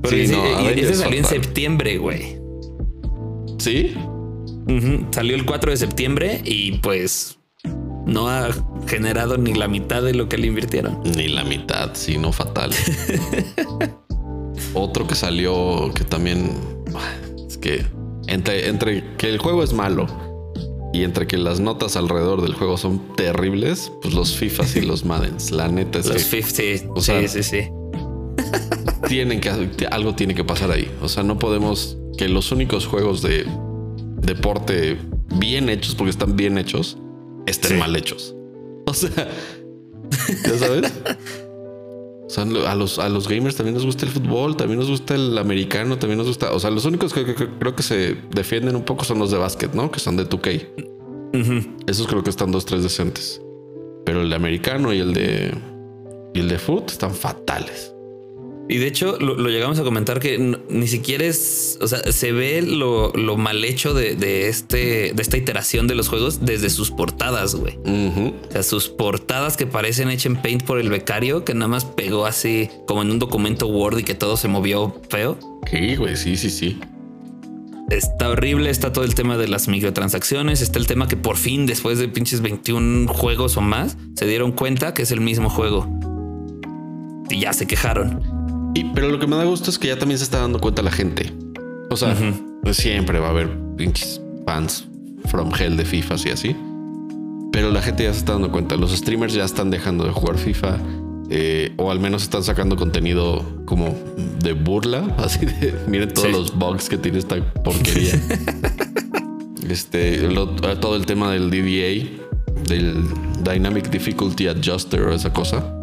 sí, 0.09 0.27
no, 0.27 0.61
y 0.61 0.79
ese 0.79 0.95
salió 0.95 1.19
en 1.19 1.25
septiembre, 1.25 1.97
güey. 1.97 2.37
¿Sí? 3.59 3.93
Salió 5.11 5.35
el 5.35 5.45
4 5.45 5.71
de 5.71 5.77
septiembre 5.77 6.41
y 6.43 6.73
pues 6.79 7.39
no 8.05 8.29
ha 8.29 8.49
generado 8.87 9.37
ni 9.37 9.53
la 9.53 9.67
mitad 9.67 10.01
de 10.03 10.13
lo 10.13 10.29
que 10.29 10.37
le 10.37 10.47
invirtieron. 10.47 11.01
Ni 11.03 11.27
la 11.27 11.43
mitad, 11.43 11.91
sino 11.93 12.31
fatal. 12.31 12.71
Otro 14.77 15.07
que 15.07 15.15
salió 15.15 15.91
que 15.93 16.03
también 16.03 16.51
es 17.47 17.57
que 17.57 17.85
entre, 18.27 18.67
entre 18.67 19.03
que 19.17 19.29
el 19.29 19.37
juego 19.37 19.63
es 19.63 19.73
malo 19.73 20.07
y 20.93 21.03
entre 21.03 21.27
que 21.27 21.37
las 21.37 21.59
notas 21.59 21.95
alrededor 21.95 22.41
del 22.41 22.53
juego 22.53 22.77
son 22.77 23.15
terribles, 23.15 23.91
pues 24.01 24.13
los 24.13 24.35
FIFAs 24.35 24.75
y 24.75 24.81
los 24.81 25.05
Maddens, 25.05 25.51
la 25.51 25.67
neta 25.67 25.99
es 25.99 26.07
los 26.07 26.23
que, 26.23 26.43
sí, 26.43 26.79
sí, 26.97 27.27
sí, 27.27 27.43
sí 27.43 27.69
tienen 29.07 29.41
que 29.41 29.49
algo 29.89 30.15
tiene 30.15 30.35
que 30.35 30.43
pasar 30.43 30.71
ahí. 30.71 30.91
O 31.01 31.09
sea, 31.09 31.23
no 31.23 31.39
podemos 31.39 31.97
que 32.17 32.27
los 32.27 32.51
únicos 32.51 32.85
juegos 32.85 33.21
de 33.21 33.45
deporte 34.21 34.97
bien 35.35 35.69
hechos, 35.69 35.95
porque 35.95 36.11
están 36.11 36.35
bien 36.35 36.57
hechos, 36.57 36.97
estén 37.45 37.79
mal 37.79 37.95
hechos. 37.95 38.35
O 38.85 38.93
sea, 38.93 39.29
ya 40.45 40.57
sabes. 40.57 40.91
O 42.27 42.29
sea, 42.29 42.43
a 42.43 42.75
los, 42.75 42.99
a 42.99 43.07
los 43.07 43.27
gamers 43.27 43.55
también 43.55 43.75
nos 43.75 43.85
gusta 43.85 44.05
el 44.05 44.11
fútbol, 44.11 44.57
también 44.57 44.79
nos 44.79 44.89
gusta 44.89 45.15
el 45.15 45.37
americano, 45.37 45.97
también 45.97 46.17
nos 46.17 46.27
gusta. 46.27 46.51
O 46.51 46.59
sea, 46.59 46.69
los 46.69 46.83
únicos 46.83 47.13
que, 47.13 47.33
creo 47.33 47.73
que 47.73 47.83
se 47.83 48.17
defienden 48.31 48.75
un 48.75 48.83
poco 48.83 49.05
son 49.05 49.19
los 49.19 49.31
de 49.31 49.37
básquet, 49.37 49.73
¿no? 49.73 49.89
Que 49.91 49.99
son 49.99 50.17
de 50.17 50.27
2K. 50.27 51.75
Esos 51.87 52.07
creo 52.07 52.23
que 52.23 52.29
están 52.29 52.51
dos, 52.51 52.65
tres 52.65 52.83
decentes. 52.83 53.41
Pero 54.05 54.21
el 54.21 54.29
de 54.29 54.35
americano 54.35 54.93
y 54.93 54.99
el 54.99 55.13
de 55.13 55.53
y 56.33 56.39
el 56.39 56.49
de 56.49 56.59
foot 56.59 56.91
están 56.91 57.13
fatales. 57.13 57.93
Y 58.69 58.77
de 58.77 58.87
hecho 58.87 59.17
lo, 59.19 59.35
llegamos 59.47 59.79
a 59.79 59.83
comentar 59.83 60.19
que 60.19 60.37
ni 60.69 60.87
siquiera 60.87 61.25
es, 61.25 61.77
o 61.81 61.87
sea, 61.87 62.11
se 62.11 62.33
ve 62.33 62.61
lo, 62.61 63.13
mal 63.37 63.63
hecho 63.63 63.93
de, 63.93 64.49
este, 64.49 65.13
de 65.13 65.21
esta 65.21 65.37
iteración 65.37 65.87
de 65.87 65.95
los 65.95 66.09
juegos 66.09 66.45
desde 66.45 66.69
sus 66.69 66.91
portadas, 66.91 67.55
güey. 67.55 67.77
O 67.77 68.51
sea, 68.51 68.63
sus 68.63 68.89
portadas 68.89 69.55
que 69.55 69.67
parecen 69.67 70.09
hechas 70.09 70.27
en 70.27 70.35
Paint 70.41 70.63
por 70.63 70.79
el 70.79 70.89
becario, 70.89 71.45
que 71.45 71.53
nada 71.53 71.69
más 71.69 71.85
pegó 71.85 72.25
así 72.25 72.69
como 72.87 73.03
en 73.03 73.11
un 73.11 73.19
documento 73.19 73.67
Word 73.67 73.99
y 73.99 74.03
que 74.03 74.15
todo 74.15 74.35
se 74.35 74.49
movió 74.49 74.99
feo. 75.09 75.39
Sí, 75.71 75.95
güey, 75.95 76.17
sí, 76.17 76.35
sí, 76.35 76.49
sí. 76.49 76.79
Está 77.89 78.27
horrible, 78.29 78.69
está 78.69 78.91
todo 78.91 79.05
el 79.05 79.15
tema 79.15 79.37
de 79.37 79.47
las 79.47 79.69
microtransacciones, 79.69 80.61
está 80.61 80.77
el 80.77 80.87
tema 80.87 81.07
que 81.07 81.15
por 81.15 81.37
fin, 81.37 81.65
después 81.65 81.99
de 81.99 82.09
pinches 82.09 82.41
21 82.41 83.07
juegos 83.13 83.55
o 83.55 83.61
más, 83.61 83.95
se 84.15 84.27
dieron 84.27 84.51
cuenta 84.51 84.93
que 84.93 85.03
es 85.03 85.11
el 85.11 85.21
mismo 85.21 85.49
juego. 85.49 85.87
Y 87.29 87.39
ya 87.39 87.53
se 87.53 87.65
quejaron 87.65 88.36
pero 88.83 89.09
lo 89.09 89.19
que 89.19 89.27
me 89.27 89.35
da 89.35 89.43
gusto 89.43 89.69
es 89.69 89.79
que 89.79 89.87
ya 89.87 89.97
también 89.97 90.17
se 90.17 90.23
está 90.23 90.39
dando 90.39 90.59
cuenta 90.59 90.81
la 90.81 90.91
gente. 90.91 91.33
O 91.89 91.95
sea, 91.95 92.15
siempre 92.71 93.19
va 93.19 93.27
a 93.27 93.29
haber 93.31 93.49
pinches 93.77 94.21
fans 94.45 94.87
from 95.25 95.51
hell 95.57 95.77
de 95.77 95.85
FIFA 95.85 96.15
y 96.25 96.29
así. 96.29 96.55
Pero 97.51 97.71
la 97.71 97.81
gente 97.81 98.03
ya 98.03 98.13
se 98.13 98.19
está 98.19 98.33
dando 98.33 98.51
cuenta. 98.51 98.75
Los 98.75 98.91
streamers 98.91 99.33
ya 99.33 99.45
están 99.45 99.71
dejando 99.71 100.03
de 100.05 100.11
jugar 100.11 100.37
FIFA. 100.37 100.77
Eh, 101.29 101.73
o 101.75 101.91
al 101.91 101.99
menos 101.99 102.23
están 102.23 102.43
sacando 102.43 102.75
contenido 102.75 103.43
como 103.65 103.95
de 104.39 104.53
burla. 104.53 105.13
Así 105.17 105.45
de 105.45 105.73
miren 105.87 106.13
todos 106.13 106.31
los 106.31 106.57
bugs 106.57 106.87
que 106.87 106.97
tiene 106.97 107.17
esta 107.17 107.35
porquería. 107.63 108.13
este, 109.69 110.29
todo 110.79 110.95
el 110.95 111.05
tema 111.05 111.31
del 111.31 111.49
DDA, 111.49 112.07
del 112.69 113.03
Dynamic 113.43 113.89
Difficulty 113.89 114.47
Adjuster 114.47 115.01
o 115.01 115.13
esa 115.13 115.33
cosa. 115.33 115.73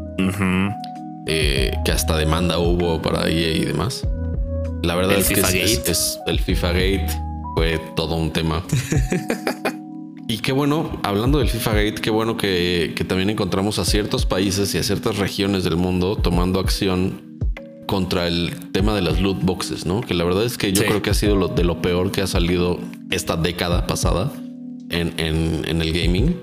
Eh, 1.27 1.73
que 1.85 1.93
hasta 1.93 2.17
demanda 2.17 2.59
hubo 2.59 3.01
para 3.01 3.29
EA 3.29 3.57
y 3.57 3.65
demás. 3.65 4.07
La 4.83 4.95
verdad 4.95 5.17
es 5.17 5.29
que 5.29 5.41
es, 5.41 6.19
el 6.27 6.39
FIFA 6.39 6.73
Gate 6.73 7.07
fue 7.55 7.81
todo 7.97 8.17
un 8.17 8.31
tema. 8.31 8.63
y 10.29 10.39
qué 10.39 10.53
bueno, 10.53 11.01
hablando 11.03 11.39
del 11.39 11.49
FIFA 11.49 11.73
Gate, 11.73 11.95
qué 12.03 12.11
bueno 12.11 12.37
que, 12.37 12.95
también 13.09 13.31
encontramos 13.31 13.79
a 13.79 13.87
ciertos 13.87 14.27
países 14.27 14.75
y 14.75 14.79
a 14.79 14.83
ciertas 14.83 15.17
regiones 15.17 15.65
del 15.65 15.77
mundo 15.77 16.17
tomando 16.17 16.61
acción 16.61 17.39
contra 17.87 18.27
el 18.27 18.53
tema 18.73 18.95
de 18.95 19.01
las 19.01 19.21
loot 19.21 19.43
boxes, 19.43 19.87
¿no? 19.87 20.03
Que 20.03 20.13
la 20.13 20.25
verdad 20.25 20.45
es 20.45 20.59
que 20.59 20.73
yo 20.73 20.85
creo 20.85 21.01
que 21.01 21.11
ha 21.11 21.15
sido 21.15 21.37
lo, 21.37 21.49
de 21.49 21.65
lo 21.65 21.81
peor 21.81 22.11
que 22.11 22.21
ha 22.21 22.27
salido 22.27 22.79
esta 23.11 23.37
década 23.37 23.87
pasada 23.87 24.31
en, 24.91 25.15
en 25.19 25.81
el 25.81 25.93
gaming 25.93 26.37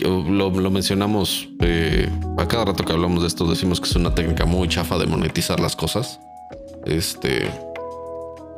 lo, 0.00 0.70
mencionamos 0.70 1.48
eh, 1.60 2.08
a 2.38 2.46
cada 2.46 2.66
rato 2.66 2.84
que 2.84 2.92
hablamos 2.92 3.22
de 3.22 3.28
esto, 3.28 3.46
decimos 3.46 3.80
que 3.80 3.88
es 3.88 3.96
una 3.96 4.14
técnica 4.14 4.44
muy 4.46 4.68
chafa 4.68 4.98
de 4.98 5.06
monetizar 5.06 5.60
las 5.60 5.76
cosas. 5.76 6.20
Este, 6.86 7.50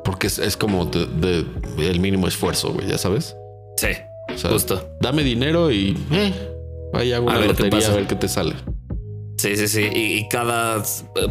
porque 0.04 0.28
es, 0.28 0.56
como 0.56 0.86
de, 0.86 1.44
el 1.78 2.00
mínimo 2.00 2.28
esfuerzo, 2.28 2.72
güey, 2.72 2.88
ya 2.88 2.98
sabes. 2.98 3.36
Sí, 3.76 3.88
justo. 4.48 4.96
Dame 5.00 5.22
dinero 5.22 5.70
y 5.70 5.96
eh, 6.10 6.32
vaya 6.92 7.16
a 7.18 7.20
una 7.20 7.40
lotería 7.40 7.88
a 7.88 7.94
ver 7.94 8.06
qué 8.06 8.14
te 8.14 8.28
sale. 8.28 8.54
Sí, 9.38 9.56
sí, 9.56 9.66
sí. 9.66 9.88
y, 9.92 10.28
cada, 10.28 10.82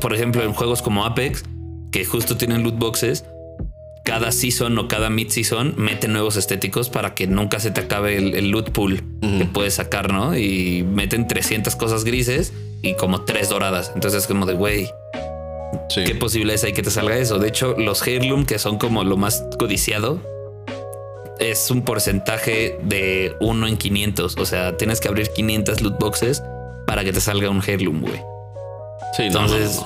por 0.01 0.13
ejemplo, 0.13 0.43
en 0.43 0.53
juegos 0.53 0.81
como 0.81 1.05
Apex, 1.05 1.43
que 1.91 2.03
justo 2.03 2.35
tienen 2.35 2.63
loot 2.63 2.77
boxes, 2.77 3.23
cada 4.03 4.31
season 4.31 4.77
o 4.79 4.87
cada 4.87 5.09
mid-season 5.09 5.75
mete 5.77 6.07
nuevos 6.07 6.35
estéticos 6.35 6.89
para 6.89 7.13
que 7.13 7.27
nunca 7.27 7.59
se 7.59 7.71
te 7.71 7.81
acabe 7.81 8.17
el, 8.17 8.49
loot 8.49 8.71
pool 8.71 9.03
que 9.21 9.45
puedes 9.45 9.75
sacar, 9.75 10.11
¿no? 10.11 10.35
Y 10.35 10.83
meten 10.83 11.27
300 11.27 11.75
cosas 11.75 12.03
grises 12.03 12.53
y 12.81 12.95
como 12.95 13.21
tres 13.21 13.49
doradas. 13.49 13.91
Entonces 13.93 14.23
es 14.23 14.27
como 14.27 14.45
de, 14.45 14.53
güey, 14.53 14.89
¿qué 15.93 16.15
posibilidades 16.15 16.63
hay 16.63 16.73
que 16.73 16.81
te 16.81 16.89
salga 16.89 17.17
eso? 17.17 17.37
De 17.37 17.47
hecho, 17.47 17.75
los 17.77 18.05
Heirloom, 18.05 18.45
que 18.45 18.57
son 18.57 18.77
como 18.77 19.03
lo 19.03 19.17
más 19.17 19.45
codiciado, 19.59 20.19
es 21.39 21.69
un 21.71 21.83
porcentaje 21.83 22.79
de 22.83 23.35
1 23.39 23.67
en 23.67 23.77
500. 23.77 24.37
O 24.37 24.45
sea, 24.45 24.77
tienes 24.77 24.99
que 24.99 25.07
abrir 25.09 25.29
500 25.29 25.81
loot 25.81 25.99
boxes 25.99 26.41
para 26.87 27.03
que 27.03 27.13
te 27.13 27.21
salga 27.21 27.49
un 27.49 27.61
Heirloom, 27.65 28.01
güey. 28.01 28.21
Sí, 29.15 29.23
Entonces, 29.23 29.81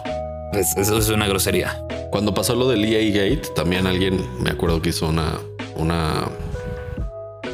eso 0.56 0.98
es 0.98 1.10
una 1.10 1.28
grosería. 1.28 1.86
Cuando 2.12 2.34
pasó 2.34 2.56
lo 2.56 2.68
del 2.68 2.84
EA 2.86 3.10
Gate, 3.10 3.50
también 3.56 3.88
alguien, 3.88 4.26
me 4.40 4.50
acuerdo 4.50 4.82
que 4.82 4.90
hizo 4.90 5.08
una, 5.08 5.40
una 5.76 6.30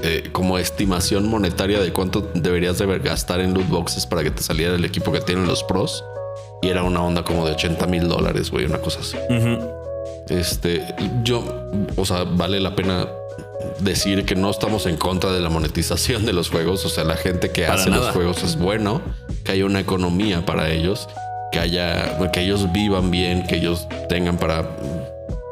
eh, 0.04 0.30
como 0.32 0.58
estimación 0.58 1.28
monetaria 1.30 1.80
de 1.80 1.92
cuánto 1.94 2.22
deberías 2.34 2.78
de 2.78 2.86
gastar 3.00 3.40
en 3.40 3.54
loot 3.54 3.68
boxes 3.70 4.06
para 4.06 4.24
que 4.24 4.32
te 4.32 4.44
saliera 4.44 4.76
el 4.76 4.86
equipo 4.86 5.12
que 5.12 5.22
tienen 5.22 5.48
los 5.48 5.64
pros. 5.64 6.04
Y 6.62 6.70
era 6.70 6.84
una 6.84 7.02
onda 7.02 7.24
como 7.24 7.46
de 7.46 7.54
80 7.54 7.88
mil 7.88 8.08
dólares, 8.08 8.52
güey, 8.52 8.66
una 8.66 8.78
cosa 8.78 9.00
así. 9.00 9.18
Este, 10.30 10.86
yo, 11.24 11.44
o 11.96 12.06
sea, 12.06 12.24
vale 12.24 12.60
la 12.60 12.76
pena 12.76 13.08
decir 13.80 14.26
que 14.26 14.36
no 14.36 14.52
estamos 14.52 14.86
en 14.86 14.96
contra 14.96 15.32
de 15.32 15.40
la 15.40 15.50
monetización 15.50 16.26
de 16.26 16.34
los 16.34 16.50
juegos. 16.50 16.86
O 16.86 16.90
sea, 16.90 17.04
la 17.04 17.16
gente 17.16 17.50
que 17.50 17.66
hace 17.66 17.90
los 17.90 18.10
juegos 18.10 18.44
es 18.44 18.58
bueno, 18.58 19.02
que 19.44 19.54
haya 19.54 19.66
una 19.66 19.80
economía 19.80 20.46
para 20.46 20.70
ellos 20.70 21.08
que 21.52 21.60
haya, 21.60 22.32
que 22.32 22.42
ellos 22.42 22.72
vivan 22.72 23.12
bien, 23.12 23.46
que 23.46 23.58
ellos 23.58 23.88
tengan 24.10 24.38
para 24.38 24.70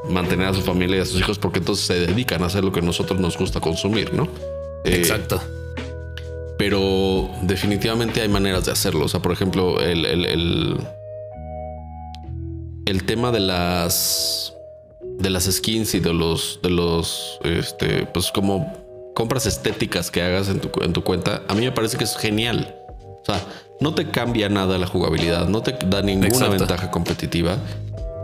mantener 0.09 0.47
a 0.47 0.53
su 0.53 0.61
familia 0.61 0.97
y 0.97 0.99
a 1.01 1.05
sus 1.05 1.19
hijos, 1.19 1.37
porque 1.39 1.59
entonces 1.59 1.85
se 1.85 1.99
dedican 1.99 2.43
a 2.43 2.47
hacer 2.47 2.63
lo 2.63 2.71
que 2.71 2.81
nosotros 2.81 3.19
nos 3.19 3.37
gusta 3.37 3.59
consumir, 3.59 4.13
¿no? 4.13 4.23
Eh, 4.83 4.95
Exacto. 4.95 5.41
Pero 6.57 7.29
definitivamente 7.43 8.21
hay 8.21 8.27
maneras 8.27 8.65
de 8.65 8.71
hacerlo. 8.71 9.05
O 9.05 9.07
sea, 9.07 9.21
por 9.21 9.31
ejemplo, 9.31 9.79
el, 9.79 10.05
el, 10.05 10.77
el, 12.85 13.03
tema 13.05 13.31
de 13.31 13.39
las 13.39 14.53
de 15.19 15.29
las 15.29 15.45
skins 15.45 15.95
y 15.95 15.99
de 15.99 16.13
los 16.13 16.59
de 16.61 16.69
los 16.69 17.39
este 17.43 18.05
pues 18.13 18.31
como 18.31 18.73
compras 19.15 19.45
estéticas 19.45 20.11
que 20.11 20.21
hagas 20.21 20.49
en 20.49 20.59
tu, 20.59 20.69
en 20.81 20.93
tu 20.93 21.03
cuenta, 21.03 21.43
a 21.47 21.55
mí 21.55 21.61
me 21.61 21.71
parece 21.71 21.97
que 21.97 22.03
es 22.03 22.17
genial. 22.17 22.75
O 23.21 23.25
sea, 23.25 23.41
no 23.79 23.93
te 23.93 24.09
cambia 24.09 24.49
nada 24.49 24.77
la 24.77 24.87
jugabilidad, 24.87 25.47
no 25.47 25.61
te 25.61 25.75
da 25.85 26.01
ninguna 26.01 26.49
ventaja 26.49 26.91
competitiva. 26.91 27.57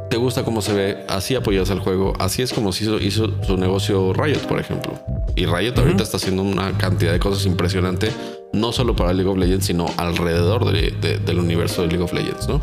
Te 0.10 0.18
gusta 0.18 0.44
cómo 0.44 0.62
se 0.62 0.74
ve, 0.74 1.06
así 1.08 1.36
apoyas 1.36 1.72
al 1.72 1.80
juego, 1.80 2.14
así 2.20 2.42
es 2.42 2.54
como 2.54 2.70
hizo, 2.70 3.00
hizo 3.00 3.44
su 3.44 3.58
negocio 3.58 4.14
Riot, 4.14 4.42
por 4.48 4.60
ejemplo. 4.60 4.94
Y 5.36 5.46
Riot 5.46 5.78
ahorita 5.78 6.04
está 6.04 6.18
haciendo 6.18 6.44
una 6.44 6.78
cantidad 6.78 7.12
de 7.12 7.20
cosas 7.20 7.46
impresionante, 7.46 8.12
no 8.54 8.72
solo 8.72 8.96
para 8.96 9.14
League 9.14 9.30
of 9.30 9.38
Legends, 9.38 9.66
sino 9.66 9.88
alrededor 9.98 10.72
del 10.72 11.40
universo 11.40 11.82
de 11.82 11.88
League 11.88 12.04
of 12.04 12.14
Legends, 12.14 12.48
¿no? 12.48 12.62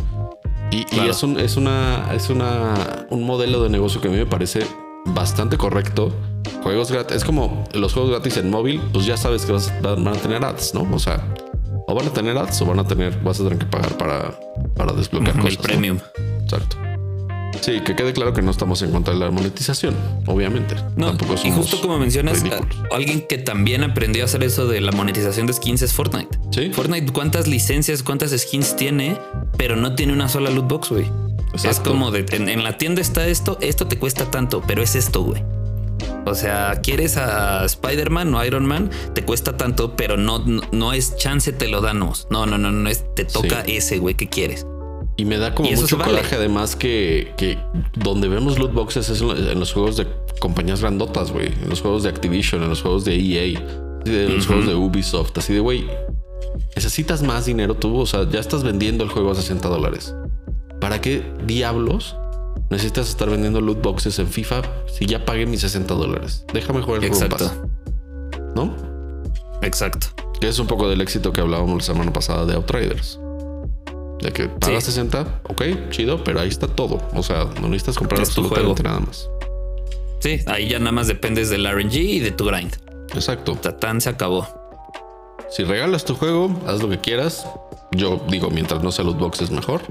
Y, 0.71 0.87
es, 1.07 1.23
un, 1.23 1.39
es, 1.39 1.57
una, 1.59 2.09
es 2.15 2.31
una, 2.31 3.07
un 3.11 3.25
modelo 3.25 3.63
de 3.63 3.69
negocio 3.69 4.01
que 4.01 4.09
a 4.09 4.11
mí 4.11 4.17
me 4.17 4.25
parece 4.25 4.61
bastante 5.05 5.59
correcto. 5.59 6.11
Juegos 6.63 6.91
gratis, 6.91 7.19
es 7.19 7.25
como 7.25 7.65
los 7.75 7.93
juegos 7.93 8.11
gratis 8.13 8.39
en 8.39 8.49
móvil, 8.49 8.81
pues 8.93 9.05
ya 9.05 9.19
sabes 9.19 9.45
que 9.45 9.53
van 9.83 10.09
a 10.09 10.13
tener 10.13 10.43
ads, 10.43 10.73
¿no? 10.73 10.89
O 10.91 10.99
sea, 10.99 11.23
o 11.93 11.95
van 11.95 12.07
a 12.07 12.13
tener 12.13 12.37
ads 12.39 12.63
o 12.63 12.67
van 12.67 12.79
a 12.79 12.87
tener, 12.87 13.19
vas 13.21 13.39
a 13.39 13.45
tener 13.45 13.59
que 13.59 13.67
pagar 13.67 13.99
para, 13.99 14.35
para 14.75 14.93
desbloquear 14.93 15.37
cosas. 15.37 15.53
El 15.53 15.59
premium. 15.59 15.99
Exacto. 16.43 16.79
Sí, 17.61 17.81
que 17.81 17.95
quede 17.95 18.15
claro 18.15 18.33
que 18.33 18.41
no 18.41 18.51
estamos 18.51 18.81
en 18.81 18.91
contra 18.91 19.13
de 19.13 19.21
la 19.21 19.31
monetización, 19.31 19.95
obviamente. 20.27 20.75
No, 20.97 21.15
y 21.45 21.51
justo 21.51 21.81
como 21.83 21.99
mencionas, 21.99 22.43
alguien 22.91 23.27
que 23.29 23.37
también 23.37 23.85
aprendió 23.85 24.23
a 24.23 24.25
hacer 24.25 24.43
eso 24.43 24.67
de 24.67 24.81
la 24.81 24.91
monetización 24.91 25.47
de 25.47 25.53
skins 25.53 25.83
es 25.83 25.93
Fortnite. 25.93 26.39
Sí. 26.51 26.71
Fortnite, 26.73 27.13
¿cuántas 27.13 27.47
licencias, 27.47 28.03
cuántas 28.03 28.31
skins 28.33 28.75
tiene? 28.75 29.19
Pero 29.59 29.77
no 29.77 29.95
tiene 29.95 30.15
una 30.15 30.29
sola 30.29 30.51
loot 30.51 30.67
box, 30.67 30.89
güey. 30.89 31.07
Es 31.63 31.79
como 31.81 32.11
de 32.11 32.25
en, 32.31 32.65
la 32.65 32.79
tienda 32.79 33.03
está 33.03 33.27
esto, 33.27 33.59
esto 33.61 33.87
te 33.87 33.99
cuesta 33.99 34.31
tanto, 34.31 34.63
pero 34.67 34.83
es 34.83 34.95
esto, 34.95 35.23
güey. 35.23 35.45
O 36.25 36.35
sea, 36.35 36.81
quieres 36.83 37.17
a 37.17 37.65
Spider-Man 37.65 38.35
o 38.35 38.45
Iron 38.45 38.67
Man, 38.67 38.91
te 39.15 39.25
cuesta 39.25 39.57
tanto, 39.57 39.97
pero 39.97 40.17
no, 40.17 40.39
no, 40.39 40.93
es 40.93 41.17
chance, 41.17 41.53
te 41.53 41.69
lo 41.69 41.81
danos. 41.81 42.29
No, 42.31 42.47
no, 42.47 42.59
no, 42.59 42.71
no 42.71 42.89
es, 42.89 43.05
te 43.15 43.25
toca 43.25 43.63
ese 43.63 43.99
güey 43.99 44.15
que 44.15 44.29
quieres. 44.29 44.67
Y 45.17 45.25
me 45.25 45.37
da 45.39 45.55
como 45.55 45.71
mucho 45.71 45.99
coraje, 45.99 46.37
además, 46.37 46.77
que, 46.77 47.33
que, 47.37 47.59
donde 47.95 48.29
vemos 48.29 48.59
loot 48.59 48.73
boxes 48.73 49.11
es 49.11 49.21
en 49.21 49.59
los 49.59 49.73
juegos 49.73 49.97
de 49.97 50.07
compañías 50.41 50.81
grandotas, 50.81 51.33
güey. 51.33 51.49
En 51.49 51.69
los 51.69 51.81
juegos 51.81 52.03
de 52.05 52.09
Activision, 52.09 52.63
en 52.63 52.71
los 52.71 52.83
juegos 52.83 53.05
de 53.05 53.17
EA, 53.17 53.59
en 54.07 54.37
los 54.37 54.47
juegos 54.47 54.67
de 54.67 54.75
Ubisoft. 54.75 55.37
Así 55.37 55.53
de, 55.53 55.61
güey, 55.61 55.87
necesitas 56.75 57.23
más 57.23 57.47
dinero 57.47 57.75
tú. 57.75 57.99
O 57.99 58.07
sea, 58.07 58.29
ya 58.29 58.41
estás 58.41 58.63
vendiendo 58.63 59.05
el 59.05 59.11
juego 59.11 59.33
a 59.33 59.35
60 59.35 59.69
dólares. 59.69 60.15
¿Para 60.81 61.01
qué 61.01 61.23
diablos 61.47 62.17
necesitas 62.73 63.11
estar 63.11 63.29
vendiendo 63.29 63.61
loot 63.61 63.83
boxes 63.83 64.19
en 64.19 64.27
FIFA 64.27 64.63
si 64.87 65.05
ya 65.07 65.25
pagué 65.25 65.45
mis 65.47 65.61
60 65.61 65.93
dólares. 65.95 66.45
Déjame 66.53 66.81
jugar 66.81 67.05
el 67.05 67.09
Exacto. 67.09 67.69
¿No? 68.57 68.75
Exacto. 69.61 70.07
Que 70.41 70.49
es 70.49 70.59
un 70.59 70.67
poco 70.67 70.89
del 70.89 71.01
éxito 71.03 71.33
que 71.33 71.43
hablábamos 71.43 71.77
la 71.77 71.83
semana 71.83 72.13
pasada 72.13 72.47
de 72.47 72.55
Outriders. 72.55 73.21
De 74.21 74.33
que 74.33 74.49
pagas 74.49 74.85
60, 74.85 75.43
ok, 75.49 75.63
chido, 75.91 76.25
pero 76.25 76.41
ahí 76.41 76.49
está 76.49 76.67
todo. 76.67 77.01
O 77.15 77.23
sea, 77.23 77.45
no 77.61 77.69
necesitas 77.69 77.99
comprar 77.99 78.21
absolutamente 78.21 78.83
nada 78.83 79.01
más. 79.01 79.29
Sí, 80.21 80.41
ahí 80.47 80.69
ya 80.69 80.79
nada 80.79 80.93
más 80.93 81.09
dependes 81.09 81.51
del 81.51 81.71
RNG 81.71 81.95
y 81.95 82.21
de 82.21 82.31
tu 82.31 82.47
grind. 82.47 82.75
Exacto. 83.15 83.55
Tatán 83.57 84.01
se 84.01 84.09
acabó. 84.09 84.62
Si 85.53 85.65
regalas 85.65 86.07
tu 86.07 86.15
juego, 86.15 86.51
haz 86.67 86.83
lo 86.83 86.89
que 86.89 86.99
quieras. 86.99 87.47
Yo 87.91 88.25
digo, 88.31 88.49
mientras 88.49 88.83
no 88.83 88.91
sea 88.91 89.05
loot 89.05 89.19
box 89.19 89.43
es 89.43 89.51
mejor. 89.51 89.83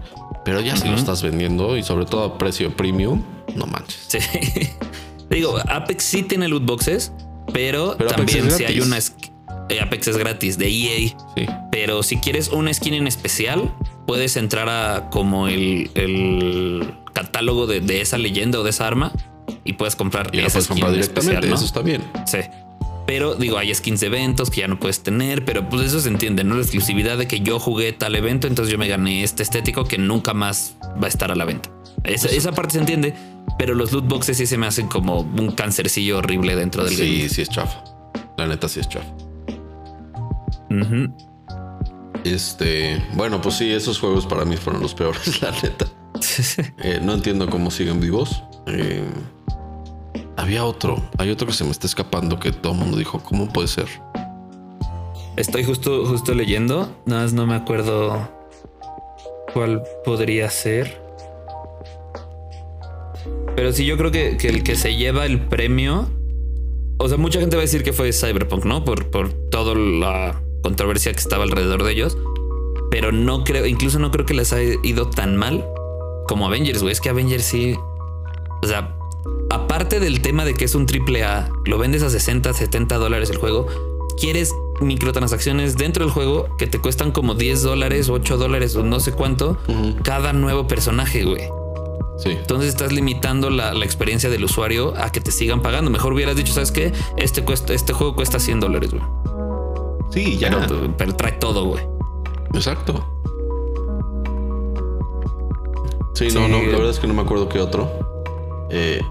Pero 0.43 0.59
ya 0.59 0.75
si 0.75 0.87
lo 0.87 0.95
estás 0.95 1.21
vendiendo 1.21 1.77
y 1.77 1.83
sobre 1.83 2.05
todo 2.05 2.23
a 2.23 2.37
precio 2.39 2.75
premium, 2.75 3.21
no 3.55 3.67
manches. 3.67 4.07
Sí. 4.07 4.19
digo, 5.29 5.59
Apex 5.69 6.03
sí 6.03 6.23
tiene 6.23 6.47
loot 6.47 6.65
boxes, 6.65 7.11
pero, 7.53 7.95
también 7.95 8.49
si 8.49 8.65
hay 8.65 8.79
una 8.79 8.97
eh, 8.97 9.79
Apex 9.79 10.07
es 10.07 10.17
gratis 10.17 10.57
de 10.57 10.67
EA. 10.67 11.15
Sí. 11.35 11.45
Pero 11.71 12.01
si 12.01 12.17
quieres 12.17 12.47
una 12.47 12.73
skin 12.73 12.95
en 12.95 13.05
especial, 13.05 13.71
puedes 14.07 14.37
entrar 14.37 14.67
a 14.67 15.11
como 15.11 15.47
el, 15.47 16.91
catálogo 17.13 17.67
de, 17.67 18.01
esa 18.01 18.17
leyenda 18.17 18.59
o 18.59 18.63
de 18.63 18.71
esa 18.71 18.87
arma 18.87 19.11
y 19.63 19.73
puedes 19.73 19.95
comprar 19.95 20.33
y 20.33 20.39
esa 20.39 20.59
skin 20.59 20.91
directamente. 20.91 21.53
Eso 21.53 21.65
está 21.65 21.81
bien. 21.81 22.01
Sí. 22.25 22.39
Pero 23.05 23.35
digo, 23.35 23.57
hay 23.57 23.73
skins 23.73 23.99
de 23.99 24.07
eventos 24.07 24.49
que 24.49 24.61
ya 24.61 24.67
no 24.67 24.79
puedes 24.79 25.01
tener, 25.01 25.43
pero 25.43 25.67
pues 25.69 25.87
eso 25.87 25.99
se 25.99 26.09
entiende, 26.09 26.43
¿no? 26.43 26.55
La 26.55 26.61
exclusividad 26.61 27.17
de 27.17 27.27
que 27.27 27.41
yo 27.41 27.59
jugué 27.59 27.93
tal 27.93 28.15
evento, 28.15 28.47
entonces 28.47 28.71
yo 28.71 28.77
me 28.77 28.87
gané 28.87 29.23
este 29.23 29.43
estético 29.43 29.85
que 29.85 29.97
nunca 29.97 30.33
más 30.33 30.75
va 31.01 31.05
a 31.05 31.09
estar 31.09 31.31
a 31.31 31.35
la 31.35 31.45
venta. 31.45 31.69
Esa, 32.03 32.29
esa 32.29 32.51
parte 32.51 32.73
se 32.73 32.79
entiende, 32.79 33.13
pero 33.57 33.75
los 33.75 33.91
loot 33.91 34.07
boxes 34.07 34.37
sí 34.37 34.45
se 34.45 34.57
me 34.57 34.67
hacen 34.67 34.87
como 34.87 35.21
un 35.21 35.51
cancercillo 35.51 36.19
horrible 36.19 36.55
dentro 36.55 36.83
del 36.83 36.95
Sí, 36.95 37.29
sí 37.29 37.41
es 37.41 37.49
chafa. 37.49 37.83
La 38.37 38.47
neta 38.47 38.67
sí 38.67 38.79
es 38.79 38.89
chafa. 38.89 39.13
Este, 42.23 43.03
bueno, 43.13 43.41
pues 43.41 43.55
sí, 43.55 43.71
esos 43.71 43.99
juegos 43.99 44.25
para 44.25 44.45
mí 44.45 44.57
fueron 44.57 44.81
los 44.81 44.93
peores, 44.93 45.41
la 45.41 45.51
neta. 45.51 45.85
Eh, 46.83 46.99
no 47.01 47.13
entiendo 47.13 47.49
cómo 47.49 47.71
siguen 47.71 47.99
vivos. 47.99 48.43
Eh, 48.67 49.03
había 50.37 50.65
otro, 50.65 51.01
hay 51.17 51.29
otro 51.29 51.47
que 51.47 51.53
se 51.53 51.63
me 51.63 51.71
está 51.71 51.87
escapando 51.87 52.39
que 52.39 52.51
todo 52.51 52.73
el 52.73 52.79
mundo 52.79 52.97
dijo, 52.97 53.19
¿cómo 53.23 53.51
puede 53.51 53.67
ser? 53.67 53.87
Estoy 55.37 55.63
justo, 55.63 56.05
justo 56.05 56.33
leyendo, 56.33 56.89
nada 57.05 57.23
más 57.23 57.33
no 57.33 57.47
me 57.47 57.55
acuerdo 57.55 58.29
cuál 59.53 59.83
podría 60.03 60.49
ser. 60.49 61.01
Pero 63.55 63.71
sí, 63.73 63.85
yo 63.85 63.97
creo 63.97 64.11
que, 64.11 64.37
el 64.41 64.63
que 64.63 64.75
se 64.75 64.95
lleva 64.95 65.25
el 65.25 65.39
premio. 65.47 66.09
O 66.97 67.07
sea, 67.07 67.17
mucha 67.17 67.39
gente 67.39 67.55
va 67.55 67.61
a 67.61 67.65
decir 67.65 67.83
que 67.83 67.93
fue 67.93 68.13
Cyberpunk, 68.13 68.65
¿no? 68.65 68.85
Por, 68.85 69.09
por 69.09 69.31
toda 69.49 69.75
la 69.75 70.41
controversia 70.63 71.11
que 71.13 71.19
estaba 71.19 71.43
alrededor 71.43 71.83
de 71.83 71.91
ellos. 71.91 72.17
Pero 72.89 73.11
no 73.11 73.43
creo, 73.43 73.65
incluso 73.65 73.99
no 73.99 74.11
creo 74.11 74.25
que 74.25 74.33
les 74.33 74.53
haya 74.53 74.75
ido 74.83 75.09
tan 75.09 75.37
mal 75.37 75.65
como 76.27 76.45
Avengers, 76.45 76.81
güey. 76.81 76.91
Es 76.91 77.01
que 77.01 77.09
Avengers 77.09 77.43
sí. 77.43 77.75
O 78.63 78.67
sea, 78.67 78.97
aparte 79.51 79.99
del 79.99 80.21
tema 80.21 80.45
de 80.45 80.53
que 80.53 80.65
es 80.65 80.75
un 80.75 80.85
triple 80.85 81.23
A, 81.23 81.49
lo 81.65 81.77
vendes 81.77 82.03
a 82.03 82.09
60, 82.09 82.53
70 82.53 82.97
dólares 82.97 83.29
el 83.29 83.37
juego. 83.37 83.67
Quieres 84.19 84.55
microtransacciones 84.79 85.77
dentro 85.77 86.05
del 86.05 86.13
juego 86.13 86.55
que 86.57 86.67
te 86.67 86.79
cuestan 86.79 87.11
como 87.11 87.35
10 87.35 87.61
dólares, 87.63 88.09
8 88.09 88.37
dólares 88.37 88.75
o 88.75 88.83
no 88.83 88.99
sé 88.99 89.11
cuánto 89.11 89.57
cada 90.03 90.33
nuevo 90.33 90.67
personaje, 90.67 91.23
güey. 91.23 91.43
Entonces 92.23 92.69
estás 92.69 92.91
limitando 92.91 93.49
la, 93.49 93.73
experiencia 93.83 94.29
del 94.29 94.43
usuario 94.43 94.93
a 94.95 95.11
que 95.11 95.19
te 95.19 95.31
sigan 95.31 95.61
pagando. 95.61 95.89
Mejor 95.89 96.13
hubieras 96.13 96.35
dicho, 96.35 96.53
¿sabes 96.53 96.71
qué? 96.71 96.93
Este, 97.17 97.43
cuesta, 97.43 97.73
este 97.73 97.93
juego 97.93 98.15
cuesta 98.15 98.39
100 98.39 98.59
dólares, 98.59 98.91
güey. 98.91 99.03
Sí, 100.11 100.37
ya. 100.37 100.67
Pero, 100.97 101.15
trae 101.15 101.33
todo, 101.33 101.65
güey. 101.65 101.83
Exacto. 102.53 103.05
Sí, 106.13 106.27
no, 106.33 106.47
no, 106.47 106.61
la 106.61 106.77
verdad 106.77 106.89
es 106.91 106.99
que 106.99 107.07
no 107.07 107.15
me 107.15 107.21
acuerdo 107.21 107.49
qué 107.49 107.59
otro. 107.59 107.89
Eh, 108.69 109.01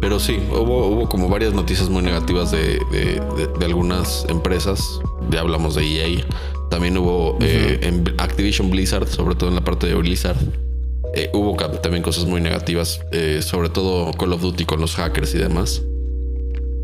pero 0.00 0.18
sí, 0.18 0.38
hubo, 0.50 0.86
hubo 0.86 1.08
como 1.08 1.28
varias 1.28 1.54
noticias 1.54 1.88
muy 1.88 2.02
negativas 2.02 2.50
de, 2.50 2.80
de 3.58 3.64
algunas 3.64 4.26
empresas. 4.28 5.00
Ya 5.30 5.40
hablamos 5.40 5.74
de 5.74 5.84
EA, 5.84 6.24
también 6.70 6.96
hubo 6.96 7.36
eh, 7.40 7.80
en 7.82 8.14
Activision 8.18 8.70
Blizzard, 8.70 9.08
sobre 9.08 9.34
todo 9.34 9.50
en 9.50 9.56
la 9.56 9.64
parte 9.64 9.88
de 9.88 9.94
Blizzard. 9.96 10.38
Eh, 11.14 11.28
hubo 11.34 11.56
también 11.56 12.02
cosas 12.02 12.24
muy 12.24 12.40
negativas, 12.40 13.00
eh, 13.10 13.40
sobre 13.42 13.68
todo 13.68 14.12
Call 14.12 14.32
of 14.32 14.40
Duty 14.40 14.64
con 14.64 14.80
los 14.80 14.94
hackers 14.94 15.34
y 15.34 15.38
demás. 15.38 15.82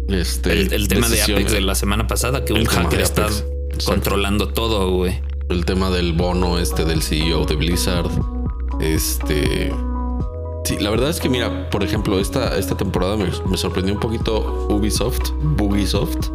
Este, 0.08 0.60
el, 0.60 0.88
tema 0.88 1.08
de 1.08 1.22
Apex 1.22 1.52
de 1.52 1.60
la 1.60 1.76
semana 1.76 2.06
pasada, 2.08 2.44
que 2.44 2.52
un 2.52 2.64
hacker 2.64 3.00
está 3.00 3.28
controlando 3.84 4.48
todo, 4.48 4.90
güey. 4.90 5.20
El 5.48 5.64
tema 5.64 5.90
del 5.90 6.12
bono 6.12 6.58
este 6.58 6.84
del 6.84 7.02
CEO 7.02 7.44
de 7.44 7.54
Blizzard. 7.54 8.10
Este. 8.80 9.72
Sí, 10.66 10.76
la 10.80 10.90
verdad 10.90 11.10
es 11.10 11.20
que, 11.20 11.28
mira, 11.28 11.70
por 11.70 11.84
ejemplo, 11.84 12.18
esta, 12.18 12.58
esta 12.58 12.76
temporada 12.76 13.16
me, 13.16 13.26
me 13.48 13.56
sorprendió 13.56 13.94
un 13.94 14.00
poquito 14.00 14.66
Ubisoft, 14.68 15.30
Bugisoft 15.40 16.30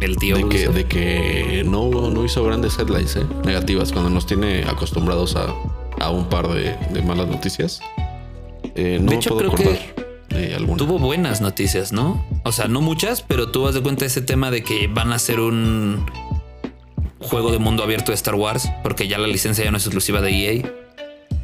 el 0.00 0.16
tío. 0.16 0.36
De 0.36 0.48
que, 0.48 0.68
de 0.68 0.86
que, 0.86 1.62
no, 1.64 1.88
no 2.10 2.24
hizo 2.24 2.42
grandes 2.42 2.76
headlines 2.80 3.14
¿eh? 3.14 3.24
negativas 3.44 3.92
cuando 3.92 4.10
nos 4.10 4.26
tiene 4.26 4.64
acostumbrados 4.64 5.36
a, 5.36 5.54
a 6.00 6.10
un 6.10 6.28
par 6.28 6.48
de, 6.48 6.76
malas 7.02 7.28
noticias. 7.28 7.80
Eh, 8.74 8.98
no 9.00 9.10
de 9.10 9.16
hecho, 9.16 9.36
creo 9.36 9.52
que 9.52 9.78
tuvo 10.76 10.98
buenas 10.98 11.40
noticias, 11.40 11.92
¿no? 11.92 12.26
O 12.42 12.50
sea, 12.50 12.66
no 12.66 12.80
muchas, 12.80 13.22
pero 13.22 13.52
tú 13.52 13.62
vas 13.62 13.74
de 13.74 13.82
cuenta 13.82 14.04
ese 14.04 14.20
tema 14.20 14.50
de 14.50 14.64
que 14.64 14.88
van 14.88 15.12
a 15.12 15.14
hacer 15.14 15.38
un 15.38 16.04
juego 17.20 17.52
de 17.52 17.60
mundo 17.60 17.84
abierto 17.84 18.10
de 18.10 18.16
Star 18.16 18.34
Wars, 18.34 18.68
porque 18.82 19.06
ya 19.06 19.16
la 19.16 19.28
licencia 19.28 19.64
ya 19.64 19.70
no 19.70 19.76
es 19.76 19.84
exclusiva 19.84 20.20
de 20.20 20.30
EA. 20.30 20.72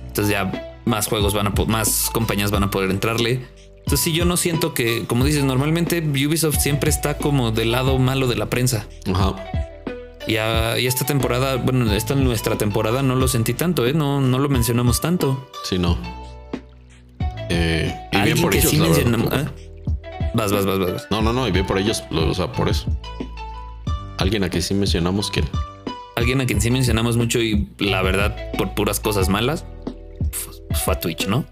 Entonces 0.07 0.29
ya 0.29 0.74
más 0.85 1.07
juegos 1.07 1.35
van 1.35 1.47
a 1.49 1.53
más 1.67 2.11
compañías 2.13 2.51
van 2.51 2.65
a 2.65 2.71
poder 2.71 2.91
entrarle. 2.91 3.47
Entonces 3.79 4.01
sí, 4.01 4.13
yo 4.13 4.25
no 4.25 4.37
siento 4.37 4.73
que, 4.73 5.05
como 5.07 5.25
dices, 5.25 5.45
normalmente 5.45 6.01
Ubisoft 6.01 6.59
siempre 6.59 6.89
está 6.89 7.19
como 7.19 7.51
del 7.51 7.73
lado 7.73 7.99
malo 7.99 8.27
de 8.27 8.37
la 8.37 8.49
prensa. 8.49 8.87
Ajá. 9.13 9.35
Y, 10.27 10.37
esta 10.87 11.05
temporada, 11.05 11.57
bueno, 11.57 11.93
esta 11.93 12.15
nuestra 12.15 12.57
temporada 12.57 13.03
no 13.03 13.15
lo 13.15 13.29
sentí 13.29 13.53
tanto, 13.53 13.87
¿eh? 13.87 13.93
No, 13.93 14.23
no 14.23 14.39
lo 14.39 14.49
mencionamos 14.49 15.01
tanto. 15.01 15.51
Sí, 15.65 15.79
no. 15.79 15.99
Eh, 17.51 17.95
y 18.11 18.21
bien 18.23 18.41
por 18.41 18.55
ellos, 18.55 18.73
¿eh? 18.73 19.05
Vas, 20.33 20.51
vas, 20.51 20.65
vas, 20.65 20.79
vas. 20.79 21.07
No, 21.11 21.21
no, 21.21 21.33
no, 21.33 21.47
y 21.47 21.51
bien 21.51 21.67
por 21.67 21.79
ellos, 21.79 22.03
o 22.11 22.35
sea, 22.35 22.51
por 22.53 22.71
eso. 22.71 22.87
Alguien 24.19 24.45
a 24.45 24.49
quien 24.49 24.63
sí 24.63 24.73
mencionamos, 24.73 25.31
¿quién? 25.31 25.45
Alguien 26.17 26.41
a 26.41 26.47
quien 26.47 26.61
sí 26.61 26.71
mencionamos 26.71 27.17
mucho 27.17 27.41
y 27.41 27.69
la 27.79 28.01
verdad, 28.01 28.35
por 28.57 28.75
puras 28.75 29.01
cosas 29.01 29.29
malas, 29.29 29.67
fue 30.83 30.95
a 30.95 31.01
Twitch, 31.01 31.27
¿no? 31.27 31.45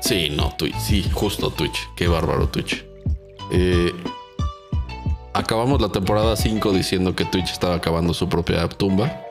Sí, 0.00 0.30
no, 0.30 0.54
Twitch. 0.56 0.76
Sí, 0.78 1.08
justo 1.12 1.50
Twitch. 1.50 1.88
Qué 1.96 2.08
bárbaro 2.08 2.48
Twitch. 2.48 2.84
Eh, 3.50 3.92
acabamos 5.34 5.80
la 5.80 5.88
temporada 5.88 6.36
5 6.36 6.72
diciendo 6.72 7.14
que 7.14 7.24
Twitch 7.24 7.50
estaba 7.50 7.74
acabando 7.74 8.14
su 8.14 8.28
propia 8.28 8.68
tumba. 8.68 9.22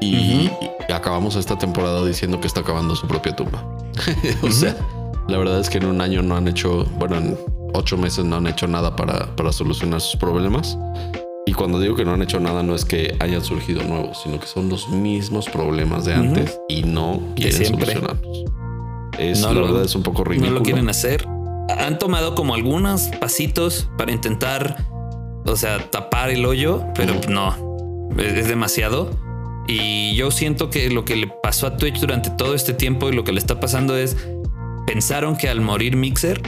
Y, 0.00 0.50
acabamos 0.92 1.36
esta 1.36 1.56
temporada 1.56 2.04
diciendo 2.04 2.40
que 2.40 2.46
está 2.46 2.60
acabando 2.60 2.94
su 2.94 3.06
propia 3.06 3.34
tumba. 3.34 3.64
o 4.42 4.50
sea, 4.50 4.76
la 5.28 5.38
verdad 5.38 5.60
es 5.60 5.70
que 5.70 5.78
en 5.78 5.86
un 5.86 6.00
año 6.00 6.22
no 6.22 6.36
han 6.36 6.46
hecho, 6.46 6.84
bueno, 6.98 7.16
en 7.16 7.38
ocho 7.72 7.96
meses 7.96 8.24
no 8.24 8.36
han 8.36 8.46
hecho 8.46 8.66
nada 8.66 8.94
para, 8.96 9.34
para 9.34 9.52
solucionar 9.52 10.00
sus 10.00 10.16
problemas. 10.16 10.78
Y 11.46 11.52
cuando 11.52 11.78
digo 11.78 11.94
que 11.94 12.04
no 12.04 12.14
han 12.14 12.22
hecho 12.22 12.40
nada, 12.40 12.62
no 12.62 12.74
es 12.74 12.84
que 12.84 13.16
hayan 13.20 13.44
surgido 13.44 13.82
nuevos, 13.82 14.22
sino 14.22 14.40
que 14.40 14.46
son 14.46 14.68
los 14.68 14.88
mismos 14.88 15.48
problemas 15.48 16.06
de 16.06 16.14
antes 16.14 16.58
y 16.68 16.84
no 16.84 17.20
quieren 17.36 17.66
solucionarlos. 17.66 18.44
Es, 19.18 19.42
la 19.42 19.52
verdad 19.52 19.84
es 19.84 19.94
un 19.94 20.02
poco 20.02 20.24
ridículo. 20.24 20.52
No 20.52 20.58
lo 20.58 20.62
quieren 20.64 20.88
hacer. 20.88 21.26
Han 21.78 21.98
tomado 21.98 22.34
como 22.34 22.54
algunos 22.54 23.08
pasitos 23.20 23.88
para 23.98 24.12
intentar, 24.12 24.86
o 25.44 25.56
sea, 25.56 25.90
tapar 25.90 26.30
el 26.30 26.46
hoyo, 26.46 26.82
pero 26.94 27.14
no, 27.28 28.08
es 28.18 28.48
demasiado. 28.48 29.10
Y 29.66 30.14
yo 30.14 30.30
siento 30.30 30.70
que 30.70 30.90
lo 30.90 31.04
que 31.04 31.16
le 31.16 31.26
pasó 31.42 31.66
a 31.66 31.76
Twitch 31.76 32.00
durante 32.00 32.30
todo 32.30 32.54
este 32.54 32.72
tiempo 32.72 33.08
y 33.08 33.12
lo 33.12 33.24
que 33.24 33.32
le 33.32 33.38
está 33.38 33.60
pasando 33.60 33.96
es, 33.96 34.16
pensaron 34.86 35.36
que 35.36 35.48
al 35.48 35.60
morir 35.60 35.96
Mixer 35.96 36.42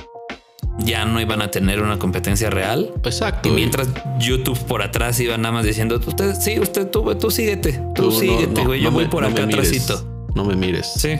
ya 0.78 1.04
no 1.04 1.20
iban 1.20 1.42
a 1.42 1.50
tener 1.50 1.82
una 1.82 1.98
competencia 1.98 2.50
real. 2.50 2.92
Exacto. 3.04 3.48
Y 3.48 3.52
mientras 3.52 3.88
YouTube 4.18 4.58
por 4.64 4.82
atrás 4.82 5.18
iba 5.20 5.36
nada 5.36 5.52
más 5.52 5.64
diciendo, 5.64 6.00
usted, 6.04 6.34
sí, 6.34 6.58
usted, 6.58 6.90
tú, 6.90 7.14
tú 7.14 7.30
síguete, 7.30 7.80
tú, 7.94 8.10
síguete, 8.12 8.64
güey, 8.64 8.80
yo 8.82 8.90
voy 8.90 9.06
por 9.06 9.24
acá 9.24 9.44
atrásito. 9.44 10.04
No 10.34 10.44
me 10.44 10.54
mires. 10.54 10.92
Sí. 10.96 11.18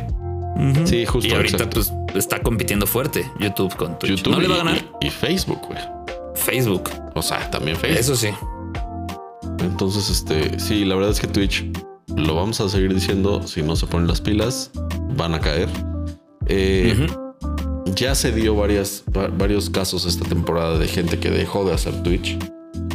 Sí, 0.84 1.04
justo. 1.04 1.28
Y 1.28 1.32
ahorita 1.32 1.68
pues 1.68 1.92
está 2.14 2.40
compitiendo 2.40 2.86
fuerte 2.86 3.30
YouTube 3.40 3.74
con 3.76 3.98
Twitch. 3.98 4.26
no 4.26 4.40
le 4.40 4.48
va 4.48 4.54
a 4.54 4.58
ganar. 4.58 4.84
Y, 5.00 5.10
Facebook, 5.10 5.60
güey. 5.68 5.80
Facebook. 6.34 6.90
O 7.14 7.22
sea, 7.22 7.50
también 7.50 7.76
Facebook. 7.76 8.00
Eso 8.00 8.16
sí. 8.16 8.28
Entonces, 9.60 10.08
este, 10.08 10.58
sí, 10.58 10.84
la 10.84 10.94
verdad 10.94 11.10
es 11.10 11.20
que 11.20 11.26
Twitch 11.26 11.66
lo 12.16 12.34
vamos 12.34 12.60
a 12.60 12.68
seguir 12.68 12.94
diciendo. 12.94 13.46
Si 13.46 13.62
no 13.62 13.76
se 13.76 13.86
ponen 13.86 14.08
las 14.08 14.20
pilas, 14.20 14.70
van 15.16 15.34
a 15.34 15.40
caer. 15.40 15.68
Eh, 16.46 17.06
ya 17.94 18.14
se 18.14 18.32
dio 18.32 18.54
varias, 18.54 19.04
varios 19.38 19.70
casos 19.70 20.06
esta 20.06 20.28
temporada 20.28 20.78
de 20.78 20.88
gente 20.88 21.18
que 21.18 21.30
dejó 21.30 21.64
de 21.64 21.74
hacer 21.74 22.02
Twitch, 22.02 22.38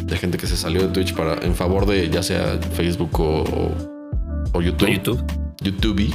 de 0.03 0.17
gente 0.17 0.37
que 0.37 0.47
se 0.47 0.57
salió 0.57 0.81
de 0.81 0.87
Twitch 0.89 1.13
para 1.15 1.43
en 1.45 1.55
favor 1.55 1.85
de 1.85 2.09
ya 2.09 2.23
sea 2.23 2.59
Facebook 2.73 3.19
o, 3.19 3.43
o 4.53 4.61
YouTube. 4.61 4.89
YouTube. 4.89 5.23
YouTube. 5.61 6.13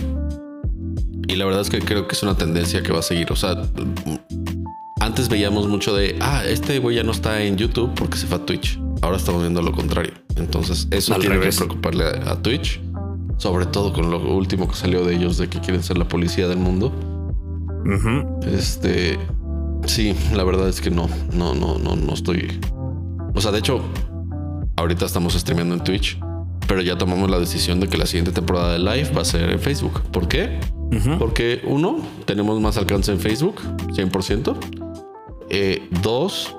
Y 1.28 1.36
la 1.36 1.44
verdad 1.44 1.62
es 1.62 1.70
que 1.70 1.80
creo 1.80 2.06
que 2.06 2.14
es 2.14 2.22
una 2.22 2.36
tendencia 2.36 2.82
que 2.82 2.92
va 2.92 3.00
a 3.00 3.02
seguir. 3.02 3.32
O 3.32 3.36
sea, 3.36 3.50
antes 3.50 4.20
antes 5.00 5.28
veíamos 5.28 5.66
mucho 5.68 5.94
de, 5.94 6.16
ah, 6.20 6.44
este 6.44 6.78
güey 6.78 6.96
ya 6.96 7.02
no 7.02 7.12
está 7.12 7.42
en 7.42 7.56
YouTube 7.56 7.92
porque 7.94 8.16
se 8.16 8.26
fue 8.26 8.38
a 8.38 8.46
Twitch. 8.46 8.78
Ahora 9.02 9.16
estamos 9.16 9.40
viendo 9.42 9.62
lo 9.62 9.72
contrario. 9.72 10.12
Entonces, 10.36 10.88
eso 10.90 11.14
tiene 11.16 11.40
que 11.40 11.48
preocuparle 11.48 12.04
a, 12.04 12.36
Twitch, 12.42 12.80
sobre 13.38 13.66
todo 13.66 13.92
con 13.92 14.10
lo 14.10 14.18
último 14.18 14.68
que 14.68 14.74
salió 14.74 15.04
de 15.04 15.14
ellos 15.14 15.38
de 15.38 15.48
que 15.48 15.60
quieren 15.60 15.82
ser 15.82 15.98
la 15.98 16.06
policía 16.06 16.48
del 16.48 16.58
mundo. 16.58 16.92
Este, 18.46 19.18
sí, 19.86 20.14
la 20.34 20.44
verdad 20.44 20.68
es 20.68 20.80
que 20.80 20.90
no, 20.90 21.08
no, 21.32 21.54
no, 21.54 21.78
no, 21.78 21.96
no 21.96 22.14
estoy. 22.14 22.60
O 23.34 23.40
sea, 23.40 23.52
de 23.52 23.58
hecho, 23.58 23.80
ahorita 24.76 25.04
estamos 25.04 25.34
streameando 25.34 25.74
en 25.74 25.84
Twitch, 25.84 26.18
pero 26.66 26.82
ya 26.82 26.98
tomamos 26.98 27.30
la 27.30 27.38
decisión 27.38 27.80
de 27.80 27.88
que 27.88 27.96
la 27.96 28.06
siguiente 28.06 28.32
temporada 28.32 28.72
de 28.72 28.78
live 28.78 29.10
va 29.16 29.22
a 29.22 29.24
ser 29.24 29.50
en 29.50 29.60
Facebook. 29.60 30.02
¿Por 30.10 30.28
qué? 30.28 30.58
Porque 31.18 31.62
uno, 31.64 31.98
tenemos 32.24 32.60
más 32.60 32.76
alcance 32.76 33.12
en 33.12 33.18
Facebook, 33.18 33.60
100%. 33.88 34.56
Eh, 35.50 35.88
dos, 36.02 36.54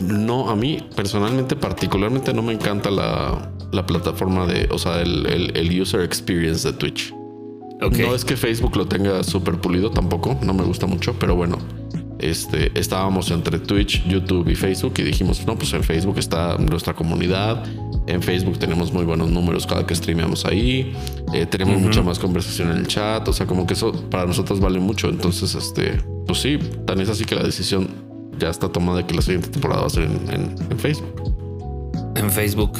no, 0.00 0.50
a 0.50 0.56
mí 0.56 0.86
personalmente, 0.94 1.56
particularmente 1.56 2.32
no 2.32 2.42
me 2.42 2.52
encanta 2.52 2.90
la, 2.90 3.50
plataforma 3.86 4.46
de, 4.46 4.68
o 4.70 4.78
sea, 4.78 5.00
el, 5.00 5.80
user 5.80 6.00
experience 6.02 6.70
de 6.70 6.76
Twitch. 6.76 7.14
No 7.90 8.14
es 8.14 8.24
que 8.24 8.36
Facebook 8.36 8.76
lo 8.76 8.86
tenga 8.86 9.22
súper 9.24 9.60
pulido 9.60 9.90
tampoco, 9.90 10.38
no 10.42 10.54
me 10.54 10.62
gusta 10.62 10.86
mucho, 10.86 11.14
pero 11.18 11.34
bueno, 11.34 11.58
este, 12.22 12.70
estábamos 12.78 13.30
entre 13.32 13.58
Twitch, 13.58 14.06
YouTube 14.06 14.48
y 14.48 14.54
Facebook 14.54 14.94
y 14.98 15.02
dijimos, 15.02 15.44
no, 15.46 15.56
pues 15.56 15.72
en 15.72 15.82
Facebook 15.82 16.18
está 16.18 16.56
nuestra 16.58 16.94
comunidad, 16.94 17.64
en 18.06 18.22
Facebook 18.22 18.58
tenemos 18.58 18.92
muy 18.92 19.04
buenos 19.04 19.30
números 19.30 19.66
cada 19.66 19.84
que 19.84 19.94
streameamos 19.94 20.44
ahí, 20.44 20.92
eh, 21.34 21.46
tenemos 21.46 21.80
mucha 21.80 22.02
más 22.02 22.18
conversación 22.20 22.70
en 22.70 22.78
el 22.78 22.86
chat, 22.86 23.26
o 23.26 23.32
sea, 23.32 23.46
como 23.46 23.66
que 23.66 23.74
eso 23.74 23.92
para 24.08 24.26
nosotros 24.26 24.60
vale 24.60 24.78
mucho, 24.78 25.08
entonces, 25.08 25.54
este, 25.54 26.00
pues 26.26 26.40
sí, 26.40 26.58
tan 26.86 27.00
es 27.00 27.08
así 27.08 27.24
que 27.24 27.34
la 27.34 27.42
decisión 27.42 27.88
ya 28.38 28.50
está 28.50 28.70
tomada 28.70 28.98
de 28.98 29.06
que 29.06 29.14
la 29.14 29.22
siguiente 29.22 29.48
temporada 29.48 29.80
va 29.80 29.86
a 29.88 29.90
ser 29.90 30.04
en, 30.04 30.78
Facebook. 30.78 31.32
En 32.14 32.30
Facebook. 32.30 32.78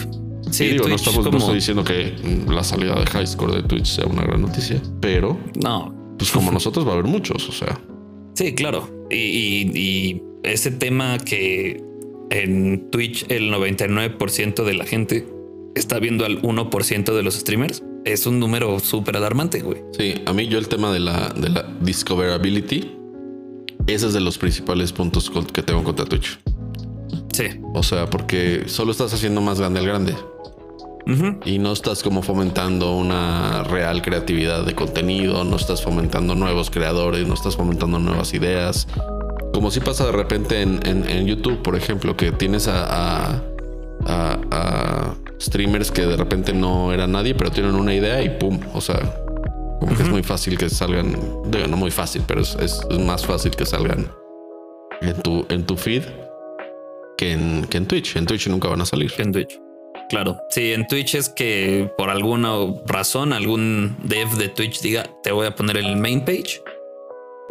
Sí, 0.51 0.69
digo, 0.69 0.89
no 0.89 0.97
estamos 0.97 1.27
estoy 1.27 1.55
diciendo 1.55 1.85
que 1.85 2.15
la 2.49 2.65
salida 2.65 2.95
de 2.99 3.07
High 3.07 3.27
Score 3.27 3.55
de 3.55 3.63
Twitch 3.63 3.87
sea 3.87 4.07
una 4.07 4.23
gran 4.23 4.43
noticia, 4.43 4.81
pero 5.01 5.39
no, 5.63 5.95
pues 6.19 6.31
como 6.31 6.51
nosotros 6.51 6.87
va 6.87 6.91
a 6.91 6.95
haber 6.95 7.07
muchos, 7.07 7.49
o 7.49 7.53
sea. 7.53 7.81
Sí, 8.35 8.55
claro. 8.55 8.89
Y, 9.11 10.23
ese 10.43 10.73
tema 10.73 11.19
que 11.19 11.81
en 12.31 12.91
Twitch 12.91 13.27
el 13.29 13.53
99% 13.53 14.65
de 14.65 14.75
la 14.75 14.85
gente 14.85 15.27
está 15.77 16.01
viendo 16.01 16.25
al 16.25 16.43
1% 16.43 17.15
de 17.15 17.23
los 17.23 17.35
streamers 17.35 17.85
es 18.05 18.27
un 18.27 18.41
número 18.41 18.81
súper 18.81 19.17
alarmante, 19.17 19.61
güey. 19.61 19.83
Sí, 19.97 20.15
a 20.27 20.33
mí 20.33 20.49
yo 20.49 20.59
el 20.59 20.67
tema 20.67 20.93
de 20.93 20.99
la, 20.99 21.29
de 21.29 21.49
la 21.49 21.63
discoverability, 21.81 22.91
ese 23.87 24.09
es 24.09 24.13
de 24.13 24.21
los 24.21 24.37
principales 24.37 24.93
puntos 24.93 25.31
que 25.53 25.63
tengo 25.63 25.85
contra 25.85 26.07
Twitch. 26.07 26.41
Sí. 27.33 27.45
O 27.75 27.83
sea, 27.83 28.11
porque 28.11 28.65
solo 28.67 28.93
estás 28.93 29.15
haciendo 29.15 29.41
más 29.41 29.59
grande 29.59 29.81
el 29.81 29.87
grande. 29.87 30.15
Y 31.45 31.59
no 31.59 31.73
estás 31.73 32.03
como 32.03 32.23
fomentando 32.23 32.97
una 32.97 33.65
real 33.65 34.03
creatividad 34.03 34.65
de 34.65 34.75
contenido, 34.75 35.45
no 35.45 35.57
estás 35.57 35.83
fomentando 35.83 36.35
nuevos 36.35 36.71
creadores, 36.71 37.27
no 37.27 37.35
estás 37.35 37.57
fomentando 37.57 37.99
nuevas 37.99 38.35
ideas. 38.35 38.87
Como 39.53 39.71
si 39.71 39.81
pasa 39.81 40.07
de 40.07 40.13
repente 40.13 40.63
en, 40.63 41.27
YouTube, 41.27 41.63
por 41.63 41.77
ejemplo, 41.77 42.17
que 42.17 42.33
tienes 42.33 42.69
a, 42.69 43.43
a, 44.07 45.15
streamers 45.41 45.91
que 45.91 46.07
de 46.07 46.17
repente 46.17 46.53
no 46.53 46.93
eran 46.93 47.13
nadie, 47.13 47.35
pero 47.35 47.51
tienen 47.51 47.75
una 47.75 47.95
idea 47.95 48.23
y 48.23 48.31
pum. 48.39 48.61
O 48.73 48.81
sea, 48.81 49.17
como 49.81 49.97
que 49.97 50.05
es 50.05 50.09
muy 50.09 50.23
fácil 50.23 50.57
que 50.57 50.71
salgan. 50.71 51.17
no 51.69 51.77
muy 51.77 51.91
fácil, 51.91 52.23
pero 52.27 52.41
es, 52.41 52.57
es, 52.61 52.81
más 53.01 53.27
fácil 53.27 53.51
que 53.51 53.67
salgan 53.67 54.09
en 55.01 55.21
tu, 55.23 55.45
en 55.49 55.67
tu 55.67 55.77
feed 55.77 56.05
que 57.19 57.33
en, 57.33 57.67
que 57.69 57.79
en 57.79 57.87
Twitch. 57.87 58.17
En 58.17 58.27
Twitch 58.27 58.49
nunca 58.49 58.69
van 58.69 58.81
a 58.81 58.87
salir. 58.87 59.13
En 59.19 59.33
Twitch. 59.33 59.61
Claro, 60.13 60.39
sí, 60.51 60.75
en 60.75 60.87
Twitch 60.87 61.15
es 61.15 61.31
que 61.31 61.91
por 61.97 62.11
alguna 62.11 62.51
razón 62.87 63.33
algún 63.33 63.97
dev 64.03 64.29
de 64.33 64.51
Twitch 64.51 64.83
diga 64.83 65.09
te 65.23 65.33
voy 65.33 65.47
a 65.47 65.57
poner 65.57 65.79
en 65.79 65.87
el 65.87 65.97
main 65.97 66.23
page 66.23 66.63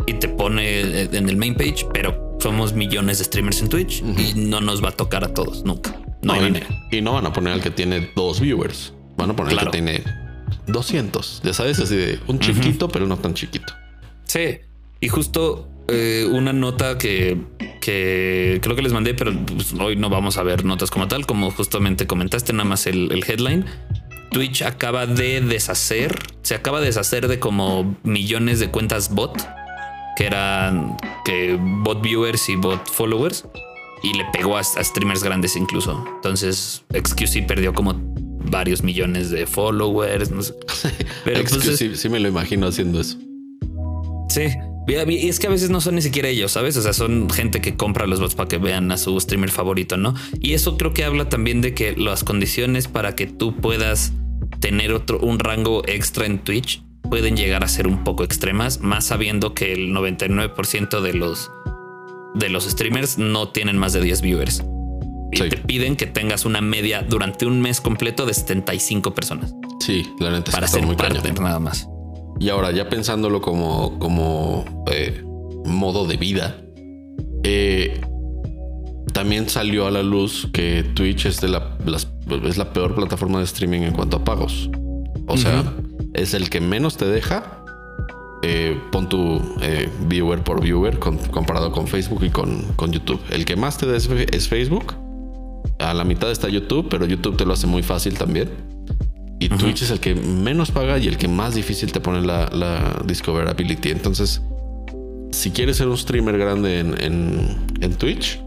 y 0.05 0.13
te 0.13 0.29
pone 0.29 1.01
en 1.01 1.27
el 1.27 1.37
main 1.37 1.55
page, 1.55 1.87
pero 1.91 2.37
somos 2.39 2.73
millones 2.73 3.17
de 3.17 3.23
streamers 3.23 3.63
en 3.63 3.69
Twitch 3.69 4.03
y 4.03 4.35
no 4.35 4.61
nos 4.61 4.83
va 4.83 4.89
a 4.89 4.91
tocar 4.91 5.23
a 5.23 5.33
todos 5.33 5.63
nunca. 5.65 5.99
No, 6.21 6.33
hay 6.33 6.41
manera. 6.41 6.67
Y 6.91 7.01
no 7.01 7.13
van 7.13 7.25
a 7.25 7.33
poner 7.33 7.53
al 7.53 7.63
que 7.63 7.71
tiene 7.71 8.11
dos 8.15 8.39
viewers, 8.39 8.93
van 9.17 9.31
a 9.31 9.35
poner 9.35 9.57
al 9.57 9.65
que 9.65 9.71
tiene 9.71 10.03
200. 10.67 11.41
Ya 11.43 11.53
sabes, 11.55 11.79
así 11.79 11.95
de 11.95 12.19
un 12.27 12.37
chiquito, 12.37 12.89
pero 12.89 13.07
no 13.07 13.17
tan 13.17 13.33
chiquito. 13.33 13.73
Sí, 14.25 14.59
y 14.99 15.07
justo 15.07 15.67
eh, 15.91 16.27
una 16.29 16.53
nota 16.53 16.97
que, 16.97 17.37
creo 17.79 18.75
que 18.75 18.81
les 18.81 18.93
mandé, 18.93 19.13
pero 19.13 19.33
pues, 19.45 19.73
hoy 19.73 19.95
no 19.95 20.09
vamos 20.09 20.37
a 20.37 20.43
ver 20.43 20.65
notas 20.65 20.89
como 20.91 21.07
tal, 21.07 21.25
como 21.25 21.51
justamente 21.51 22.07
comentaste, 22.07 22.53
nada 22.53 22.65
más 22.65 22.87
el, 22.87 23.23
headline. 23.27 23.65
Twitch 24.31 24.61
acaba 24.61 25.05
de 25.05 25.41
deshacer, 25.41 26.17
se 26.41 26.55
acaba 26.55 26.79
de 26.79 26.87
deshacer 26.87 27.27
de 27.27 27.39
como 27.39 27.97
millones 28.03 28.59
de 28.59 28.69
cuentas 28.69 29.13
bot, 29.13 29.37
que 30.15 30.25
eran 30.25 30.95
que 31.25 31.57
bot 31.59 32.01
viewers 32.01 32.47
y 32.47 32.55
bot 32.55 32.89
followers, 32.89 33.45
y 34.03 34.13
le 34.13 34.25
pegó 34.31 34.57
a, 34.57 34.63
streamers 34.63 35.23
grandes 35.23 35.55
incluso. 35.55 36.03
Entonces, 36.15 36.83
XQC 36.93 37.45
perdió 37.45 37.73
como 37.73 37.93
varios 38.49 38.83
millones 38.83 39.29
de 39.31 39.45
followers. 39.45 40.31
No 40.31 40.41
sé. 40.41 40.53
Pero 41.25 41.43
pues, 41.43 41.99
sí 41.99 42.09
me 42.09 42.19
lo 42.19 42.29
imagino 42.29 42.67
haciendo 42.67 43.01
eso. 43.01 43.17
Sí, 44.29 44.47
y 44.87 45.29
es 45.29 45.39
que 45.39 45.47
a 45.47 45.49
veces 45.49 45.69
no 45.69 45.79
son 45.79 45.95
ni 45.95 46.01
siquiera 46.01 46.27
ellos, 46.27 46.51
¿sabes? 46.51 46.75
O 46.77 46.81
sea, 46.81 46.93
son 46.93 47.29
gente 47.29 47.61
que 47.61 47.75
compra 47.75 48.07
los 48.07 48.19
bots 48.19 48.35
para 48.35 48.47
que 48.47 48.57
vean 48.57 48.91
a 48.91 48.97
su 48.97 49.19
streamer 49.19 49.51
favorito, 49.51 49.97
¿no? 49.97 50.15
Y 50.39 50.53
eso 50.53 50.77
creo 50.77 50.93
que 50.93 51.03
habla 51.03 51.29
también 51.29 51.61
de 51.61 51.73
que 51.73 51.95
las 51.95 52.23
condiciones 52.23 52.87
para 52.87 53.15
que 53.15 53.27
tú 53.27 53.55
puedas 53.55 54.13
tener 54.59 54.93
otro, 54.93 55.19
un 55.19 55.39
rango 55.39 55.83
extra 55.87 56.25
en 56.25 56.39
Twitch 56.39 56.83
pueden 57.09 57.35
llegar 57.35 57.63
a 57.63 57.67
ser 57.67 57.87
un 57.87 58.03
poco 58.03 58.23
extremas, 58.23 58.81
más 58.81 59.05
sabiendo 59.05 59.53
que 59.53 59.73
el 59.73 59.91
99% 59.91 61.01
de 61.01 61.13
los, 61.13 61.51
de 62.35 62.49
los 62.49 62.65
streamers 62.65 63.17
no 63.17 63.49
tienen 63.49 63.77
más 63.77 63.93
de 63.93 64.01
10 64.01 64.21
viewers. 64.21 64.63
Y 65.33 65.39
te 65.47 65.57
piden 65.57 65.95
que 65.95 66.07
tengas 66.07 66.45
una 66.45 66.59
media 66.59 67.03
durante 67.03 67.45
un 67.45 67.61
mes 67.61 67.79
completo 67.79 68.25
de 68.25 68.33
75 68.33 69.13
personas. 69.13 69.53
Sí, 69.79 70.05
la 70.19 70.31
neta 70.31 70.51
para 70.51 70.67
ser 70.67 70.85
muy 70.85 70.95
parte, 70.95 71.31
nada 71.33 71.59
más. 71.59 71.87
Y 72.41 72.49
ahora 72.49 72.71
ya 72.71 72.89
pensándolo 72.89 73.39
como, 73.39 73.99
como 73.99 74.65
eh, 74.91 75.23
modo 75.63 76.07
de 76.07 76.17
vida, 76.17 76.57
eh, 77.43 78.01
también 79.13 79.47
salió 79.47 79.85
a 79.85 79.91
la 79.91 80.01
luz 80.01 80.47
que 80.51 80.81
Twitch 80.95 81.27
es, 81.27 81.39
de 81.39 81.49
la, 81.49 81.77
es 82.43 82.57
la 82.57 82.73
peor 82.73 82.95
plataforma 82.95 83.37
de 83.37 83.45
streaming 83.45 83.81
en 83.81 83.93
cuanto 83.93 84.17
a 84.17 84.23
pagos. 84.23 84.71
O 85.27 85.37
sea, 85.37 85.71
es 86.15 86.33
el 86.33 86.49
que 86.49 86.61
menos 86.61 86.97
te 86.97 87.05
deja. 87.05 87.63
Eh, 88.41 88.75
pon 88.91 89.07
tu 89.07 89.39
viewer 90.07 90.43
por 90.43 90.63
viewer 90.63 90.97
comparado 90.97 91.71
con 91.71 91.85
Facebook 91.85 92.23
y 92.23 92.31
con, 92.31 92.63
con, 92.75 92.91
YouTube. 92.91 93.21
El 93.29 93.45
que 93.45 93.55
más 93.55 93.77
te 93.77 93.85
da 93.85 93.95
es 93.95 94.47
Facebook. 94.47 94.95
A 95.77 95.93
la 95.93 96.03
mitad 96.03 96.31
está 96.31 96.49
YouTube, 96.49 96.87
pero 96.89 97.05
YouTube 97.05 97.37
te 97.37 97.45
lo 97.45 97.53
hace 97.53 97.67
muy 97.67 97.83
fácil 97.83 98.17
también. 98.17 98.49
Y 99.41 99.49
Twitch 99.49 99.81
es 99.81 99.89
el 99.89 99.99
que 99.99 100.13
menos 100.13 100.69
paga 100.69 100.99
y 100.99 101.07
el 101.07 101.17
que 101.17 101.27
más 101.27 101.55
difícil 101.55 101.91
te 101.91 101.99
pone 101.99 102.21
la, 102.21 102.47
la 102.53 103.01
discoverability. 103.03 103.89
Entonces, 103.89 104.39
si 105.31 105.49
quieres 105.49 105.77
ser 105.77 105.87
un 105.87 105.97
streamer 105.97 106.37
grande 106.37 106.79
en, 106.79 107.95
Twitch, 107.97 108.39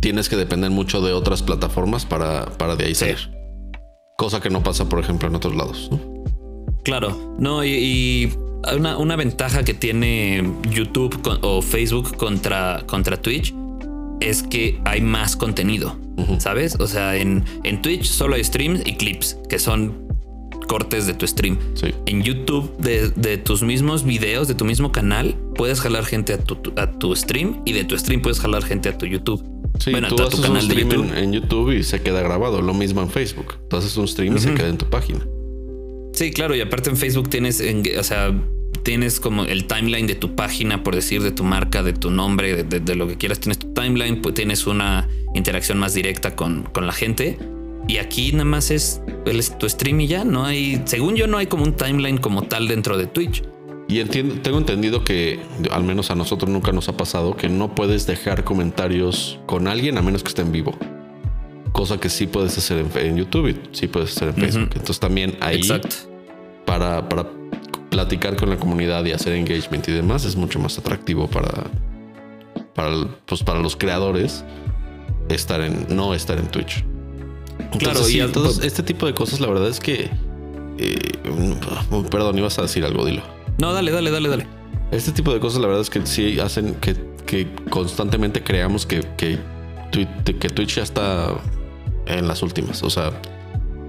tienes 0.00 0.28
que 0.28 0.36
depender 0.36 0.70
mucho 0.70 1.00
de 1.00 1.14
otras 1.14 1.42
plataformas 1.42 2.04
para, 2.04 2.44
para 2.58 2.76
de 2.76 2.84
ahí 2.84 2.94
salir. 2.94 3.16
Cosa 4.18 4.42
que 4.42 4.50
no 4.50 4.62
pasa, 4.62 4.90
por 4.90 4.98
ejemplo, 4.98 5.26
en 5.26 5.36
otros 5.36 5.56
lados. 5.56 5.90
Claro, 6.84 7.36
no, 7.38 7.64
y, 7.64 8.30
una, 8.76 8.98
una, 8.98 9.16
ventaja 9.16 9.62
que 9.62 9.72
tiene 9.72 10.52
YouTube 10.70 11.38
o 11.40 11.62
Facebook 11.62 12.14
contra, 12.18 12.82
contra 12.86 13.16
Twitch 13.16 13.54
es 14.20 14.42
que 14.42 14.80
hay 14.84 15.00
más 15.00 15.36
contenido, 15.36 15.98
¿sabes? 16.38 16.76
O 16.78 16.86
sea, 16.86 17.16
en, 17.16 17.44
en 17.64 17.82
Twitch 17.82 18.04
solo 18.04 18.34
hay 18.34 18.44
streams 18.44 18.80
y 18.84 18.94
clips, 18.94 19.38
que 19.48 19.58
son 19.58 20.08
cortes 20.68 21.06
de 21.06 21.14
tu 21.14 21.26
stream. 21.26 21.58
En 22.06 22.22
YouTube, 22.22 22.76
de, 22.78 23.38
tus 23.38 23.62
mismos 23.62 24.04
videos, 24.04 24.46
de 24.46 24.54
tu 24.54 24.64
mismo 24.64 24.92
canal, 24.92 25.34
puedes 25.56 25.80
jalar 25.80 26.04
gente 26.04 26.34
a 26.34 26.38
tu, 26.38 26.72
a 26.76 26.92
tu 26.92 27.16
stream 27.16 27.62
y 27.64 27.72
de 27.72 27.82
tu 27.82 27.98
stream 27.98 28.22
puedes 28.22 28.38
jalar 28.38 28.62
gente 28.64 28.88
a 28.88 28.96
tu 28.96 29.06
YouTube. 29.06 29.42
Sí, 29.80 29.90
bueno, 29.90 30.08
tú 30.08 30.22
a 30.22 30.28
tu 30.28 30.40
canal 30.40 30.68
de 30.68 30.74
YouTube. 30.74 31.12
En, 31.16 31.32
YouTube 31.32 31.72
y 31.72 31.82
se 31.82 32.00
queda 32.02 32.20
grabado. 32.20 32.62
Lo 32.62 32.74
mismo 32.74 33.00
en 33.00 33.10
Facebook. 33.10 33.54
Tú 33.68 33.76
haces 33.76 33.96
un 33.96 34.06
stream 34.06 34.36
y 34.36 34.40
se 34.40 34.54
queda 34.54 34.68
en 34.68 34.78
tu 34.78 34.86
página. 34.86 35.20
Sí, 36.12 36.30
claro. 36.32 36.54
Y 36.54 36.60
aparte 36.60 36.90
en 36.90 36.96
Facebook 36.96 37.28
tienes, 37.30 37.62
o 37.98 38.02
sea, 38.02 38.32
tienes 38.88 39.20
como 39.20 39.44
el 39.44 39.66
timeline 39.66 40.06
de 40.06 40.14
tu 40.14 40.34
página, 40.34 40.82
por 40.82 40.94
decir, 40.94 41.22
de 41.22 41.30
tu 41.30 41.44
marca, 41.44 41.82
de 41.82 41.92
tu 41.92 42.10
nombre, 42.10 42.64
de, 42.64 42.94
lo 42.94 43.06
que 43.06 43.18
quieras. 43.18 43.38
Tienes 43.38 43.58
tu 43.58 43.74
timeline, 43.74 44.22
pues 44.22 44.34
tienes 44.34 44.66
una 44.66 45.06
interacción 45.34 45.78
más 45.78 45.92
directa 45.92 46.34
con, 46.34 46.66
la 46.74 46.92
gente. 46.92 47.38
Y 47.86 47.98
aquí 47.98 48.32
nada 48.32 48.46
más 48.46 48.70
es, 48.70 49.02
tu 49.58 49.68
stream 49.68 50.00
y 50.00 50.06
ya 50.06 50.24
no 50.24 50.46
hay, 50.46 50.80
según 50.86 51.16
yo, 51.16 51.26
no 51.26 51.36
hay 51.36 51.48
como 51.48 51.64
un 51.64 51.74
timeline 51.74 52.16
como 52.16 52.44
tal 52.44 52.66
dentro 52.66 52.96
de 52.96 53.06
Twitch. 53.06 53.42
Y 53.88 54.00
entiendo, 54.00 54.36
tengo 54.40 54.56
entendido 54.56 55.04
que, 55.04 55.38
al 55.70 55.84
menos 55.84 56.10
a 56.10 56.14
nosotros 56.14 56.50
nunca 56.50 56.72
nos 56.72 56.88
ha 56.88 56.96
pasado, 56.96 57.36
que 57.36 57.50
no 57.50 57.74
puedes 57.74 58.06
dejar 58.06 58.42
comentarios 58.42 59.38
con 59.44 59.68
alguien 59.68 59.98
a 59.98 60.02
menos 60.02 60.22
que 60.22 60.30
esté 60.30 60.40
en 60.40 60.50
vivo. 60.50 60.74
Cosa 61.72 62.00
que 62.00 62.08
sí 62.08 62.26
puedes 62.26 62.56
hacer 62.56 62.86
en, 62.94 63.16
YouTube 63.18 63.48
y 63.48 63.76
sí 63.76 63.86
puedes 63.86 64.16
hacer 64.16 64.28
en 64.28 64.34
Facebook. 64.36 64.70
Entonces 64.72 64.98
también 64.98 65.36
ahí, 65.40 65.60
para, 66.64 67.06
para 67.06 67.37
platicar 67.98 68.36
con 68.36 68.48
la 68.48 68.56
comunidad 68.56 69.04
y 69.06 69.10
hacer 69.10 69.32
engagement 69.32 69.88
y 69.88 69.90
demás, 69.90 70.24
es 70.24 70.36
mucho 70.36 70.60
más 70.60 70.78
atractivo 70.78 71.26
para, 71.26 71.64
para, 72.72 72.94
pues 73.26 73.42
para 73.42 73.58
los 73.58 73.74
creadores 73.74 74.44
estar 75.28 75.60
en, 75.60 75.84
no 75.90 76.14
estar 76.14 76.38
en 76.38 76.46
Twitch. 76.46 76.84
claro, 77.76 78.08
y 78.08 78.20
entonces, 78.20 78.64
este 78.64 78.84
tipo 78.84 79.04
de 79.04 79.14
cosas, 79.14 79.40
la 79.40 79.48
verdad 79.48 79.66
es 79.66 79.80
que... 79.80 80.10
Eh, 80.78 80.96
perdón, 82.08 82.38
ibas 82.38 82.56
a 82.60 82.62
decir 82.62 82.84
algo, 82.84 83.04
dilo. 83.04 83.22
No, 83.58 83.72
dale, 83.72 83.90
dale, 83.90 84.12
dale, 84.12 84.28
dale. 84.28 84.46
Este 84.92 85.10
tipo 85.10 85.34
de 85.34 85.40
cosas, 85.40 85.60
la 85.60 85.66
verdad 85.66 85.82
es 85.82 85.90
que 85.90 86.06
sí 86.06 86.38
hacen 86.38 86.76
que, 86.76 87.48
constantemente 87.68 88.44
creamos 88.44 88.86
que, 88.86 89.00
que, 89.16 89.40
Twitch 89.90 90.76
ya 90.76 90.84
está 90.84 91.32
en 92.06 92.28
las 92.28 92.44
últimas. 92.44 92.80
O 92.84 92.90
sea, 92.90 93.10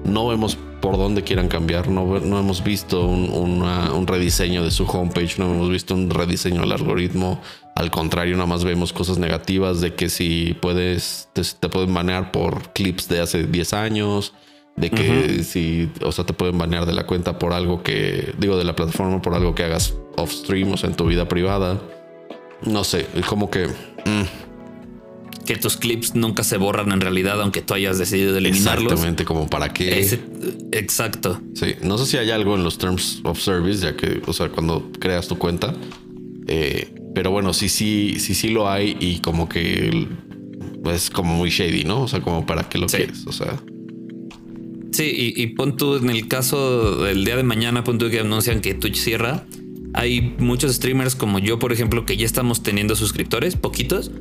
no 0.09 0.27
vemos 0.27 0.57
por 0.81 0.97
dónde 0.97 1.23
quieran 1.23 1.47
cambiar. 1.47 1.89
No, 1.89 2.19
no 2.19 2.39
hemos 2.39 2.63
visto 2.63 3.05
un, 3.05 4.07
rediseño 4.07 4.63
de 4.63 4.71
su 4.71 4.85
homepage, 4.85 5.37
no 5.37 5.53
hemos 5.53 5.69
visto 5.69 5.93
un 5.93 6.09
rediseño 6.09 6.61
del 6.61 6.71
algoritmo. 6.71 7.41
Al 7.75 7.91
contrario, 7.91 8.35
nada 8.35 8.47
más 8.47 8.63
vemos 8.63 8.91
cosas 8.91 9.17
negativas 9.17 9.81
de 9.81 9.95
que 9.95 10.09
si 10.09 10.55
puedes, 10.61 11.29
te, 11.33 11.41
te 11.43 11.69
pueden 11.69 11.93
banear 11.93 12.31
por 12.31 12.73
clips 12.73 13.07
de 13.07 13.21
hace 13.21 13.45
10 13.45 13.73
años, 13.73 14.33
de 14.75 14.89
que 14.89 15.43
si, 15.43 15.89
o 16.03 16.11
sea, 16.11 16.25
te 16.25 16.33
pueden 16.33 16.57
banear 16.57 16.85
de 16.85 16.93
la 16.93 17.05
cuenta 17.05 17.37
por 17.37 17.53
algo 17.53 17.83
que, 17.83 18.33
digo, 18.37 18.57
de 18.57 18.63
la 18.63 18.75
plataforma 18.75 19.21
por 19.21 19.33
algo 19.33 19.53
que 19.53 19.63
hagas 19.63 19.93
off 20.15 20.31
stream, 20.31 20.71
o 20.71 20.77
sea, 20.77 20.89
en 20.89 20.95
tu 20.95 21.05
vida 21.05 21.27
privada. 21.27 21.79
No 22.65 22.83
sé, 22.83 23.07
es 23.13 23.25
como 23.25 23.49
que... 23.49 23.67
Mm. 23.67 24.48
Que 25.45 25.55
tus 25.55 25.77
clips 25.77 26.15
nunca 26.15 26.43
se 26.43 26.57
borran 26.57 26.91
en 26.91 27.01
realidad, 27.01 27.41
aunque 27.41 27.61
tú 27.61 27.73
hayas 27.73 27.97
decidido 27.97 28.37
eliminarlos. 28.37 28.91
Exactamente, 28.91 29.25
como 29.25 29.49
para 29.49 29.73
qué. 29.73 30.19
exacto. 30.71 31.41
Sí, 31.55 31.75
no 31.81 31.97
sé 31.97 32.05
si 32.05 32.17
hay 32.17 32.31
algo 32.31 32.55
en 32.55 32.63
los 32.63 32.77
Terms 32.77 33.21
of 33.23 33.39
Service, 33.39 33.81
ya 33.81 33.95
que, 33.95 34.21
o 34.25 34.33
sea, 34.33 34.49
cuando 34.49 34.91
creas 34.99 35.27
tu 35.27 35.37
cuenta. 35.37 35.73
Eh, 36.47 36.93
pero 37.13 37.31
bueno, 37.31 37.53
sí, 37.53 37.69
sí, 37.69 38.15
sí, 38.19 38.35
sí 38.35 38.49
lo 38.49 38.69
hay 38.69 38.97
y 38.99 39.19
como 39.19 39.49
que 39.49 40.07
es 40.85 41.09
como 41.09 41.35
muy 41.35 41.49
shady, 41.49 41.83
¿no? 41.83 42.03
O 42.03 42.07
sea, 42.07 42.21
como 42.21 42.45
para 42.45 42.69
qué 42.69 42.77
lo 42.77 42.87
quieres, 42.87 43.25
o 43.25 43.31
sea. 43.31 43.61
Sí, 44.91 45.33
y, 45.35 45.47
pon 45.47 45.77
tú 45.77 45.95
en 45.95 46.09
el 46.09 46.27
caso 46.27 47.03
del 47.03 47.23
día 47.23 47.35
de 47.35 47.43
mañana, 47.43 47.83
pon 47.83 47.97
tú 47.97 48.09
que 48.09 48.19
anuncian 48.19 48.61
que 48.61 48.73
Twitch 48.73 48.97
cierra. 48.97 49.45
Hay 49.93 50.35
muchos 50.39 50.75
streamers 50.75 51.15
como 51.15 51.39
yo, 51.39 51.59
por 51.59 51.73
ejemplo, 51.73 52.05
que 52.05 52.17
ya 52.17 52.25
estamos 52.25 52.63
teniendo 52.63 52.95
suscriptores, 52.95 53.55
poquitos, 53.55 54.11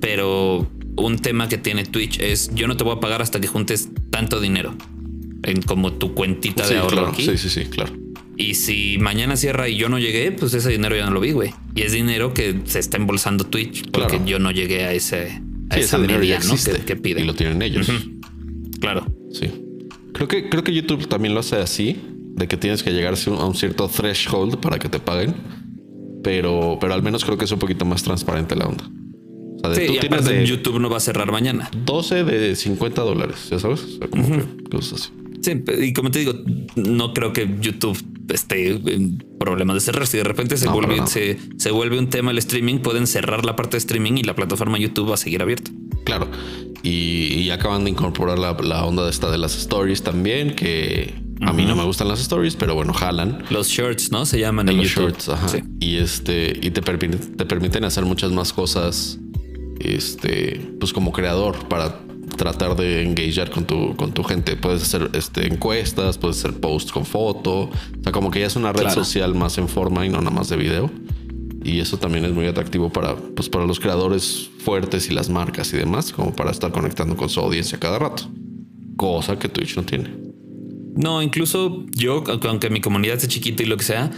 pero 0.00 0.70
un 0.96 1.18
tema 1.18 1.48
que 1.48 1.58
tiene 1.58 1.84
Twitch 1.84 2.20
es 2.20 2.50
yo 2.54 2.66
no 2.66 2.76
te 2.76 2.84
voy 2.84 2.96
a 2.96 3.00
pagar 3.00 3.22
hasta 3.22 3.40
que 3.40 3.46
juntes 3.46 3.88
tanto 4.10 4.40
dinero 4.40 4.74
en 5.42 5.62
como 5.62 5.92
tu 5.92 6.14
cuentita 6.14 6.66
de 6.66 6.78
ahorro 6.78 7.14
Sí, 7.14 7.36
sí, 7.36 7.48
sí, 7.48 7.64
claro. 7.66 7.92
Y 8.36 8.54
si 8.54 8.98
mañana 8.98 9.36
cierra 9.36 9.68
y 9.68 9.76
yo 9.76 9.88
no 9.88 9.98
llegué, 9.98 10.30
pues 10.30 10.54
ese 10.54 10.70
dinero 10.70 10.96
ya 10.96 11.04
no 11.06 11.10
lo 11.10 11.20
vi, 11.20 11.32
güey. 11.32 11.52
Y 11.74 11.82
es 11.82 11.92
dinero 11.92 12.34
que 12.34 12.60
se 12.66 12.78
está 12.78 12.96
embolsando 12.96 13.44
Twitch 13.44 13.90
porque 13.90 14.20
yo 14.24 14.38
no 14.38 14.52
llegué 14.52 14.84
a 14.84 14.92
ese 14.92 15.42
a 15.70 15.76
esa 15.76 15.98
media, 15.98 16.38
¿no? 16.40 16.54
Que, 16.86 16.96
piden. 16.96 17.24
Y 17.24 17.26
lo 17.26 17.34
tienen 17.34 17.60
ellos. 17.62 17.90
Claro. 18.80 19.04
Sí. 19.32 19.50
Creo 20.12 20.28
que, 20.28 20.48
creo 20.48 20.62
que 20.62 20.72
YouTube 20.72 21.08
también 21.08 21.34
lo 21.34 21.40
hace 21.40 21.56
así, 21.56 22.00
de 22.36 22.46
que 22.46 22.56
tienes 22.56 22.82
que 22.82 22.92
llegar 22.92 23.14
a 23.14 23.44
un 23.44 23.54
cierto 23.54 23.88
threshold 23.88 24.58
para 24.58 24.78
que 24.78 24.88
te 24.88 25.00
paguen. 25.00 25.34
Pero, 26.22 26.78
pero 26.80 26.94
al 26.94 27.02
menos 27.02 27.24
creo 27.24 27.38
que 27.38 27.44
es 27.44 27.52
un 27.52 27.58
poquito 27.58 27.84
más 27.84 28.02
transparente 28.02 28.54
la 28.56 28.66
onda. 28.66 28.88
O 29.62 29.74
sea, 29.74 29.86
tú 29.86 29.92
tienes 29.98 30.24
de 30.24 30.46
YouTube 30.46 30.78
no 30.78 30.88
va 30.88 30.98
a 30.98 31.00
cerrar 31.00 31.30
mañana. 31.32 31.70
12 31.84 32.24
de 32.24 32.56
50 32.56 33.02
dólares, 33.02 33.48
ya 33.50 33.58
sabes. 33.58 33.98
cosas 34.70 35.00
así. 35.00 35.12
Sí, 35.40 35.52
y 35.80 35.92
como 35.92 36.10
te 36.10 36.18
digo, 36.20 36.32
no 36.74 37.14
creo 37.14 37.32
que 37.32 37.48
YouTube 37.60 37.96
esté 38.32 38.70
en 38.70 39.24
problemas 39.38 39.74
de 39.74 39.80
cerrar. 39.80 40.06
Si 40.06 40.16
de 40.16 40.24
repente 40.24 40.56
se, 40.56 40.68
vuelve, 40.68 41.06
se, 41.06 41.38
se, 41.56 41.70
vuelve 41.70 41.98
un 41.98 42.08
tema 42.08 42.32
el 42.32 42.38
streaming, 42.38 42.78
pueden 42.78 43.06
cerrar 43.06 43.44
la 43.44 43.54
parte 43.54 43.72
de 43.72 43.78
streaming 43.78 44.14
y 44.18 44.22
la 44.22 44.34
plataforma 44.34 44.78
YouTube 44.78 45.10
va 45.10 45.14
a 45.14 45.18
seguir 45.18 45.42
abierta. 45.42 45.70
Claro. 46.04 46.28
Y, 46.82 47.50
acaban 47.50 47.84
de 47.84 47.90
incorporar 47.90 48.38
la, 48.38 48.84
onda 48.84 49.04
de 49.04 49.10
esta 49.10 49.30
de 49.30 49.38
las 49.38 49.56
stories 49.56 50.02
también, 50.02 50.54
que 50.54 51.14
a 51.40 51.52
mí 51.52 51.64
no 51.64 51.74
me 51.74 51.84
gustan 51.84 52.08
las 52.08 52.20
stories, 52.20 52.56
pero 52.56 52.74
bueno, 52.74 52.92
jalan. 52.92 53.44
Los 53.50 53.68
shorts, 53.68 54.12
¿no? 54.12 54.24
Se 54.26 54.38
llaman 54.38 54.68
en 54.68 54.78
los 54.78 54.86
shorts. 54.86 55.28
Ajá. 55.28 55.48
Y 55.80 55.96
este, 55.96 56.58
y 56.62 56.70
te, 56.70 56.82
permiten, 56.82 57.36
te 57.36 57.44
permiten 57.46 57.84
hacer 57.84 58.04
muchas 58.04 58.30
más 58.32 58.52
cosas, 58.52 59.18
este, 59.80 60.60
pues 60.78 60.92
como 60.92 61.12
creador 61.12 61.68
para 61.68 62.00
tratar 62.36 62.76
de 62.76 63.02
engagear 63.02 63.50
con 63.50 63.66
tu, 63.66 63.94
con 63.96 64.12
tu 64.12 64.22
gente. 64.22 64.56
Puedes 64.56 64.82
hacer 64.82 65.10
este, 65.12 65.46
encuestas, 65.46 66.16
puedes 66.16 66.38
hacer 66.38 66.58
posts 66.58 66.92
con 66.92 67.04
foto. 67.04 67.62
O 67.62 68.02
sea, 68.02 68.12
como 68.12 68.30
que 68.30 68.40
ya 68.40 68.46
es 68.46 68.56
una 68.56 68.72
red 68.72 68.88
social 68.90 69.34
más 69.34 69.58
en 69.58 69.68
forma 69.68 70.06
y 70.06 70.08
no 70.08 70.18
nada 70.18 70.30
más 70.30 70.48
de 70.48 70.56
video. 70.56 70.90
Y 71.64 71.80
eso 71.80 71.98
también 71.98 72.24
es 72.24 72.32
muy 72.32 72.46
atractivo 72.46 72.90
para, 72.90 73.16
pues, 73.16 73.48
para 73.48 73.66
los 73.66 73.80
creadores 73.80 74.48
fuertes 74.60 75.10
y 75.10 75.14
las 75.14 75.28
marcas 75.28 75.72
y 75.74 75.76
demás, 75.76 76.12
como 76.12 76.34
para 76.34 76.50
estar 76.50 76.70
conectando 76.70 77.16
con 77.16 77.28
su 77.28 77.40
audiencia 77.40 77.78
cada 77.78 77.98
rato. 77.98 78.30
Cosa 78.96 79.38
que 79.38 79.48
Twitch 79.48 79.76
no 79.76 79.82
tiene. 79.82 80.10
No, 80.94 81.20
incluso 81.22 81.84
yo, 81.90 82.24
aunque 82.44 82.70
mi 82.70 82.80
comunidad 82.80 83.18
sea 83.18 83.28
chiquita 83.28 83.62
y 83.62 83.66
lo 83.66 83.76
que 83.76 83.84
sea, 83.84 84.10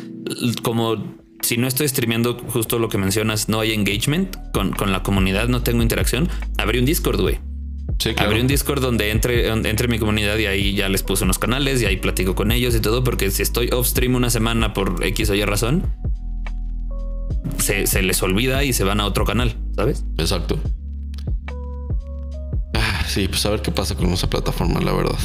como 0.63 1.20
si 1.43 1.57
no 1.57 1.67
estoy 1.67 1.89
streameando 1.89 2.39
justo 2.49 2.79
lo 2.79 2.89
que 2.89 2.99
mencionas, 2.99 3.49
no 3.49 3.61
hay 3.61 3.73
engagement 3.73 4.37
con, 4.53 4.73
con 4.73 4.93
la 4.93 5.03
comunidad, 5.03 5.49
no 5.49 5.63
tengo 5.63 5.83
interacción, 5.83 6.29
abrí 6.59 6.79
un 6.79 6.85
Discord, 6.85 7.21
güey. 7.21 7.39
Sí, 7.99 8.15
claro. 8.15 8.31
Abrí 8.31 8.41
un 8.41 8.47
Discord 8.47 8.81
donde 8.81 9.11
entre, 9.11 9.49
entre 9.49 9.89
mi 9.89 9.99
comunidad 9.99 10.39
y 10.39 10.47
ahí 10.47 10.75
ya 10.75 10.89
les 10.89 11.03
puse 11.03 11.25
unos 11.25 11.39
canales 11.39 11.83
y 11.83 11.87
ahí 11.87 11.97
platico 11.97 12.35
con 12.35 12.53
ellos 12.53 12.75
y 12.75 12.81
todo, 12.81 13.05
porque 13.05 13.31
si 13.31 13.43
estoy 13.43 13.69
off 13.73 13.87
stream 13.87 14.15
una 14.15 14.31
semana 14.31 14.73
por 14.73 15.05
X 15.05 15.31
o 15.31 15.35
Y 15.35 15.45
razón, 15.45 15.93
se, 17.59 18.03
les 18.03 18.23
olvida 18.23 18.65
y 18.65 18.73
se 18.73 18.85
van 18.85 19.01
a 19.01 19.07
otro 19.07 19.25
canal, 19.25 19.57
¿sabes? 19.77 20.05
Exacto. 20.19 20.59
Ah, 22.75 23.03
sí, 23.07 23.29
pues 23.29 23.45
a 23.45 23.51
ver 23.51 23.61
qué 23.61 23.71
pasa 23.71 23.95
con 23.97 24.07
esa 24.13 24.31
plataforma, 24.31 24.81
la 24.81 24.93
verdad. 24.93 25.19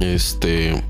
Este. 0.00 0.82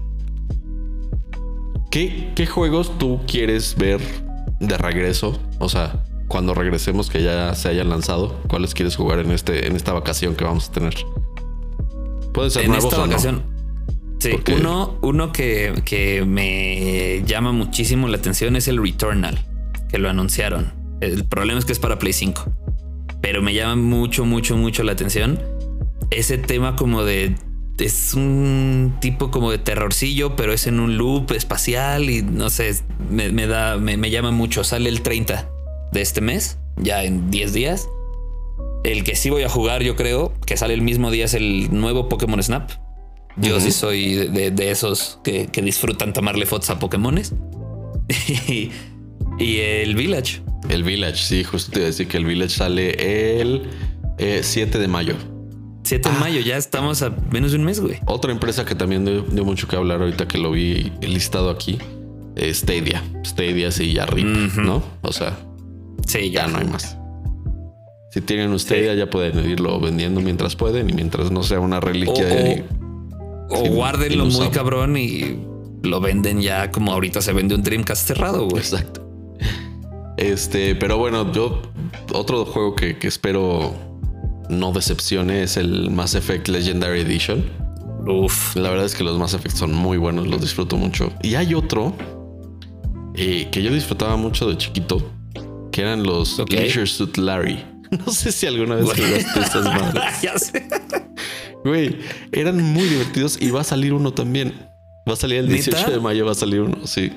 ¿Qué, 1.91 2.33
¿Qué 2.35 2.47
juegos 2.47 2.99
tú 2.99 3.21
quieres 3.27 3.75
ver 3.79 4.26
de 4.61 4.77
regreso? 4.79 5.39
O 5.59 5.69
sea, 5.69 6.05
cuando 6.29 6.55
regresemos 6.55 7.11
que 7.11 7.23
ya 7.23 7.55
se 7.55 7.69
hayan 7.69 7.89
lanzado, 7.89 8.41
¿cuáles 8.49 8.75
quieres 8.75 8.97
jugar 8.97 9.21
en 9.21 9.31
este 9.31 9.67
en 9.67 9.77
esta 9.77 9.93
vacación 9.93 10.35
que 10.35 10.45
vamos 10.45 10.69
a 10.69 10.73
tener? 10.73 10.95
Puede 12.33 12.51
ser 12.51 12.65
en 12.65 12.75
esta 12.75 12.99
vacación. 12.99 13.43
Sí, 14.19 14.31
uno, 14.59 14.99
uno 15.03 15.31
que, 15.31 15.83
que, 15.85 16.25
me 16.25 17.23
llama 17.27 17.53
muchísimo 17.53 18.09
la 18.09 18.17
atención 18.17 18.57
es 18.57 18.67
el 18.67 18.83
Returnal 18.83 19.39
que 19.89 19.99
lo 19.99 20.09
anunciaron. 20.09 20.73
El 21.01 21.25
problema 21.25 21.59
es 21.59 21.67
que 21.67 21.73
es 21.73 21.79
para 21.79 21.99
Play 21.99 22.15
5. 22.15 22.43
Pero 23.21 23.43
me 23.43 23.53
llama 23.55 23.77
mucho, 23.77 24.25
mucho, 24.25 24.57
mucho 24.57 24.83
la 24.83 24.93
atención 24.93 25.39
ese 26.11 26.39
tema 26.39 26.77
como 26.77 27.05
de... 27.05 27.35
Es 27.79 28.15
un 28.15 28.97
tipo 29.01 29.31
como 29.31 29.51
de 29.51 29.59
terrorcillo, 29.59 30.35
pero 30.35 30.53
es 30.53 30.67
en 30.67 30.81
un 30.81 30.97
loop 30.97 31.33
espacial 31.33 32.09
y 32.09 32.23
no 32.23 32.49
sé, 32.49 32.75
me, 33.11 33.47
da, 33.47 33.77
me, 33.77 34.11
llama 34.11 34.31
mucho. 34.31 34.65
Sale 34.65 34.89
el 34.89 35.03
30 35.03 35.49
de 35.93 36.01
este 36.01 36.21
mes, 36.21 36.59
ya 36.77 37.05
en 37.05 37.31
10 37.31 37.53
días. 37.53 37.89
El 38.85 39.05
que 39.05 39.17
sí 39.17 39.31
voy 39.31 39.43
a 39.43 39.49
jugar, 39.49 39.83
yo 39.83 39.97
creo, 39.97 40.33
que 40.47 40.57
sale 40.57 40.75
el 40.75 40.83
mismo 40.83 41.11
día 41.11 41.27
es 41.27 41.35
el 41.35 41.69
nuevo 41.73 42.09
Pokémon 42.09 42.43
Snap. 42.43 42.71
Yo 43.37 43.61
sí 43.61 43.71
soy 43.71 44.29
de, 44.29 44.71
esos 44.71 45.19
que, 45.23 45.49
que, 45.49 45.61
disfrutan 45.61 46.15
tomarle 46.15 46.47
fotos 46.47 46.71
a 46.71 46.79
Pokémones. 46.79 47.35
Y 49.39 49.59
el 49.59 49.95
Village. 49.95 50.41
El 50.69 50.83
Village, 50.83 51.23
sí, 51.23 51.45
justo 51.45 51.73
te 51.73 51.81
iba 51.81 51.87
a 51.87 51.91
decir 51.91 52.09
que 52.09 52.17
el 52.17 52.25
Village 52.25 52.51
sale 52.51 53.41
el 53.41 53.69
7 54.19 54.79
eh, 54.79 54.81
de 54.81 54.89
mayo. 54.89 55.15
7 55.87 56.09
de 56.09 56.15
ah. 56.15 56.19
mayo, 56.19 56.41
ya 56.41 56.57
estamos 56.57 57.03
a 57.03 57.15
menos 57.31 57.53
de 57.53 57.59
un 57.59 57.65
mes, 57.65 57.81
güey. 57.81 57.99
Otra 58.07 58.33
empresa 58.33 58.65
que 58.65 58.75
también 58.75 59.05
dio, 59.05 59.45
mucho 59.45 59.69
que 59.69 59.77
hablar 59.77 60.01
ahorita 60.01 60.27
que 60.27 60.37
lo 60.37 60.51
vi 60.51 60.93
listado 61.01 61.49
aquí, 61.49 61.79
es 62.35 62.59
Stadia. 62.59 63.05
Stadia 63.25 63.71
sí 63.71 63.93
ya 63.93 64.05
rip, 64.05 64.27
¿no? 64.57 64.83
O 65.03 65.13
sea, 65.13 65.39
sí, 66.07 66.31
ya, 66.31 66.49
no 66.49 66.59
hay 66.59 66.67
más. 66.67 66.99
Si 68.11 68.21
tienen 68.21 68.59
Stadia 68.59 68.95
ya 68.95 69.09
pueden 69.09 69.49
irlo 69.49 69.79
vendiendo 69.79 70.21
mientras 70.21 70.57
pueden 70.57 70.91
y 70.91 70.93
mientras 70.93 71.31
no 71.31 71.45
sea 71.45 71.61
una 71.61 71.79
reliquia. 71.79 72.65
O, 73.49 73.61
o 73.61 73.69
guárdenlo 73.69 74.27
muy 74.27 74.49
cabrón 74.49 74.97
y 74.97 75.39
lo 75.85 76.01
venden 76.01 76.41
ya 76.41 76.73
como 76.73 76.93
ahorita 76.93 77.23
se 77.23 77.33
vende 77.33 77.55
un 77.55 77.63
Dreamcast 77.63 78.09
cerrado, 78.09 78.49
güey. 78.49 78.59
Exacto. 78.59 79.07
Este, 80.17 80.75
pero 80.75 80.99
bueno, 80.99 81.31
yo 81.33 81.63
otro 82.13 82.45
juego 82.45 82.75
que, 82.75 82.97
espero 83.03 83.75
no 84.49 84.73
decepcione 84.73 85.43
es 85.43 85.57
el 85.57 85.91
Mass 85.91 86.15
Effect 86.15 86.49
Legendary 86.49 87.01
Edition. 87.01 87.45
Uf, 88.07 88.55
la 88.55 88.71
verdad 88.71 88.87
es 88.87 88.95
que 88.95 89.03
los 89.03 89.19
Mass 89.19 89.35
Effect 89.35 89.57
son 89.57 89.75
muy 89.75 89.97
buenos, 89.97 90.27
los 90.29 90.41
disfruto 90.41 90.77
mucho. 90.77 91.13
Y 91.23 91.35
hay 91.35 91.55
otro 91.55 91.95
eh, 93.15 93.49
que 93.51 93.63
yo 93.63 93.73
disfrutaba 93.73 94.17
mucho 94.17 94.49
de 94.49 94.57
chiquito, 94.57 95.11
que 95.73 95.83
eran 95.83 96.03
los 96.03 96.39
Leisure 96.49 96.87
Suit 96.87 97.17
Larry. 97.17 97.65
No 98.05 98.13
sé 98.13 98.33
si 98.33 98.47
alguna 98.47 98.75
vez 98.75 98.87
jugaste 98.87 99.61
madres. 99.63 100.53
Güey, 101.65 101.97
eran 102.33 102.61
muy 102.61 102.83
divertidos 102.83 103.41
y 103.41 103.53
va 103.53 103.61
a 103.61 103.65
salir 103.65 103.93
uno 103.93 104.13
también. 104.13 104.55
Va 105.09 105.13
a 105.13 105.17
salir 105.17 105.39
el 105.39 105.49
18 105.49 105.93
de 105.93 106.01
mayo, 106.01 106.27
va 106.27 106.33
a 106.33 106.35
salir 106.35 106.63
uno, 106.63 106.85
sí. 106.85 107.13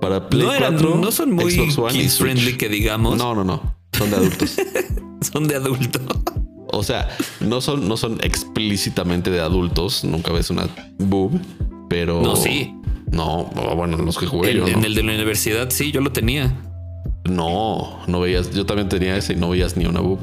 Para 0.00 0.28
Play 0.28 0.46
no 0.46 0.58
4, 0.58 0.94
no 0.96 1.12
son 1.12 1.32
muy 1.32 1.56
kids 1.92 2.18
friendly 2.18 2.56
que 2.56 2.68
digamos. 2.68 3.16
No, 3.16 3.36
no, 3.36 3.44
no. 3.44 3.77
Son 3.98 4.10
de 4.10 4.16
adultos. 4.16 4.56
son 5.32 5.48
de 5.48 5.56
adultos. 5.56 6.02
O 6.72 6.84
sea, 6.84 7.08
no 7.40 7.60
son, 7.60 7.88
no 7.88 7.96
son 7.96 8.18
explícitamente 8.22 9.30
de 9.30 9.40
adultos. 9.40 10.04
Nunca 10.04 10.32
ves 10.32 10.50
una 10.50 10.68
boob, 10.98 11.40
pero. 11.88 12.22
No, 12.22 12.36
sí. 12.36 12.72
No, 13.10 13.50
bueno, 13.74 13.96
los 13.96 14.16
que 14.18 14.26
jugué. 14.26 14.52
En, 14.52 14.58
yo, 14.58 14.68
en 14.68 14.84
el 14.84 14.94
de 14.94 15.02
la 15.02 15.14
universidad, 15.14 15.70
sí, 15.70 15.90
yo 15.90 16.00
lo 16.00 16.12
tenía. 16.12 16.54
No, 17.24 17.98
no 18.06 18.20
veías. 18.20 18.52
Yo 18.52 18.66
también 18.66 18.88
tenía 18.88 19.16
ese 19.16 19.32
y 19.32 19.36
no 19.36 19.50
veías 19.50 19.76
ni 19.76 19.86
una 19.86 19.98
boob. 20.00 20.20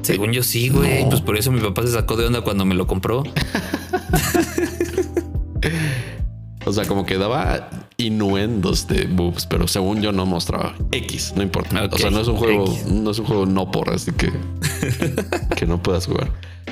Según 0.00 0.32
yo 0.32 0.42
sí, 0.42 0.70
güey. 0.70 1.06
Pues 1.08 1.20
por 1.20 1.36
eso 1.36 1.52
mi 1.52 1.60
papá 1.60 1.82
se 1.82 1.92
sacó 1.92 2.16
de 2.16 2.24
onda 2.26 2.40
cuando 2.40 2.64
me 2.64 2.74
lo 2.74 2.86
compró. 2.86 3.22
o 6.64 6.72
sea, 6.72 6.86
como 6.86 7.04
que 7.04 7.18
daba 7.18 7.68
innuendos 8.04 8.86
de 8.86 9.06
boobs, 9.06 9.46
pero 9.46 9.66
según 9.66 10.02
yo 10.02 10.12
no 10.12 10.26
mostraba 10.26 10.74
X, 10.92 11.32
no 11.36 11.42
importa. 11.42 11.88
o 11.90 11.98
sea, 11.98 12.10
no 12.10 12.20
es 12.20 12.28
un 12.28 12.36
juego, 12.36 12.76
no 12.88 13.10
es 13.10 13.18
un 13.18 13.26
juego 13.26 13.46
no 13.46 13.70
por, 13.70 13.90
así 13.90 14.12
que 14.12 14.30
que 15.56 15.66
no 15.66 15.82
puedas 15.82 16.06
jugar. 16.06 16.30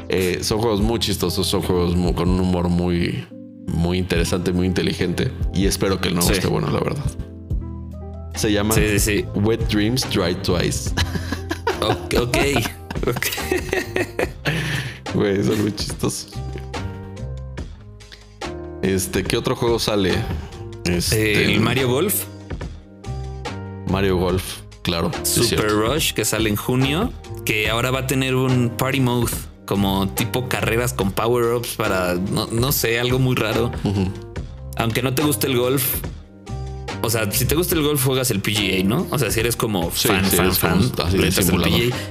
Eh, 0.09 0.39
son 0.43 0.61
juegos 0.61 0.81
muy 0.81 0.99
chistosos, 0.99 1.47
son 1.47 1.63
juegos 1.63 1.95
con 2.15 2.29
un 2.29 2.41
humor 2.41 2.69
muy, 2.69 3.27
muy 3.67 3.99
interesante, 3.99 4.53
muy 4.53 4.67
inteligente. 4.67 5.31
Y 5.55 5.67
espero 5.67 6.01
que 6.01 6.09
el 6.09 6.15
nuevo 6.15 6.31
esté 6.31 6.49
bueno, 6.49 6.71
la 6.71 6.81
verdad. 6.81 7.05
Se 8.35 8.53
llama 8.53 8.75
Wet 9.35 9.69
Dreams 9.69 10.07
Dry 10.11 10.35
Twice. 10.43 10.91
ok, 11.81 12.15
ok. 13.07 13.27
Güey, 15.15 15.45
son 15.45 15.61
muy 15.61 15.73
chistosos. 15.73 16.29
Este, 18.81 19.23
¿qué 19.23 19.37
otro 19.37 19.55
juego 19.55 19.79
sale? 19.79 20.15
Este, 20.85 21.45
el 21.45 21.61
Mario 21.61 21.89
Golf. 21.89 22.25
Mario 23.89 24.17
Golf, 24.17 24.61
claro. 24.83 25.11
Super 25.23 25.71
Rush, 25.71 26.13
que 26.13 26.25
sale 26.25 26.49
en 26.49 26.57
junio, 26.57 27.13
que 27.45 27.69
ahora 27.69 27.91
va 27.91 28.01
a 28.01 28.07
tener 28.07 28.35
un 28.35 28.71
Party 28.71 29.01
Mode, 29.01 29.33
como 29.67 30.09
tipo 30.09 30.49
carreras 30.49 30.93
con 30.93 31.13
power-ups 31.13 31.77
para, 31.77 32.15
no, 32.15 32.73
sé, 32.73 32.99
algo 32.99 33.19
muy 33.19 33.37
raro. 33.37 33.71
Aunque 34.77 35.03
no 35.03 35.15
te 35.15 35.23
guste 35.23 35.47
el 35.47 35.59
golf, 35.59 35.85
o 37.03 37.11
sea, 37.11 37.31
si 37.31 37.45
te 37.45 37.57
gusta 37.57 37.75
el 37.75 37.83
golf, 37.83 38.05
juegas 38.05 38.31
el 38.31 38.41
PGA, 38.41 38.85
¿no? 38.85 39.07
O 39.11 39.19
sea, 39.19 39.31
si 39.31 39.41
eres 39.41 39.57
como 39.57 39.91
fan, 39.91 40.25
fan, 40.25 40.53
fan, 40.53 40.93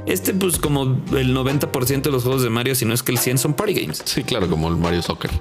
Este, 0.06 0.34
pues, 0.34 0.58
como 0.58 0.84
el 0.84 1.34
90% 1.36 2.02
de 2.02 2.12
los 2.12 2.24
juegos 2.24 2.44
de 2.44 2.50
Mario, 2.50 2.76
si 2.76 2.86
no 2.86 2.94
es 2.94 3.02
que 3.02 3.14
el 3.14 3.18
100 3.18 3.38
son 3.38 3.54
party 3.54 3.74
games. 3.74 4.02
Sí, 4.04 4.24
claro, 4.24 4.50
como 4.50 4.68
el 4.68 4.76
Mario 4.76 5.02
Soccer. 5.02 5.32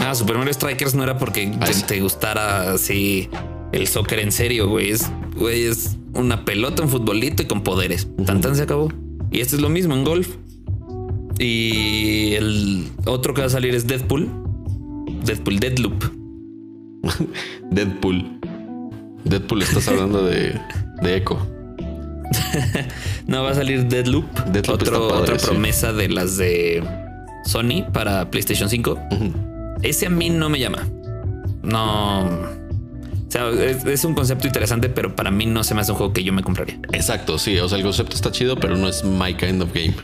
Ah, 0.00 0.14
Super 0.14 0.36
Mario 0.36 0.52
Strikers 0.54 0.94
no 0.94 1.02
era 1.02 1.18
porque 1.18 1.52
ah, 1.60 1.66
te, 1.86 2.00
gustara 2.00 2.72
así 2.72 3.28
el 3.72 3.86
soccer 3.86 4.20
en 4.20 4.32
serio, 4.32 4.68
güey. 4.68 4.90
Es, 4.90 5.10
güey, 5.36 5.64
es 5.64 5.96
una 6.14 6.44
pelota, 6.44 6.82
un 6.82 6.88
futbolito 6.88 7.42
y 7.42 7.46
con 7.46 7.62
poderes. 7.62 8.08
Tan 8.24 8.40
tan 8.40 8.56
se 8.56 8.62
acabó. 8.62 8.92
Y 9.30 9.40
este 9.40 9.56
es 9.56 9.62
lo 9.62 9.68
mismo 9.68 9.94
en 9.94 10.04
golf. 10.04 10.28
Y 11.38 12.34
el 12.34 12.88
otro 13.06 13.34
que 13.34 13.42
va 13.42 13.46
a 13.46 13.50
salir 13.50 13.74
es 13.74 13.86
Deadpool. 13.86 14.28
Deadpool 15.24 15.58
Deadloop. 15.60 16.04
Deadpool. 17.70 18.40
Deadpool, 19.24 19.62
estás 19.62 19.88
hablando 19.88 20.24
de, 20.24 20.58
de 21.02 21.16
Echo. 21.16 21.38
no, 23.26 23.42
va 23.42 23.50
a 23.50 23.54
salir 23.54 23.86
Deadloop. 23.86 24.24
otra 24.68 25.36
promesa 25.36 25.92
de 25.92 26.08
las 26.08 26.36
de 26.36 26.82
Sony 27.44 27.84
para 27.92 28.30
PlayStation 28.30 28.68
5. 28.68 28.98
Ese 29.82 30.06
a 30.06 30.10
mí 30.10 30.30
no 30.30 30.48
me 30.48 30.58
llama. 30.58 30.88
No. 31.62 32.24
O 33.28 33.30
sea, 33.30 33.50
es, 33.50 34.04
un 34.04 34.14
concepto 34.14 34.46
interesante, 34.46 34.88
pero 34.88 35.14
para 35.14 35.30
mí 35.30 35.44
no 35.44 35.62
se 35.62 35.74
me 35.74 35.82
hace 35.82 35.92
un 35.92 35.98
juego 35.98 36.12
que 36.14 36.24
yo 36.24 36.32
me 36.32 36.42
compraría. 36.42 36.80
Exacto, 36.92 37.38
sí. 37.38 37.58
O 37.58 37.68
sea, 37.68 37.76
el 37.76 37.84
concepto 37.84 38.16
está 38.16 38.32
chido, 38.32 38.56
pero 38.56 38.76
no 38.76 38.88
es 38.88 39.04
my 39.04 39.34
kind 39.34 39.62
of 39.62 39.72
game. 39.74 39.94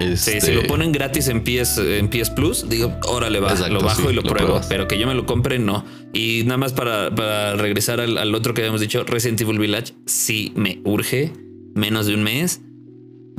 Este... 0.00 0.40
si 0.40 0.52
lo 0.52 0.62
ponen 0.62 0.92
gratis 0.92 1.28
en 1.28 1.42
PS, 1.42 1.78
en 1.78 2.08
PS 2.08 2.30
Plus, 2.30 2.68
digo, 2.68 2.96
órale, 3.06 3.40
va, 3.40 3.54
lo 3.68 3.80
bajo 3.80 4.10
y 4.10 4.14
lo, 4.14 4.22
pruebo. 4.22 4.60
Pero 4.68 4.88
que 4.88 4.98
yo 4.98 5.06
me 5.06 5.14
lo 5.14 5.26
compre, 5.26 5.58
no. 5.58 5.84
Y 6.14 6.44
nada 6.44 6.56
más 6.56 6.72
para, 6.72 7.10
regresar 7.56 8.00
al, 8.00 8.34
otro 8.34 8.54
que 8.54 8.62
habíamos 8.62 8.80
dicho, 8.80 9.04
Resident 9.04 9.40
Evil 9.42 9.58
Village, 9.58 9.92
sí 10.06 10.52
me 10.56 10.80
urge. 10.84 11.32
Menos 11.74 12.06
de 12.06 12.14
un 12.14 12.22
mes. 12.22 12.62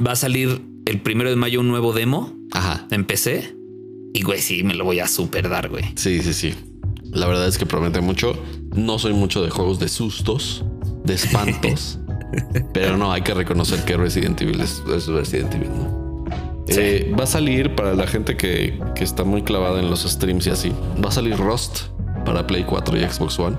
Va 0.05 0.11
a 0.11 0.15
salir 0.15 0.61
el 0.85 1.01
primero 1.01 1.29
de 1.29 1.35
mayo 1.35 1.59
un 1.59 1.67
nuevo 1.67 1.93
demo 1.93 2.33
Ajá. 2.51 2.87
en 2.91 3.05
PC. 3.05 3.58
Y 4.13 4.23
güey, 4.23 4.41
sí, 4.41 4.63
me 4.63 4.73
lo 4.73 4.85
voy 4.85 4.99
a 4.99 5.07
super 5.07 5.49
dar, 5.49 5.69
güey. 5.69 5.85
Sí, 5.95 6.21
sí, 6.21 6.33
sí. 6.33 6.55
La 7.11 7.27
verdad 7.27 7.47
es 7.47 7.57
que 7.57 7.65
promete 7.65 8.01
mucho. 8.01 8.33
No 8.75 8.99
soy 8.99 9.13
mucho 9.13 9.43
de 9.43 9.49
juegos 9.49 9.79
de 9.79 9.87
sustos, 9.87 10.63
de 11.03 11.13
espantos. 11.15 11.99
pero 12.73 12.97
no, 12.97 13.11
hay 13.11 13.21
que 13.21 13.33
reconocer 13.33 13.83
que 13.83 13.97
Resident 13.97 14.39
Evil 14.41 14.61
es, 14.61 14.83
Resident 14.85 15.53
Evil, 15.55 15.69
eh, 16.67 17.15
va 17.17 17.23
a 17.23 17.27
salir 17.27 17.73
para 17.73 17.95
la 17.95 18.05
gente 18.05 18.37
que, 18.37 18.79
está 18.97 19.23
muy 19.23 19.41
clavada 19.41 19.79
en 19.79 19.89
los 19.89 20.03
streams 20.03 20.47
y 20.47 20.49
así. 20.51 20.71
Va 21.03 21.09
a 21.09 21.11
salir 21.11 21.37
Rust 21.37 21.87
para 22.25 22.45
Play 22.45 22.63
4 22.63 22.97
y 22.97 23.03
Xbox 23.03 23.39
One. 23.39 23.57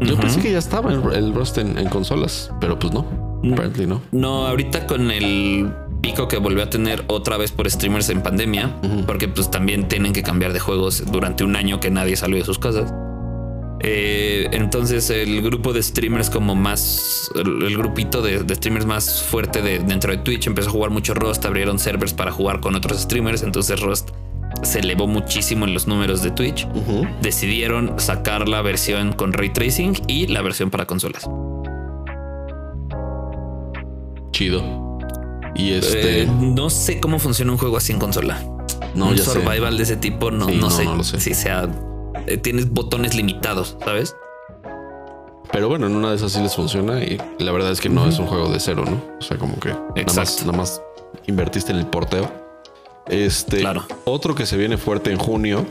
Yo 0.00 0.16
pensé 0.16 0.40
que 0.40 0.52
ya 0.52 0.58
estaba 0.58 0.92
el, 0.92 1.34
Rust 1.34 1.58
en, 1.58 1.88
consolas, 1.88 2.50
pero 2.60 2.78
pues 2.78 2.92
no. 2.92 3.06
Apparently 3.52 3.86
no. 3.86 4.00
No, 4.10 4.46
ahorita 4.46 4.86
con 4.86 5.10
el 5.10 5.72
pico 6.00 6.28
que 6.28 6.38
volvió 6.38 6.62
a 6.62 6.70
tener 6.70 7.04
otra 7.08 7.36
vez 7.36 7.52
por 7.52 7.70
streamers 7.70 8.08
en 8.10 8.22
pandemia, 8.22 8.76
porque 9.06 9.28
pues 9.28 9.50
también 9.50 9.88
tienen 9.88 10.12
que 10.12 10.22
cambiar 10.22 10.52
de 10.52 10.60
juegos 10.60 11.04
durante 11.10 11.44
un 11.44 11.56
año 11.56 11.80
que 11.80 11.90
nadie 11.90 12.16
salió 12.16 12.38
de 12.38 12.44
sus 12.44 12.58
casas. 12.58 12.92
Eh, 13.80 14.48
entonces 14.52 15.08
el 15.10 15.40
grupo 15.40 15.72
de 15.72 15.82
streamers 15.82 16.30
como 16.30 16.56
más, 16.56 17.30
el, 17.36 17.76
grupito 17.76 18.22
de, 18.22 18.40
streamers 18.54 18.86
más 18.86 19.22
fuerte 19.22 19.62
de, 19.62 19.78
dentro 19.78 20.10
de 20.10 20.18
Twitch 20.18 20.48
empezó 20.48 20.70
a 20.70 20.72
jugar 20.72 20.90
mucho 20.90 21.14
Rust, 21.14 21.44
abrieron 21.44 21.78
servers 21.78 22.12
para 22.12 22.32
jugar 22.32 22.58
con 22.60 22.74
otros 22.74 23.00
streamers, 23.00 23.42
entonces 23.44 23.80
Rust 23.80 24.10
se 24.62 24.80
elevó 24.80 25.06
muchísimo 25.06 25.64
en 25.64 25.74
los 25.74 25.86
números 25.86 26.22
de 26.22 26.30
Twitch. 26.30 26.66
Decidieron 27.22 28.00
sacar 28.00 28.48
la 28.48 28.62
versión 28.62 29.12
con 29.12 29.32
ray 29.32 29.50
tracing 29.50 29.92
y 30.08 30.26
la 30.26 30.42
versión 30.42 30.70
para 30.70 30.86
consolas. 30.86 31.28
Chido. 34.32 34.87
Y 35.58 35.72
este. 35.72 36.22
Eh, 36.22 36.26
no 36.26 36.70
sé 36.70 37.00
cómo 37.00 37.18
funciona 37.18 37.52
un 37.52 37.58
juego 37.58 37.76
así 37.76 37.92
en 37.92 37.98
consola. 37.98 38.42
No, 38.94 39.08
un 39.08 39.18
survival 39.18 39.76
de 39.76 39.82
ese 39.82 39.96
tipo, 39.96 40.30
no, 40.30 40.48
no, 40.48 40.70
sé, 40.70 40.84
no 40.84 41.04
sé. 41.04 41.20
si 41.20 41.34
sea. 41.34 41.68
Eh, 42.26 42.36
tienes 42.38 42.70
botones 42.70 43.14
limitados, 43.14 43.76
¿sabes? 43.84 44.16
Pero 45.52 45.68
bueno, 45.68 45.86
en 45.86 45.96
una 45.96 46.10
de 46.10 46.16
esas 46.16 46.32
sí 46.32 46.40
les 46.40 46.54
funciona 46.54 47.02
y 47.02 47.18
la 47.38 47.52
verdad 47.52 47.72
es 47.72 47.80
que 47.80 47.88
no 47.88 48.06
es 48.06 48.18
un 48.18 48.26
juego 48.26 48.48
de 48.48 48.60
cero, 48.60 48.84
¿no? 48.86 49.02
O 49.18 49.22
sea, 49.22 49.36
como 49.36 49.58
que 49.58 49.70
nada 49.70 50.12
más, 50.14 50.40
nada 50.44 50.56
más, 50.56 50.82
invertiste 51.26 51.72
en 51.72 51.78
el 51.78 51.86
porteo. 51.86 52.30
Este, 53.08 53.60
claro. 53.60 53.86
otro 54.04 54.34
que 54.34 54.44
se 54.44 54.56
viene 54.56 54.76
fuerte 54.76 55.10
en 55.10 55.18
junio 55.18 55.66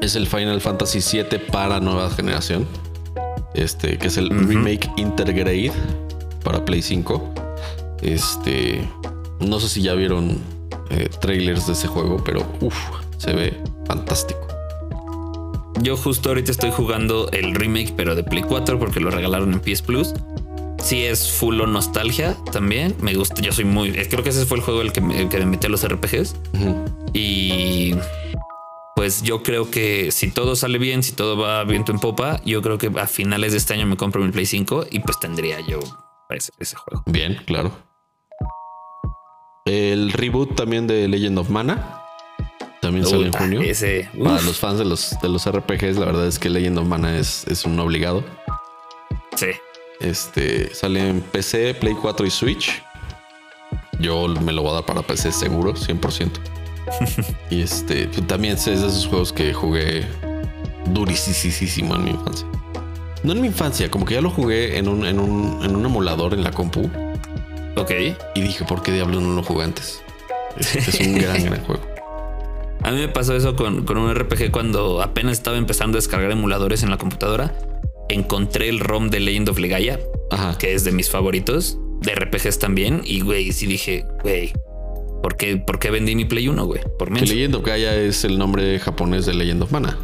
es 0.00 0.16
el 0.16 0.26
Final 0.26 0.60
Fantasy 0.60 1.00
VII 1.00 1.38
para 1.38 1.80
nueva 1.80 2.10
generación. 2.10 2.66
Este, 3.54 3.98
que 3.98 4.06
es 4.08 4.16
el 4.16 4.30
remake 4.30 4.90
Intergrade 4.96 5.72
para 6.42 6.64
Play 6.64 6.82
5. 6.82 7.34
Este, 8.02 8.88
no 9.40 9.60
sé 9.60 9.68
si 9.68 9.82
ya 9.82 9.94
vieron 9.94 10.38
eh, 10.90 11.08
trailers 11.20 11.66
de 11.66 11.72
ese 11.72 11.88
juego, 11.88 12.22
pero 12.24 12.46
uff, 12.60 12.76
se 13.18 13.32
ve 13.32 13.54
fantástico. 13.86 14.46
Yo 15.82 15.96
justo 15.96 16.30
ahorita 16.30 16.50
estoy 16.50 16.70
jugando 16.70 17.30
el 17.30 17.54
remake, 17.54 17.92
pero 17.96 18.14
de 18.14 18.24
Play 18.24 18.42
4 18.42 18.78
porque 18.78 19.00
lo 19.00 19.10
regalaron 19.10 19.52
en 19.52 19.60
PS 19.60 19.82
Plus. 19.82 20.14
Sí 20.82 21.04
es 21.04 21.30
full 21.30 21.56
nostalgia 21.68 22.36
también. 22.52 22.94
Me 23.00 23.14
gusta, 23.14 23.40
yo 23.42 23.52
soy 23.52 23.64
muy... 23.64 23.92
Creo 23.92 24.22
que 24.22 24.30
ese 24.30 24.46
fue 24.46 24.58
el 24.58 24.64
juego 24.64 24.80
el 24.80 24.92
que 24.92 25.00
me, 25.00 25.20
el 25.20 25.28
que 25.28 25.38
me 25.38 25.46
metí 25.46 25.66
a 25.66 25.70
los 25.70 25.86
RPGs. 25.86 26.36
Y 27.12 27.94
pues 28.96 29.22
yo 29.22 29.42
creo 29.42 29.70
que 29.70 30.10
si 30.10 30.30
todo 30.30 30.56
sale 30.56 30.78
bien, 30.78 31.02
si 31.02 31.12
todo 31.12 31.36
va 31.36 31.62
viento 31.64 31.92
en 31.92 32.00
popa, 32.00 32.40
yo 32.44 32.62
creo 32.62 32.78
que 32.78 32.90
a 32.98 33.06
finales 33.06 33.52
de 33.52 33.58
este 33.58 33.74
año 33.74 33.86
me 33.86 33.96
compro 33.96 34.22
mi 34.22 34.32
Play 34.32 34.46
5 34.46 34.86
y 34.90 35.00
pues 35.00 35.20
tendría 35.20 35.60
yo 35.60 35.78
ese 36.30 36.76
juego. 36.76 37.02
Bien, 37.06 37.40
claro. 37.46 37.87
El 39.68 40.12
reboot 40.12 40.54
también 40.54 40.86
de 40.86 41.06
Legend 41.08 41.38
of 41.38 41.50
Mana. 41.50 42.00
También 42.80 43.04
sale 43.04 43.26
en 43.26 43.32
junio. 43.32 43.60
Ese, 43.60 44.08
Para 44.16 44.40
los 44.40 44.58
fans 44.58 44.78
de 44.78 44.86
los, 44.86 45.14
de 45.20 45.28
los 45.28 45.46
RPGs, 45.46 45.98
la 45.98 46.06
verdad 46.06 46.26
es 46.26 46.38
que 46.38 46.48
Legend 46.48 46.78
of 46.78 46.86
Mana 46.86 47.18
es, 47.18 47.46
es 47.48 47.66
un 47.66 47.78
obligado. 47.78 48.24
Sí. 49.36 49.48
Este 50.00 50.74
sale 50.74 51.06
en 51.06 51.20
PC, 51.20 51.74
Play 51.74 51.94
4 51.94 52.26
y 52.26 52.30
Switch. 52.30 52.82
Yo 54.00 54.26
me 54.28 54.52
lo 54.52 54.62
voy 54.62 54.70
a 54.70 54.74
dar 54.74 54.86
para 54.86 55.02
PC 55.02 55.32
seguro, 55.32 55.74
100%. 55.74 56.30
y 57.50 57.60
este 57.60 58.06
también 58.06 58.54
es 58.54 58.64
de 58.64 58.74
esos 58.74 59.06
juegos 59.06 59.34
que 59.34 59.52
jugué 59.52 60.06
durísimo 60.94 61.94
en 61.96 62.04
mi 62.04 62.10
infancia. 62.12 62.46
No 63.22 63.32
en 63.32 63.40
mi 63.42 63.48
infancia, 63.48 63.90
como 63.90 64.06
que 64.06 64.14
ya 64.14 64.22
lo 64.22 64.30
jugué 64.30 64.78
en 64.78 64.88
un, 64.88 65.04
en 65.04 65.18
un, 65.18 65.62
en 65.62 65.76
un 65.76 65.84
emulador 65.84 66.32
en 66.32 66.42
la 66.42 66.52
compu. 66.52 66.88
Ok. 67.78 67.92
Y 68.34 68.40
dije, 68.40 68.64
¿por 68.64 68.82
qué 68.82 68.92
diablos 68.92 69.22
no 69.22 69.34
lo 69.34 69.42
jugué 69.42 69.64
antes? 69.64 70.02
Es, 70.58 71.00
un 71.00 71.18
gran, 71.18 71.44
gran 71.44 71.64
juego. 71.64 71.82
A 72.82 72.90
mí 72.90 72.98
me 72.98 73.08
pasó 73.08 73.34
eso 73.34 73.56
con, 73.56 73.84
con, 73.84 73.98
un 73.98 74.14
RPG 74.14 74.50
cuando 74.50 75.02
apenas 75.02 75.32
estaba 75.32 75.56
empezando 75.56 75.96
a 75.96 75.98
descargar 75.98 76.30
emuladores 76.30 76.82
en 76.82 76.90
la 76.90 76.96
computadora. 76.96 77.54
Encontré 78.08 78.68
el 78.68 78.80
ROM 78.80 79.10
de 79.10 79.20
Legend 79.20 79.48
of 79.48 79.58
Legaia, 79.58 79.98
que 80.58 80.74
es 80.74 80.84
de 80.84 80.92
mis 80.92 81.10
favoritos, 81.10 81.78
de 82.00 82.14
RPGs 82.14 82.58
también. 82.58 83.02
Y 83.04 83.20
güey, 83.20 83.52
sí 83.52 83.66
dije, 83.66 84.04
güey, 84.22 84.52
¿por 85.22 85.36
qué, 85.36 85.56
¿por 85.56 85.78
qué 85.78 85.90
vendí 85.90 86.14
mi 86.14 86.24
Play 86.24 86.48
1, 86.48 86.64
güey? 86.66 86.80
Por 86.98 87.10
mí. 87.10 87.20
Legend 87.20 87.56
of 87.56 87.64
Gaia 87.64 87.94
es 87.96 88.24
el 88.24 88.38
nombre 88.38 88.78
japonés 88.78 89.26
de 89.26 89.34
Legend 89.34 89.62
of 89.64 89.72
Mana. 89.72 89.98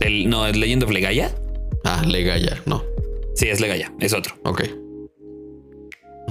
El, 0.00 0.28
no, 0.28 0.46
¿es 0.46 0.56
Legend 0.56 0.84
of 0.84 0.90
Legaia? 0.90 1.34
Ah, 1.84 2.04
Legaia, 2.06 2.62
no. 2.66 2.84
Sí, 3.34 3.48
es 3.48 3.60
Legaia, 3.60 3.92
es 3.98 4.12
otro. 4.12 4.34
Ok. 4.44 4.62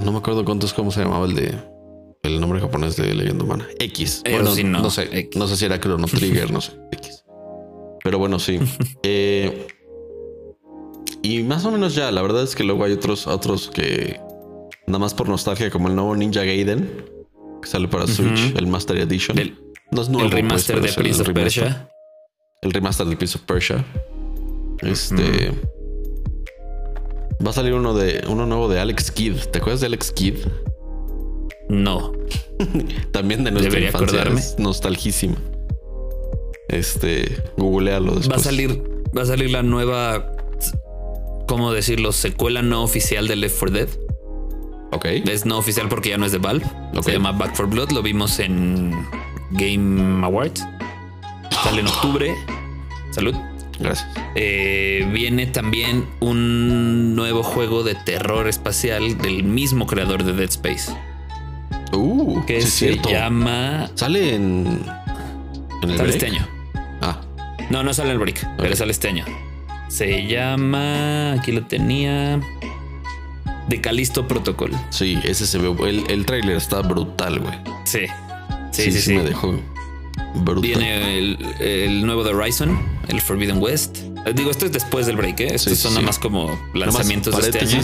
No 0.04 0.12
me 0.12 0.18
acuerdo 0.18 0.44
cuántos 0.44 0.72
cómo 0.74 0.90
se 0.90 1.00
llamaba 1.00 1.26
el 1.26 1.34
de 1.34 1.54
el 2.22 2.40
nombre 2.40 2.60
japonés 2.60 2.96
de 2.96 3.14
Leyenda 3.14 3.44
Humana. 3.44 3.66
X. 3.78 4.22
bueno, 4.24 4.50
no, 4.64 4.90
sé. 4.90 5.30
No 5.34 5.46
sé 5.46 5.56
si 5.56 5.64
era 5.64 5.80
Chrono 5.80 6.06
Trigger, 6.06 6.50
no 6.50 6.60
sé. 6.60 6.72
X. 6.92 7.24
Pero 8.02 8.18
bueno, 8.18 8.38
sí. 8.38 8.58
Eh, 9.02 9.68
y 11.22 11.42
más 11.42 11.64
o 11.64 11.70
menos 11.70 11.94
ya, 11.94 12.10
la 12.10 12.22
verdad 12.22 12.42
es 12.42 12.54
que 12.54 12.64
luego 12.64 12.84
hay 12.84 12.92
otros, 12.92 13.26
otros 13.26 13.68
que 13.68 14.20
nada 14.86 14.98
más 14.98 15.14
por 15.14 15.28
nostalgia, 15.28 15.70
como 15.70 15.88
el 15.88 15.96
nuevo 15.96 16.14
Ninja 16.14 16.44
Gaiden, 16.44 17.04
que 17.62 17.68
sale 17.68 17.88
para 17.88 18.06
Switch, 18.06 18.54
el 18.56 18.66
Master 18.66 18.98
Edition. 18.98 19.38
El, 19.38 19.58
no 19.90 20.02
es 20.02 20.08
nuevo, 20.08 20.26
el 20.26 20.30
pues, 20.30 20.42
remaster 20.42 20.80
de 20.80 20.92
Prince 20.92 21.22
of 21.22 21.30
Persia. 21.30 21.90
El 22.62 22.72
remaster 22.72 23.06
de 23.06 23.16
Prince 23.16 23.38
of 23.38 23.44
Persia. 23.44 23.84
Este. 24.82 25.52
Va 27.44 27.50
a 27.50 27.52
salir 27.52 27.74
uno 27.74 27.94
de 27.94 28.24
uno 28.28 28.46
nuevo 28.46 28.68
de 28.68 28.80
Alex 28.80 29.10
Kidd. 29.10 29.36
¿Te 29.52 29.58
acuerdas 29.58 29.80
de 29.80 29.86
Alex 29.86 30.12
Kidd? 30.12 30.36
No. 31.68 32.12
También 33.12 33.44
de 33.44 33.50
nuestra 33.50 33.70
Debería 33.70 33.88
infancia. 33.88 34.20
Acordarme. 34.20 34.42
nostalgísima. 34.58 35.36
Este, 36.68 37.42
googlealo 37.56 38.14
después. 38.14 38.30
Va 38.30 38.36
a 38.36 38.44
salir, 38.44 38.82
va 39.16 39.22
a 39.22 39.26
salir 39.26 39.50
la 39.50 39.62
nueva, 39.62 40.32
¿cómo 41.46 41.72
decirlo? 41.72 42.12
Secuela 42.12 42.62
no 42.62 42.82
oficial 42.82 43.28
de 43.28 43.36
Left 43.36 43.58
4 43.58 43.76
Dead. 43.76 43.88
Ok. 44.92 45.04
Es 45.28 45.44
no 45.44 45.58
oficial 45.58 45.88
porque 45.88 46.10
ya 46.10 46.18
no 46.18 46.26
es 46.26 46.32
de 46.32 46.38
Valve. 46.38 46.64
Se 47.02 47.12
llama 47.12 47.32
Back 47.32 47.54
for 47.54 47.68
Blood. 47.68 47.90
Lo 47.92 48.02
vimos 48.02 48.38
en 48.38 48.92
Game 49.52 50.24
Awards. 50.24 50.64
Sale 51.62 51.80
en 51.80 51.86
octubre. 51.88 52.34
Salud. 53.10 53.34
Gracias. 53.78 54.08
Eh, 54.34 55.08
viene 55.12 55.46
también 55.46 56.06
un 56.20 57.14
nuevo 57.14 57.42
juego 57.42 57.82
de 57.82 57.94
terror 57.94 58.48
espacial 58.48 59.18
del 59.18 59.44
mismo 59.44 59.86
creador 59.86 60.24
de 60.24 60.32
Dead 60.32 60.48
Space. 60.48 60.92
Uh, 61.92 62.44
que 62.46 62.62
se 62.62 62.98
llama. 62.98 63.90
Sale 63.94 64.34
en. 64.34 64.82
en 65.82 65.90
el 65.90 65.96
sale 65.96 66.10
este 66.10 66.26
año. 66.26 66.46
Ah. 67.00 67.20
No, 67.70 67.82
no 67.82 67.92
sale 67.94 68.10
en 68.10 68.14
el 68.14 68.18
break, 68.18 68.46
pero 68.56 68.74
sale 68.76 68.92
este 68.92 69.08
año. 69.08 69.24
Se 69.88 70.26
llama. 70.26 71.32
Aquí 71.32 71.52
lo 71.52 71.66
tenía. 71.66 72.40
De 73.68 73.80
Calisto 73.80 74.28
Protocol. 74.28 74.70
Sí, 74.90 75.18
ese 75.24 75.46
se 75.46 75.58
ve. 75.58 75.74
El, 75.88 76.04
el 76.08 76.24
tráiler 76.24 76.56
está 76.56 76.80
brutal, 76.82 77.40
güey. 77.40 77.54
Sí. 77.84 78.00
Sí, 78.70 78.92
sí, 78.92 79.00
sí. 79.00 79.14
me 79.14 79.22
dejó. 79.22 79.58
Brutal. 80.34 80.62
Viene 80.62 81.18
el, 81.18 81.38
el, 81.60 82.06
nuevo 82.06 82.22
de 82.24 82.34
Horizon, 82.34 82.78
el 83.08 83.20
Forbidden 83.20 83.62
West. 83.62 83.98
Eh, 84.26 84.32
digo, 84.34 84.50
esto 84.50 84.66
es 84.66 84.72
después 84.72 85.06
del 85.06 85.16
break, 85.16 85.40
¿eh? 85.40 85.54
Estos 85.54 85.78
son 85.78 85.94
nada 85.94 86.06
más 86.06 86.18
como 86.18 86.58
lanzamientos 86.74 87.36
de 87.36 87.50
este 87.50 87.60
año 87.60 87.82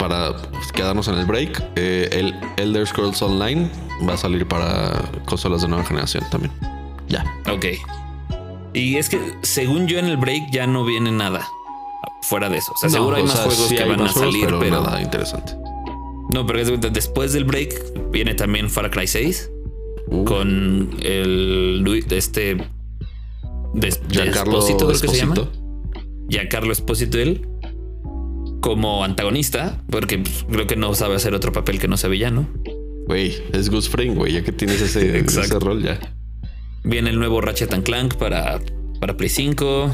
para 0.00 0.34
quedarnos 0.72 1.08
en 1.08 1.16
el 1.16 1.26
break, 1.26 1.62
eh, 1.76 2.08
el 2.10 2.34
Elder 2.56 2.86
Scrolls 2.86 3.20
Online 3.20 3.70
va 4.08 4.14
a 4.14 4.16
salir 4.16 4.48
para 4.48 4.98
consolas 5.26 5.60
de 5.60 5.68
nueva 5.68 5.84
generación 5.84 6.24
también. 6.30 6.52
Ya. 7.06 7.22
Ok. 7.52 7.66
Y 8.72 8.96
es 8.96 9.10
que 9.10 9.20
según 9.42 9.86
yo 9.88 9.98
en 9.98 10.06
el 10.06 10.16
break 10.16 10.50
ya 10.52 10.66
no 10.66 10.86
viene 10.86 11.12
nada 11.12 11.46
fuera 12.22 12.48
de 12.48 12.56
eso. 12.56 12.72
O 12.72 12.78
sea, 12.78 12.88
seguro 12.88 13.16
hay 13.16 13.24
más 13.24 13.40
juegos 13.40 13.68
que 13.68 13.84
van 13.84 14.00
a 14.00 14.08
salir, 14.10 14.46
pero, 14.58 14.82
nada 14.82 15.02
interesante. 15.02 15.52
No, 16.32 16.46
pero 16.46 16.64
después 16.78 17.34
del 17.34 17.44
break 17.44 18.10
viene 18.10 18.34
también 18.34 18.70
Far 18.70 18.90
Cry 18.90 19.06
6 19.06 19.50
uh. 20.08 20.24
con 20.24 20.90
el 21.02 22.04
este 22.10 22.56
Giancarlo 24.10 24.58
Esposito, 24.58 24.86
creo 24.86 25.00
que 25.00 25.08
se 25.08 25.16
llama. 25.16 25.48
Giancarlo 26.28 26.72
Esposito 26.72 27.18
él 27.18 27.46
como 28.60 29.04
antagonista, 29.04 29.82
porque 29.90 30.18
pues, 30.18 30.44
creo 30.50 30.66
que 30.66 30.76
no 30.76 30.94
sabe 30.94 31.16
hacer 31.16 31.34
otro 31.34 31.52
papel 31.52 31.78
que 31.78 31.88
no 31.88 31.96
sea 31.96 32.10
villano. 32.10 32.48
Güey, 33.06 33.34
es 33.52 33.70
Gus 33.70 33.88
Fring, 33.88 34.14
güey, 34.14 34.34
ya 34.34 34.44
que 34.44 34.52
tienes 34.52 34.80
ese, 34.80 35.18
ese, 35.26 35.58
rol 35.58 35.82
ya. 35.82 35.98
Viene 36.84 37.10
el 37.10 37.18
nuevo 37.18 37.40
Ratchet 37.40 37.72
and 37.72 37.84
Clank 37.84 38.14
para, 38.16 38.60
para 39.00 39.16
Play 39.16 39.28
5. 39.28 39.90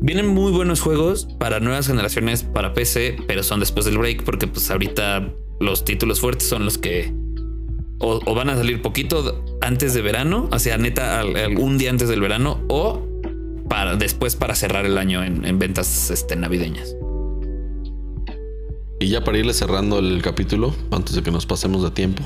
Vienen 0.00 0.26
muy 0.26 0.52
buenos 0.52 0.80
juegos 0.80 1.26
para 1.38 1.60
nuevas 1.60 1.86
generaciones 1.86 2.42
para 2.42 2.74
PC, 2.74 3.16
pero 3.26 3.42
son 3.42 3.60
después 3.60 3.86
del 3.86 3.98
break, 3.98 4.24
porque 4.24 4.46
pues 4.46 4.70
ahorita 4.70 5.32
los 5.60 5.84
títulos 5.84 6.20
fuertes 6.20 6.48
son 6.48 6.64
los 6.64 6.78
que 6.78 7.12
o, 7.98 8.34
van 8.34 8.50
a 8.50 8.56
salir 8.56 8.82
poquito 8.82 9.44
antes 9.60 9.94
de 9.94 10.02
verano, 10.02 10.48
o 10.52 10.58
sea, 10.58 10.78
neta, 10.78 11.22
un 11.58 11.78
día 11.78 11.90
antes 11.90 12.08
del 12.08 12.20
verano, 12.20 12.60
o 12.68 13.06
para 13.68 13.96
después 13.96 14.36
para 14.36 14.54
cerrar 14.54 14.86
el 14.86 14.96
año 14.98 15.22
en, 15.22 15.44
en 15.44 15.58
ventas 15.58 16.10
este, 16.10 16.36
navideñas. 16.36 16.94
Y 19.00 19.08
ya 19.08 19.22
para 19.22 19.38
irle 19.38 19.54
cerrando 19.54 19.98
el 19.98 20.22
capítulo, 20.22 20.74
antes 20.90 21.14
de 21.14 21.22
que 21.22 21.30
nos 21.30 21.46
pasemos 21.46 21.82
de 21.82 21.90
tiempo. 21.90 22.24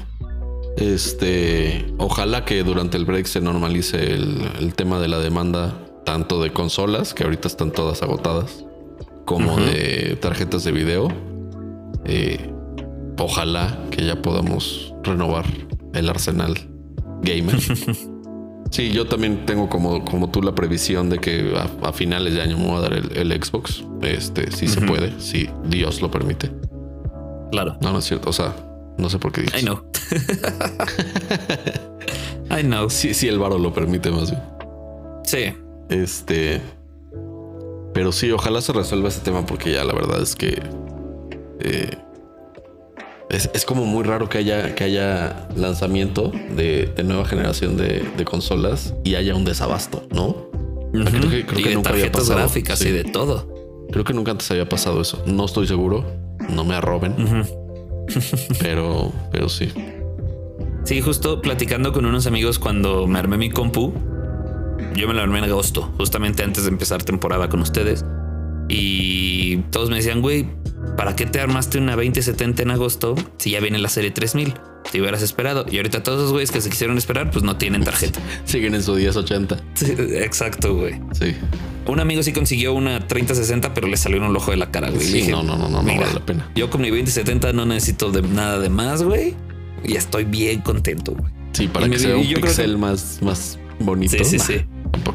Este, 0.77 1.85
ojalá 1.99 2.45
que 2.45 2.63
durante 2.63 2.97
el 2.97 3.05
break 3.05 3.27
se 3.27 3.41
normalice 3.41 4.15
el, 4.15 4.75
tema 4.75 4.99
de 4.99 5.09
la 5.09 5.19
demanda, 5.19 5.87
tanto 6.05 6.43
de 6.43 6.53
consolas, 6.53 7.13
que 7.13 7.25
ahorita 7.25 7.49
están 7.49 7.73
todas 7.73 8.03
agotadas, 8.03 8.65
como 9.27 9.57
de 9.57 10.17
tarjetas 10.21 10.65
de 10.65 10.73
video. 10.73 11.09
Eh, 12.07 12.52
ojalá 13.19 13.79
que 13.91 14.05
ya 14.05 14.21
podamos 14.23 14.95
renovar 15.03 15.45
el 15.95 16.09
arsenal 16.09 16.55
gamer. 17.23 17.61
sí, 18.71 18.91
yo 18.91 19.07
también 19.07 19.47
tengo 19.47 19.69
como, 19.69 20.05
como 20.05 20.31
tú 20.31 20.43
la 20.43 20.55
previsión 20.55 21.11
de 21.11 21.19
que 21.19 21.55
a, 21.83 21.93
finales 21.93 22.35
de 22.35 22.43
año 22.43 22.59
me 22.59 22.67
voy 22.67 22.77
a 22.77 22.81
dar 22.81 22.93
el, 22.95 23.43
Xbox. 23.43 23.85
Este, 24.03 24.51
si 24.51 24.69
se 24.69 24.81
puede, 24.81 25.19
si 25.21 25.49
Dios 25.65 26.03
lo 26.03 26.11
permite. 26.11 26.51
Claro. 27.51 27.77
No, 27.81 27.93
no 27.93 27.99
es 27.99 28.05
cierto. 28.05 28.31
O 28.31 28.33
sea, 28.33 28.55
no 28.99 29.09
sé 29.11 29.19
por 29.19 29.33
qué 29.33 29.43
dices. 29.43 29.63
I 29.63 29.65
know. 29.65 29.85
I 32.59 32.63
know. 32.63 32.91
Sí, 32.91 33.15
sí, 33.15 33.29
el 33.29 33.39
varo 33.39 33.59
lo 33.59 33.73
permite 33.73 34.11
más 34.11 34.31
bien. 34.31 34.43
Sí. 35.25 35.55
Este. 35.89 36.61
Pero 37.95 38.11
sí, 38.11 38.31
ojalá 38.31 38.63
se 38.63 38.73
resuelva 38.73 39.09
este 39.09 39.23
tema 39.23 39.45
porque 39.45 39.73
ya 39.73 39.85
la 39.85 39.93
verdad 39.93 40.23
es 40.23 40.35
que. 40.35 40.63
Eh, 41.61 41.91
es, 43.33 43.65
como 43.65 43.85
muy 43.85 44.05
raro 44.05 44.29
que 44.29 44.39
haya, 44.39 44.75
que 44.75 44.85
haya 44.85 45.49
lanzamiento 45.57 46.33
de, 46.57 46.93
nueva 47.05 47.25
generación 47.25 47.77
de, 47.77 48.25
consolas 48.25 48.95
y 49.05 49.17
haya 49.17 49.35
un 49.35 49.45
desabasto, 49.45 50.07
¿no? 50.11 50.51
Creo 50.93 51.31
que, 51.31 51.47
creo 51.47 51.65
que 51.65 51.75
nunca 51.75 51.91
había 51.91 52.13
pasado. 52.13 52.39
gráficas 52.39 52.83
y 52.83 52.91
de 52.91 53.05
todo. 53.05 53.49
Creo 53.91 54.05
que 54.05 54.13
nunca 54.13 54.31
antes 54.31 54.51
había 54.51 54.69
pasado 54.69 55.01
eso. 55.01 55.23
No 55.27 55.47
estoy 55.47 55.67
seguro 55.67 56.05
no 56.49 56.65
me 56.65 56.75
arroben. 56.75 57.15
pero, 58.61 59.13
pero 59.31 59.49
sí. 59.49 59.69
Sí, 60.85 61.01
justo 61.01 61.41
platicando 61.41 61.93
con 61.93 62.07
unos 62.07 62.27
amigos 62.27 62.59
cuando 62.59 63.07
me 63.07 63.19
armé 63.19 63.37
mi 63.37 63.51
compu, 63.51 63.93
yo 64.95 65.09
me 65.09 65.15
la 65.15 65.23
armé 65.23 65.39
en 65.39 65.45
agosto, 65.45 65.93
justamente 65.97 66.43
antes 66.43 66.65
de 66.65 66.71
empezar 66.71 67.03
temporada 67.05 67.49
con 67.49 67.61
ustedes. 67.61 68.05
Y 68.69 69.59
todos 69.71 69.91
me 69.91 69.97
decían, 69.97 70.21
güey, 70.21 70.49
¿para 70.97 71.17
qué 71.17 71.27
te 71.27 71.41
armaste 71.41 71.79
una 71.79 71.97
2070 71.97 72.63
en 72.63 72.71
agosto 72.71 73.15
si 73.39 73.51
ya 73.51 73.61
viene 73.61 73.79
la 73.79 73.89
serie 73.89 74.11
3000? 74.11 74.55
Te 74.91 75.01
hubieras 75.01 75.23
esperado. 75.23 75.65
Y 75.71 75.77
ahorita 75.77 76.03
todos 76.03 76.21
los 76.21 76.33
güeyes 76.33 76.51
que 76.51 76.61
se 76.61 76.69
quisieron 76.69 76.99
esperar, 76.99 77.31
pues 77.31 77.45
no 77.45 77.57
tienen 77.57 77.85
tarjeta. 77.85 78.21
Siguen 78.45 78.75
en 78.75 78.83
su 78.83 78.95
1080. 78.95 79.61
Sí, 79.75 79.95
exacto, 80.15 80.75
güey. 80.75 80.95
Sí. 81.13 81.35
Un 81.87 82.01
amigo 82.01 82.23
sí 82.23 82.33
consiguió 82.33 82.75
una 82.75 83.07
3060, 83.07 83.75
pero 83.75 83.89
le 83.89 83.97
salió 83.97 84.19
un 84.19 84.37
ojo 84.37 84.51
de 84.51 84.57
la 84.57 84.71
cara, 84.71 84.91
güey. 84.91 85.07
Sí, 85.07 85.29
no, 85.29 85.43
no, 85.43 85.57
no, 85.57 85.69
no, 85.69 85.83
no 85.83 85.97
vale 85.97 86.13
la 86.13 86.27
pena. 86.27 86.51
Yo 86.55 86.69
con 86.69 86.81
mi 86.81 86.91
2070 86.91 87.53
no 87.53 87.65
necesito 87.65 88.11
de 88.11 88.23
nada 88.23 88.59
de 88.59 88.69
más, 88.69 89.03
güey. 89.03 89.35
Y 89.85 89.97
estoy 89.97 90.25
bien 90.25 90.61
contento, 90.61 91.13
güey. 91.13 91.33
Sí, 91.53 91.69
para 91.69 91.89
que 91.89 91.99
sea 91.99 92.17
un 92.17 92.27
pixel 92.27 92.79
más, 92.79 93.19
más 93.23 93.59
bonito. 93.79 94.17
Sí, 94.19 94.25
sí, 94.25 94.39
sí. 94.39 94.65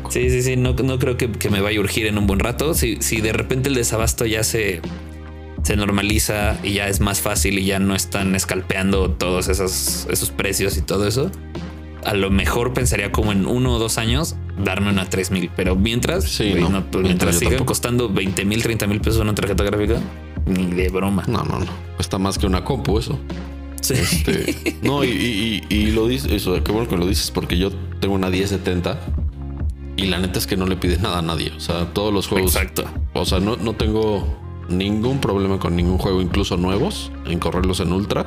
Sí, 0.09 0.29
sí, 0.29 0.41
sí. 0.41 0.55
No, 0.55 0.73
no 0.73 0.99
creo 0.99 1.17
que, 1.17 1.27
me 1.49 1.61
vaya 1.61 1.77
a 1.77 1.81
urgir 1.81 2.05
en 2.07 2.17
un 2.17 2.27
buen 2.27 2.39
rato. 2.39 2.73
Si, 2.73 2.97
si 2.99 3.21
de 3.21 3.33
repente 3.33 3.69
el 3.69 3.75
desabasto 3.75 4.25
ya 4.25 4.43
se, 4.43 4.81
se 5.67 5.75
normaliza 5.75 6.57
y 6.63 6.75
ya 6.75 6.87
es 6.87 7.01
más 7.01 7.19
fácil 7.19 7.59
y 7.59 7.65
ya 7.65 7.77
no 7.77 7.93
están 7.93 8.35
escalpeando 8.35 9.11
todos 9.11 9.49
esos, 9.49 10.07
esos 10.09 10.31
precios 10.31 10.77
y 10.77 10.81
todo 10.81 11.05
eso, 11.05 11.29
a 12.05 12.13
lo 12.13 12.31
mejor 12.31 12.71
pensaría 12.71 13.11
como 13.11 13.33
en 13.33 13.45
uno 13.45 13.73
o 13.73 13.77
dos 13.77 13.97
años 13.97 14.37
darme 14.63 14.89
una 14.89 15.09
3000. 15.09 15.51
Pero 15.57 15.75
mientras, 15.75 16.37
pues, 16.89 17.03
mientras 17.03 17.37
sigan 17.37 17.65
costando 17.65 18.07
20 18.07 18.45
mil, 18.45 18.63
30 18.63 18.87
mil 18.87 19.01
pesos 19.01 19.19
una 19.19 19.35
tarjeta 19.35 19.65
gráfica, 19.65 19.99
ni 20.45 20.67
de 20.67 20.87
broma. 20.87 21.25
No, 21.27 21.43
no, 21.43 21.59
no. 21.59 21.65
Cuesta 21.97 22.17
más 22.17 22.37
que 22.37 22.45
una 22.45 22.63
compu 22.63 22.99
eso. 22.99 23.19
Sí. 23.81 23.95
Este, 23.95 24.77
no, 24.83 25.03
y, 25.03 25.91
lo 25.93 26.07
dices, 26.07 26.31
eso, 26.31 26.63
qué 26.63 26.71
bueno 26.71 26.87
que 26.87 26.95
lo 26.95 27.05
dices, 27.05 27.29
porque 27.29 27.57
yo 27.57 27.71
tengo 27.99 28.15
una 28.15 28.29
1070 28.29 28.97
y 29.97 30.05
la 30.05 30.19
neta 30.19 30.39
es 30.39 30.47
que 30.47 30.55
no 30.55 30.65
le 30.65 30.77
pide 30.77 30.97
nada 30.99 31.17
a 31.17 31.21
nadie. 31.21 31.51
O 31.57 31.59
sea, 31.59 31.93
todos 31.93 32.13
los 32.13 32.27
juegos. 32.27 32.55
Exacto. 32.55 32.85
O 33.13 33.25
sea, 33.25 33.41
no, 33.41 33.57
no 33.57 33.73
tengo 33.73 34.46
ningún 34.69 35.19
problema 35.19 35.59
con 35.59 35.75
ningún 35.75 35.97
juego, 35.97 36.21
incluso 36.21 36.57
nuevos, 36.57 37.11
en 37.25 37.39
correrlos 37.39 37.79
en 37.79 37.91
ultra. 37.91 38.25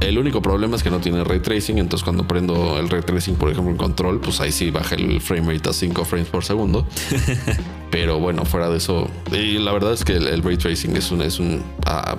El 0.00 0.18
único 0.18 0.42
problema 0.42 0.76
es 0.76 0.82
que 0.82 0.90
no 0.90 1.00
tiene 1.00 1.24
ray 1.24 1.40
tracing, 1.40 1.78
entonces 1.78 2.04
cuando 2.04 2.28
prendo 2.28 2.78
el 2.78 2.90
ray 2.90 3.00
tracing, 3.00 3.36
por 3.36 3.50
ejemplo, 3.50 3.70
en 3.70 3.78
control, 3.78 4.20
pues 4.20 4.40
ahí 4.40 4.52
sí 4.52 4.70
baja 4.70 4.94
el 4.94 5.20
frame 5.22 5.54
rate 5.54 5.70
a 5.70 5.72
5 5.72 6.04
frames 6.04 6.28
por 6.28 6.44
segundo. 6.44 6.86
Pero 7.90 8.18
bueno, 8.18 8.44
fuera 8.44 8.68
de 8.68 8.76
eso, 8.76 9.08
y 9.32 9.58
la 9.58 9.72
verdad 9.72 9.94
es 9.94 10.04
que 10.04 10.12
el, 10.12 10.42
ray 10.42 10.58
tracing 10.58 10.94
es 10.96 11.10
un, 11.10 11.22
es 11.22 11.40
un 11.40 11.62
a, 11.86 12.16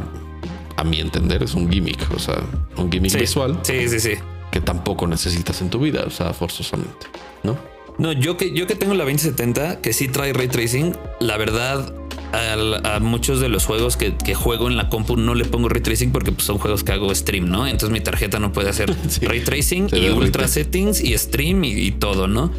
mi 0.84 1.00
entender, 1.00 1.44
es 1.44 1.54
un 1.54 1.70
gimmick, 1.70 2.00
o 2.16 2.20
sea, 2.20 2.42
un 2.78 2.92
gimmick 2.92 3.20
visual. 3.20 3.60
Sí, 3.62 3.88
sí, 3.90 4.00
sí. 4.00 4.14
Que 4.52 4.60
tampoco 4.60 5.06
necesitas 5.06 5.62
en 5.62 5.70
tu 5.70 5.80
vida, 5.80 6.04
o 6.08 6.10
sea, 6.10 6.34
forzosamente, 6.34 7.08
¿no? 7.44 7.58
No, 8.00 8.12
yo 8.12 8.38
que, 8.38 8.54
yo 8.54 8.68
que 8.68 8.76
tengo 8.76 8.94
la 8.94 9.04
2070, 9.04 9.82
que 9.82 9.92
sí 9.92 10.08
trae 10.08 10.34
ray 10.34 10.48
tracing, 10.48 10.96
la 11.20 11.38
verdad, 11.38 11.94
a, 12.34 13.00
muchos 13.00 13.40
de 13.40 13.50
los 13.50 13.66
juegos 13.66 13.98
que, 13.98 14.36
juego 14.36 14.68
en 14.68 14.78
la 14.78 14.90
compu 14.90 15.18
no 15.18 15.36
le 15.36 15.46
pongo 15.46 15.70
ray 15.70 15.82
tracing 15.82 16.12
porque 16.12 16.32
pues, 16.32 16.46
son 16.46 16.58
juegos 16.58 16.84
que 16.84 16.92
hago 16.92 17.14
stream, 17.14 17.50
¿no? 17.50 17.66
Entonces 17.68 17.90
mi 17.90 18.02
tarjeta 18.02 18.40
no 18.40 18.52
puede 18.52 18.70
hacer 18.70 18.94
ray 19.22 19.42
tracing 19.42 19.90
y 19.94 20.10
ultra 20.10 20.48
settings 20.48 21.02
y 21.02 21.18
stream 21.18 21.64
y, 21.64 21.92
todo, 21.92 22.28
¿no? 22.28 22.52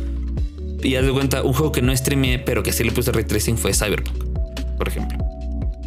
Y 0.82 0.94
haz 0.94 1.04
de 1.04 1.12
cuenta, 1.12 1.42
un 1.42 1.52
juego 1.52 1.72
que 1.72 1.82
no 1.82 1.96
streamé, 1.96 2.38
pero 2.38 2.62
que 2.62 2.72
sí 2.72 2.84
le 2.84 2.92
puse 2.92 3.12
ray 3.12 3.24
tracing 3.24 3.58
fue 3.58 3.74
Cyberpunk, 3.74 4.16
por 4.76 4.88
ejemplo. 4.88 5.18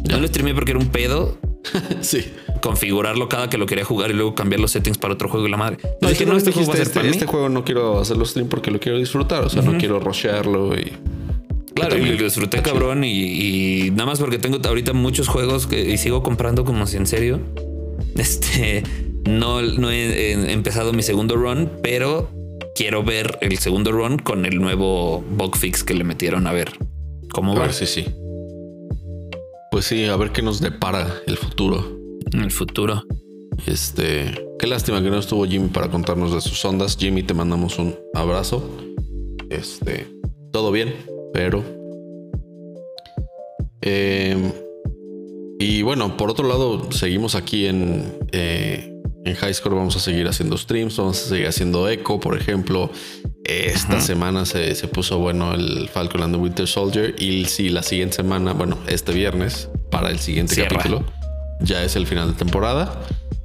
No 0.08 0.18
lo 0.18 0.26
streamé 0.26 0.54
porque 0.54 0.72
era 0.72 0.80
un 0.80 0.88
pedo. 0.88 1.38
sí. 2.00 2.24
Configurarlo 2.60 3.28
cada 3.28 3.48
que 3.48 3.56
lo 3.56 3.66
quería 3.66 3.84
jugar 3.84 4.10
y 4.10 4.14
luego 4.14 4.34
cambiar 4.34 4.60
los 4.60 4.72
settings 4.72 4.98
para 4.98 5.14
otro 5.14 5.28
juego 5.28 5.46
y 5.46 5.50
la 5.50 5.56
madre. 5.56 5.78
No, 6.00 6.08
dije, 6.08 6.26
no, 6.26 6.36
este, 6.36 6.52
juego, 6.52 6.74
este, 6.74 7.08
este 7.08 7.26
juego 7.26 7.48
no 7.48 7.64
quiero 7.64 8.00
hacerlo 8.00 8.24
stream 8.24 8.48
porque 8.48 8.70
lo 8.70 8.78
quiero 8.78 8.98
disfrutar. 8.98 9.44
O 9.44 9.48
sea, 9.48 9.62
no 9.62 9.78
quiero 9.78 9.98
rushearlo 10.00 10.74
y 10.74 10.92
Claro, 11.74 11.96
y 11.96 12.04
lo 12.04 12.24
disfruté 12.24 12.62
cabrón 12.62 13.04
y, 13.04 13.90
nada 13.90 14.06
más 14.06 14.20
porque 14.20 14.38
tengo 14.38 14.58
ahorita 14.62 14.92
muchos 14.92 15.28
juegos 15.28 15.66
que 15.66 15.90
y 15.90 15.98
sigo 15.98 16.22
comprando 16.22 16.64
como 16.64 16.86
si 16.86 16.96
en 16.96 17.06
serio. 17.06 17.40
Este 18.14 18.82
no, 19.24 19.62
no 19.62 19.90
he, 19.90 20.52
empezado 20.52 20.92
mi 20.92 21.02
segundo 21.02 21.36
run, 21.36 21.70
pero 21.82 22.28
quiero 22.74 23.02
ver 23.02 23.38
el 23.40 23.56
segundo 23.58 23.90
run 23.92 24.18
con 24.18 24.44
el 24.44 24.60
nuevo 24.60 25.24
bug 25.30 25.56
fix 25.56 25.82
que 25.82 25.94
le 25.94 26.04
metieron 26.04 26.46
a 26.46 26.52
ver 26.52 26.72
cómo 27.30 27.54
va. 27.54 27.72
sí, 27.72 27.86
sí. 27.86 28.04
Pues 29.70 29.86
sí, 29.86 30.04
a 30.04 30.16
ver 30.16 30.32
qué 30.32 30.42
nos 30.42 30.60
depara 30.60 31.08
el 31.26 31.38
futuro. 31.38 31.98
El 32.32 32.50
futuro. 32.50 33.04
Este, 33.66 34.34
qué 34.58 34.66
lástima 34.66 35.02
que 35.02 35.08
no 35.08 35.18
estuvo 35.18 35.46
Jimmy 35.46 35.68
para 35.68 35.88
contarnos 35.90 36.34
de 36.34 36.42
sus 36.42 36.62
ondas. 36.66 36.96
Jimmy, 36.98 37.22
te 37.22 37.32
mandamos 37.32 37.78
un 37.78 37.94
abrazo. 38.12 38.68
Este, 39.48 40.08
todo 40.50 40.70
bien 40.72 40.92
pero... 41.32 41.64
Eh, 43.80 44.36
y 45.58 45.82
bueno, 45.82 46.16
por 46.16 46.30
otro 46.30 46.46
lado, 46.48 46.90
seguimos 46.92 47.34
aquí 47.34 47.66
en, 47.66 48.18
eh, 48.32 48.92
en 49.24 49.34
High 49.34 49.54
Score, 49.54 49.74
vamos 49.74 49.96
a 49.96 50.00
seguir 50.00 50.26
haciendo 50.26 50.56
streams, 50.56 50.96
vamos 50.96 51.24
a 51.24 51.28
seguir 51.28 51.46
haciendo 51.46 51.88
eco, 51.88 52.18
por 52.18 52.36
ejemplo. 52.36 52.90
Esta 53.44 54.00
semana 54.00 54.44
se, 54.44 54.74
puso 54.88 55.18
bueno 55.18 55.54
el 55.54 55.88
Falcon 55.88 56.22
and 56.22 56.34
the 56.34 56.40
Winter 56.40 56.66
Soldier 56.66 57.14
y 57.18 57.44
si 57.46 57.70
la 57.70 57.82
siguiente 57.82 58.16
semana, 58.16 58.52
bueno, 58.52 58.78
este 58.86 59.12
viernes, 59.12 59.68
para 59.90 60.10
el 60.10 60.18
siguiente 60.20 60.56
capítulo, 60.56 61.04
ya 61.60 61.82
es 61.82 61.96
el 61.96 62.06
final 62.06 62.32
de 62.32 62.34
temporada. 62.34 63.02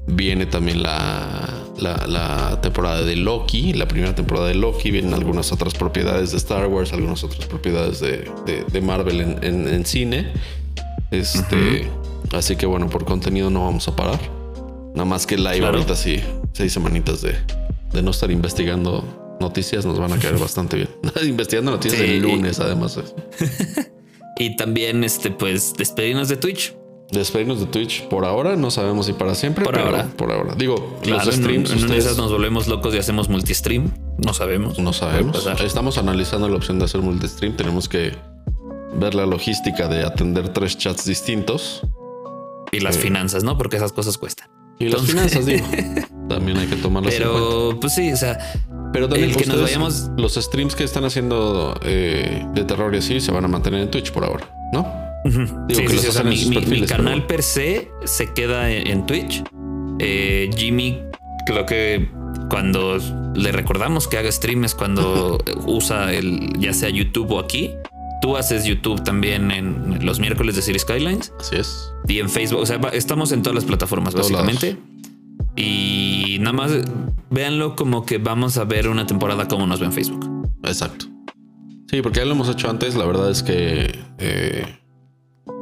Viene 0.08 0.46
también 0.46 0.84
la, 0.84 1.67
la, 1.78 2.60
temporada 2.62 3.04
de 3.04 3.16
Loki, 3.16 3.74
la 3.74 3.88
primera 3.88 4.16
temporada 4.16 4.48
de 4.48 4.56
Loki. 4.56 4.92
Vienen 4.92 5.14
algunas 5.14 5.52
otras 5.52 5.74
propiedades 5.74 6.32
de 6.32 6.38
Star 6.38 6.68
Wars, 6.68 6.94
algunas 6.94 7.24
otras 7.24 7.46
propiedades 7.46 8.00
de, 8.00 8.82
Marvel 8.82 9.22
en, 9.42 9.86
cine. 9.86 10.32
Este, 11.12 11.90
Así 12.34 12.56
que 12.56 12.66
bueno, 12.66 12.90
por 12.90 13.06
contenido 13.06 13.50
no 13.50 13.66
vamos 13.66 13.88
a 13.88 13.96
parar. 13.96 14.20
Nada 14.94 15.06
más 15.06 15.26
que 15.26 15.38
live 15.38 15.66
ahorita 15.66 15.96
sí, 15.96 16.20
seis 16.54 16.74
semanitas 16.74 17.22
de, 17.22 17.36
de 17.94 18.02
no 18.02 18.12
estar 18.12 18.32
investigando 18.32 19.04
noticias 19.40 19.86
nos 19.86 20.00
van 20.00 20.14
a 20.14 20.18
caer 20.18 20.38
bastante 20.40 20.78
bien. 20.78 20.90
Investigando 21.28 21.72
noticias 21.72 22.02
del 22.02 22.22
lunes, 22.22 22.60
además. 22.60 23.00
y 24.38 24.56
también, 24.56 25.04
este, 25.04 25.32
pues, 25.32 25.74
despedirnos 25.78 26.30
de 26.30 26.38
Twitch 26.38 26.76
despedirnos 27.12 27.60
de 27.60 27.66
Twitch 27.68 28.08
por 28.08 28.26
ahora. 28.26 28.56
No 28.56 28.72
sabemos 28.72 29.06
si 29.06 29.14
para 29.14 29.36
siempre, 29.36 29.64
por 29.64 29.78
ahora. 29.78 30.08
Por 30.16 30.32
ahora. 30.32 30.56
Digo, 30.56 31.00
los 31.06 31.26
streams. 31.26 31.72
En, 31.72 31.92
esas 31.92 32.18
nos 32.18 32.32
volvemos 32.32 32.68
locos 32.68 32.94
y 32.96 32.98
hacemos 32.98 33.30
multistream. 33.30 33.92
No 34.18 34.34
sabemos. 34.34 34.80
No 34.80 34.94
sabemos. 34.94 35.48
Estamos 35.64 35.98
analizando 35.98 36.50
la 36.50 36.58
opción 36.58 36.80
de 36.80 36.86
hacer 36.86 37.02
multistream. 37.02 37.56
Tenemos 37.56 37.88
que 37.88 38.14
ver 38.94 39.16
la 39.16 39.26
logística 39.26 39.88
de 39.88 40.04
atender 40.04 40.50
tres 40.50 40.78
chats 40.78 41.06
distintos. 41.06 41.82
Y 42.72 42.80
las 42.80 42.98
eh, 42.98 43.00
finanzas, 43.00 43.44
¿no? 43.44 43.58
Porque 43.58 43.78
esas 43.78 43.94
cosas 43.94 44.18
cuestan. 44.18 44.50
Y 44.80 44.90
las 44.90 45.02
finanzas, 45.02 45.46
digo. 45.46 45.66
También 46.30 46.58
hay 46.58 46.68
que 46.68 46.76
tomarlas 46.76 47.14
Pero, 47.14 47.78
pues 47.80 47.94
sí, 47.94 48.12
o 48.12 48.18
sea. 48.18 48.38
Pero 48.92 49.08
también 49.08 49.34
que 49.34 49.46
nos 49.46 49.62
vayamos. 49.62 50.10
Los 50.18 50.36
streams 50.36 50.76
que 50.76 50.84
están 50.84 51.06
haciendo 51.06 51.80
eh, 51.84 52.46
de 52.54 52.64
terror 52.64 52.94
y 52.96 52.98
así 52.98 53.22
se 53.22 53.32
van 53.32 53.46
a 53.46 53.48
mantener 53.48 53.82
en 53.82 53.92
Twitch 53.92 54.12
por 54.12 54.26
ahora, 54.26 54.50
¿no? 54.74 55.07
Mi, 56.26 56.86
canal 56.86 57.26
per 57.26 57.44
se 57.44 57.92
se 58.06 58.34
queda 58.34 58.70
en, 58.72 59.06
Twitch. 59.06 59.44
Eh, 60.00 60.50
Jimmy, 60.56 61.00
creo 61.46 61.66
que 61.66 62.10
cuando 62.50 62.98
le 63.36 63.52
recordamos 63.52 64.08
que 64.08 64.18
haga 64.18 64.32
streams 64.32 64.76
cuando 64.76 65.38
usa 65.66 66.14
el 66.14 66.58
ya 66.60 66.74
sea 66.74 66.90
YouTube 66.90 67.32
o 67.32 67.40
aquí. 67.40 67.72
Tú 68.20 68.36
haces 68.36 68.66
YouTube 68.66 69.04
también 69.04 69.52
en 69.52 70.04
los 70.04 70.20
miércoles 70.20 70.56
de 70.56 70.64
Series 70.64 70.82
Skylines. 70.82 71.32
Así 71.40 71.56
es. 71.56 71.94
Y 72.08 72.20
en 72.20 72.30
Facebook. 72.30 72.62
O 72.62 72.66
sea, 72.66 72.80
estamos 72.94 73.32
en 73.32 73.44
todas 73.44 73.54
las 73.54 73.66
plataformas, 73.66 74.16
básicamente. 74.16 74.76
Y 75.56 76.38
nada 76.40 76.54
más 76.54 76.72
véanlo 77.30 77.76
como 77.76 78.06
que 78.06 78.18
vamos 78.18 78.58
a 78.58 78.64
ver 78.64 78.88
una 78.88 79.06
temporada 79.06 79.48
como 79.48 79.68
nos 79.68 79.80
ve 79.80 79.86
en 79.86 79.94
Facebook. 79.94 80.48
Exacto. 80.64 81.06
Sí, 81.90 82.02
porque 82.02 82.20
ya 82.20 82.26
lo 82.26 82.32
hemos 82.32 82.50
hecho 82.50 82.70
antes. 82.70 82.96
La 82.96 83.06
verdad 83.06 83.30
es 83.30 83.44
que 83.44 84.00
eh, 84.18 84.66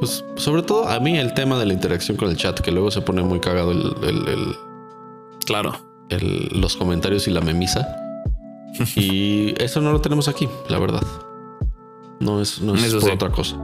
pues 0.00 0.24
sobre 0.36 0.62
todo 0.62 0.88
a 0.88 1.00
mí 1.00 1.16
el 1.16 1.34
tema 1.34 1.58
de 1.58 1.66
la 1.66 1.72
interacción 1.72 2.16
con 2.16 2.30
el 2.30 2.36
chat, 2.36 2.60
que 2.60 2.70
luego 2.70 2.90
se 2.90 3.00
pone 3.00 3.22
muy 3.22 3.40
cagado 3.40 3.72
el... 3.72 4.56
claro. 5.44 5.76
los 6.10 6.76
comentarios 6.76 7.26
y 7.28 7.30
la 7.30 7.40
memisa. 7.40 7.96
y 8.94 9.54
eso 9.62 9.80
no 9.80 9.92
lo 9.92 10.00
tenemos 10.00 10.28
aquí, 10.28 10.48
la 10.68 10.78
verdad. 10.78 11.02
No 12.20 12.40
es, 12.40 12.60
no 12.60 12.74
es 12.74 12.94
por 12.94 13.10
otra 13.10 13.30
cosa. 13.30 13.56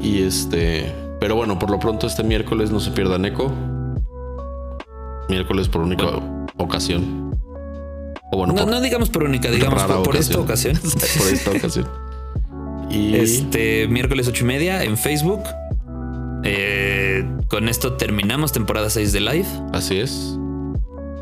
Y 0.00 0.22
este... 0.22 0.94
Pero 1.20 1.36
bueno, 1.36 1.58
por 1.58 1.70
lo 1.70 1.78
pronto 1.78 2.06
este 2.06 2.22
miércoles 2.22 2.70
no 2.70 2.80
se 2.80 2.90
pierdan 2.92 3.26
eco. 3.26 3.52
Miércoles 5.28 5.68
por 5.68 5.82
única 5.82 6.06
ocasión. 6.56 7.30
O 8.32 8.36
bueno, 8.36 8.54
no, 8.54 8.80
digamos 8.80 9.10
por 9.10 9.24
única, 9.24 9.50
digamos 9.50 9.82
por, 10.04 10.16
esta 10.16 10.38
ocasión. 10.38 10.78
por 10.78 11.28
esta 11.28 11.50
ocasión. 11.50 11.86
Este 12.90 13.86
miércoles 13.88 14.26
ocho 14.26 14.44
y 14.44 14.46
media 14.48 14.82
en 14.82 14.96
Facebook. 14.96 15.42
Eh, 16.42 17.24
con 17.48 17.68
esto 17.68 17.94
terminamos 17.94 18.52
temporada 18.52 18.90
6 18.90 19.12
de 19.12 19.20
live. 19.20 19.46
Así 19.72 19.98
es. 19.98 20.36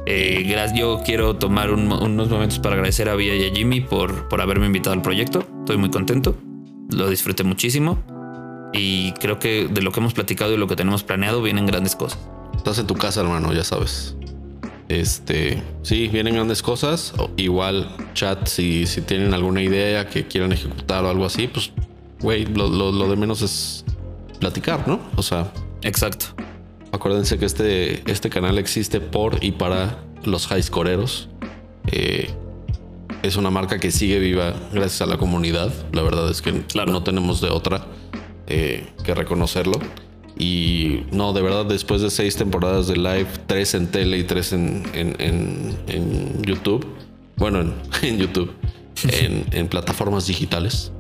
Eh, 0.07 0.47
yo 0.75 1.03
quiero 1.05 1.37
tomar 1.37 1.71
unos 1.71 2.31
momentos 2.31 2.59
para 2.59 2.77
agradecer 2.77 3.11
a 3.11 3.15
Villa 3.15 3.35
y 3.35 3.51
a 3.51 3.55
Jimmy 3.55 3.83
por, 3.83 4.29
por 4.29 4.41
haberme 4.41 4.67
invitado 4.67 4.95
al 4.95 5.03
proyecto. 5.03 5.47
Estoy 5.61 5.77
muy 5.77 5.91
contento. 5.91 6.37
Lo 6.91 7.11
disfruté 7.11 7.45
muchísimo. 7.45 7.99
Y 8.73 9.13
creo 9.13 9.39
que 9.39 9.69
de 9.69 9.83
lo 9.83 9.93
que 9.93 10.01
hemos 10.01 10.15
platicado 10.15 10.55
y 10.55 10.57
lo 10.57 10.67
que 10.67 10.77
tenemos 10.77 11.03
planeado 11.03 11.43
vienen 11.43 11.67
grandes 11.67 11.97
cosas. 11.97 12.19
Estás 12.57 12.79
en 12.79 12.87
tu 12.87 12.95
casa, 12.95 13.21
hermano, 13.21 13.53
ya 13.53 13.65
sabes. 13.65 14.17
Este, 14.89 15.63
sí, 15.83 16.09
vienen 16.09 16.35
grandes 16.35 16.63
cosas. 16.63 17.13
Igual, 17.37 17.89
chat, 18.15 18.47
si, 18.49 18.87
si 18.87 19.03
tienen 19.03 19.35
alguna 19.35 19.63
idea 19.63 20.09
que 20.09 20.27
quieran 20.27 20.53
ejecutar 20.53 21.05
o 21.05 21.11
algo 21.11 21.27
así, 21.27 21.47
pues, 21.47 21.73
güey, 22.21 22.47
lo, 22.47 23.09
de 23.09 23.17
menos 23.17 23.43
es 23.43 23.85
platicar, 24.41 24.89
¿no? 24.89 25.01
O 25.17 25.23
sea, 25.23 25.53
exacto. 25.83 26.27
Acuérdense 26.91 27.39
que 27.39 27.45
este, 27.45 28.11
este 28.11 28.31
canal 28.31 28.59
existe 28.59 29.01
por 29.01 29.45
y 29.45 29.53
para 29.53 29.99
los 30.25 30.47
high 30.47 30.63
scoreros. 30.63 31.29
Eh, 31.93 32.31
es 33.23 33.37
una 33.37 33.51
marca 33.51 33.79
que 33.79 33.91
sigue 33.91 34.19
viva 34.19 34.55
gracias 34.73 35.03
a 35.03 35.07
la 35.07 35.19
comunidad. 35.19 35.73
La 35.93 36.03
verdad 36.03 36.31
es 36.31 36.41
que 36.41 36.65
no 36.75 37.03
tenemos 37.03 37.41
de 37.41 37.49
otra 37.49 37.85
eh, 38.47 38.87
que 39.05 39.15
reconocerlo. 39.15 39.79
Y 40.39 41.05
no, 41.11 41.33
de 41.33 41.43
verdad, 41.43 41.67
después 41.67 42.01
de 42.01 42.11
seis 42.11 42.37
temporadas 42.37 42.87
de 42.87 42.97
live, 42.97 43.27
tres 43.49 43.75
en 43.75 43.89
tele 43.89 44.19
y 44.19 44.25
tres 44.25 44.53
en, 44.53 44.85
en, 44.95 46.43
YouTube. 46.43 46.87
Bueno, 47.37 47.73
en, 48.03 48.19
YouTube. 48.19 48.53
en, 49.03 49.69
plataformas 49.69 50.29
digitales. 50.29 50.93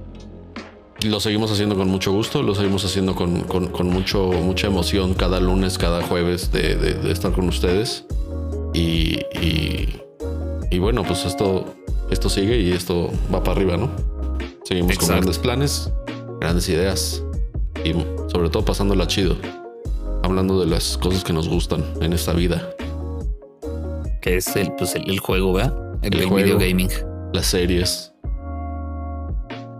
Lo 1.02 1.20
seguimos 1.20 1.52
haciendo 1.52 1.76
con 1.76 1.88
mucho 1.88 2.10
gusto, 2.12 2.42
lo 2.42 2.56
seguimos 2.56 2.84
haciendo 2.84 3.14
con, 3.14 3.46
mucho, 3.84 4.32
mucha 4.32 4.66
emoción 4.66 5.14
cada 5.14 5.38
lunes, 5.38 5.78
cada 5.78 6.02
jueves 6.02 6.50
de, 6.50 6.98
estar 7.08 7.30
con 7.30 7.46
ustedes. 7.48 8.04
Y, 8.74 9.20
y, 9.40 10.78
bueno, 10.80 11.04
pues 11.04 11.24
esto, 11.24 11.76
esto 12.10 12.28
sigue 12.28 12.60
y 12.60 12.72
esto 12.72 13.12
va 13.32 13.44
para 13.44 13.56
arriba, 13.56 13.76
¿no? 13.76 13.90
Seguimos 14.64 14.98
con 14.98 15.08
grandes 15.08 15.38
planes, 15.38 15.92
grandes 16.40 16.68
ideas 16.68 17.22
y 17.84 17.92
sobre 18.30 18.50
todo 18.50 18.64
pasándola 18.64 19.06
chido, 19.06 19.36
hablando 20.22 20.60
de 20.60 20.66
las 20.66 20.98
cosas 20.98 21.24
que 21.24 21.32
nos 21.32 21.48
gustan 21.48 21.84
en 22.00 22.12
esta 22.12 22.32
vida. 22.32 22.70
Que 24.20 24.36
es 24.36 24.54
el, 24.56 24.72
pues 24.72 24.94
el, 24.94 25.18
juego, 25.20 25.52
¿verdad? 25.52 25.74
El, 26.02 26.10
video 26.30 26.58
gaming. 26.58 26.90
Las 27.32 27.46
series. 27.46 28.12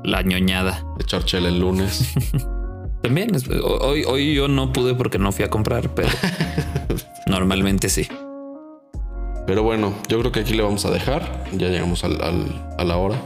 La 0.05 0.22
ñoñada. 0.22 0.86
Echar 1.01 1.24
chela 1.24 1.49
el 1.49 1.59
lunes. 1.59 2.14
También, 3.03 3.30
hoy, 3.80 4.05
hoy 4.05 4.34
yo 4.34 4.49
no 4.49 4.72
pude 4.72 4.94
porque 4.94 5.18
no 5.18 5.32
fui 5.32 5.44
a 5.44 5.51
comprar, 5.51 5.94
pero 5.94 6.09
normalmente 7.26 7.88
sí. 7.88 8.09
Pero 9.46 9.62
bueno, 9.62 9.94
yo 10.09 10.18
creo 10.18 10.30
que 10.30 10.40
aquí 10.40 10.55
le 10.55 10.62
vamos 10.62 10.84
a 10.84 10.90
dejar. 10.90 11.44
Ya 11.57 11.68
llegamos 11.68 12.05
al, 12.05 12.20
a 12.20 12.84
la 12.84 12.96
hora. 12.96 13.16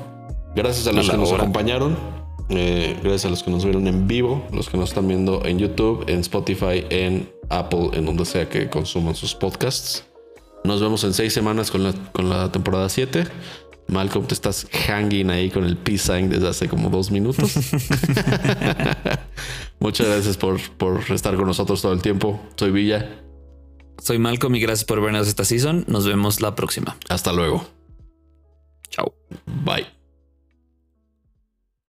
Gracias 0.55 0.87
a 0.87 0.93
los 0.93 1.11
que 1.11 1.17
nos 1.17 1.33
acompañaron. 1.33 2.22
Eh, 2.55 2.99
gracias 3.03 3.25
a 3.25 3.31
los 3.31 3.43
que 3.43 3.51
nos 3.51 3.65
vieron 3.65 3.87
en 3.87 4.07
vivo, 4.07 4.47
los 4.53 4.69
que 4.69 4.77
nos 4.77 4.91
están 4.91 5.09
viendo 5.09 5.43
en 5.47 5.59
YouTube, 5.59 6.05
en 6.07 6.21
Spotify, 6.21 6.85
en 6.91 7.33
Apple, 7.49 7.91
en 7.95 8.05
donde 8.05 8.27
sea 8.27 8.49
que 8.49 8.69
consuman 8.69 9.15
sus 9.15 9.35
podcasts. 9.35 10.05
Nos 10.63 10.81
vemos 10.81 11.03
en 11.05 11.15
seis 11.15 11.33
semanas 11.33 11.71
con 11.71 11.83
la, 11.83 11.93
con 12.13 12.29
la 12.29 12.53
temporada 12.53 12.89
7. 12.89 13.25
Malcolm, 13.89 14.27
te 14.27 14.35
estás 14.35 14.67
hanging 14.87 15.31
ahí 15.31 15.51
con 15.51 15.65
el 15.65 15.77
peace 15.77 16.13
sign 16.13 16.29
desde 16.29 16.49
hace 16.49 16.69
como 16.69 16.91
dos 16.91 17.11
minutos. 17.11 17.55
Muchas 19.81 20.07
gracias 20.07 20.37
por, 20.37 20.61
por 20.77 21.01
estar 21.11 21.35
con 21.37 21.47
nosotros 21.47 21.81
todo 21.81 21.93
el 21.93 22.03
tiempo. 22.03 22.41
Soy 22.57 22.71
Villa. 22.71 23.23
Soy 23.99 24.19
Malcolm 24.19 24.55
y 24.55 24.61
gracias 24.61 24.85
por 24.85 25.01
vernos 25.01 25.27
esta 25.27 25.45
season. 25.45 25.85
Nos 25.89 26.07
vemos 26.07 26.41
la 26.41 26.55
próxima. 26.55 26.97
Hasta 27.09 27.33
luego. 27.33 27.67
Chao. 28.91 29.15
Bye. 29.65 30.02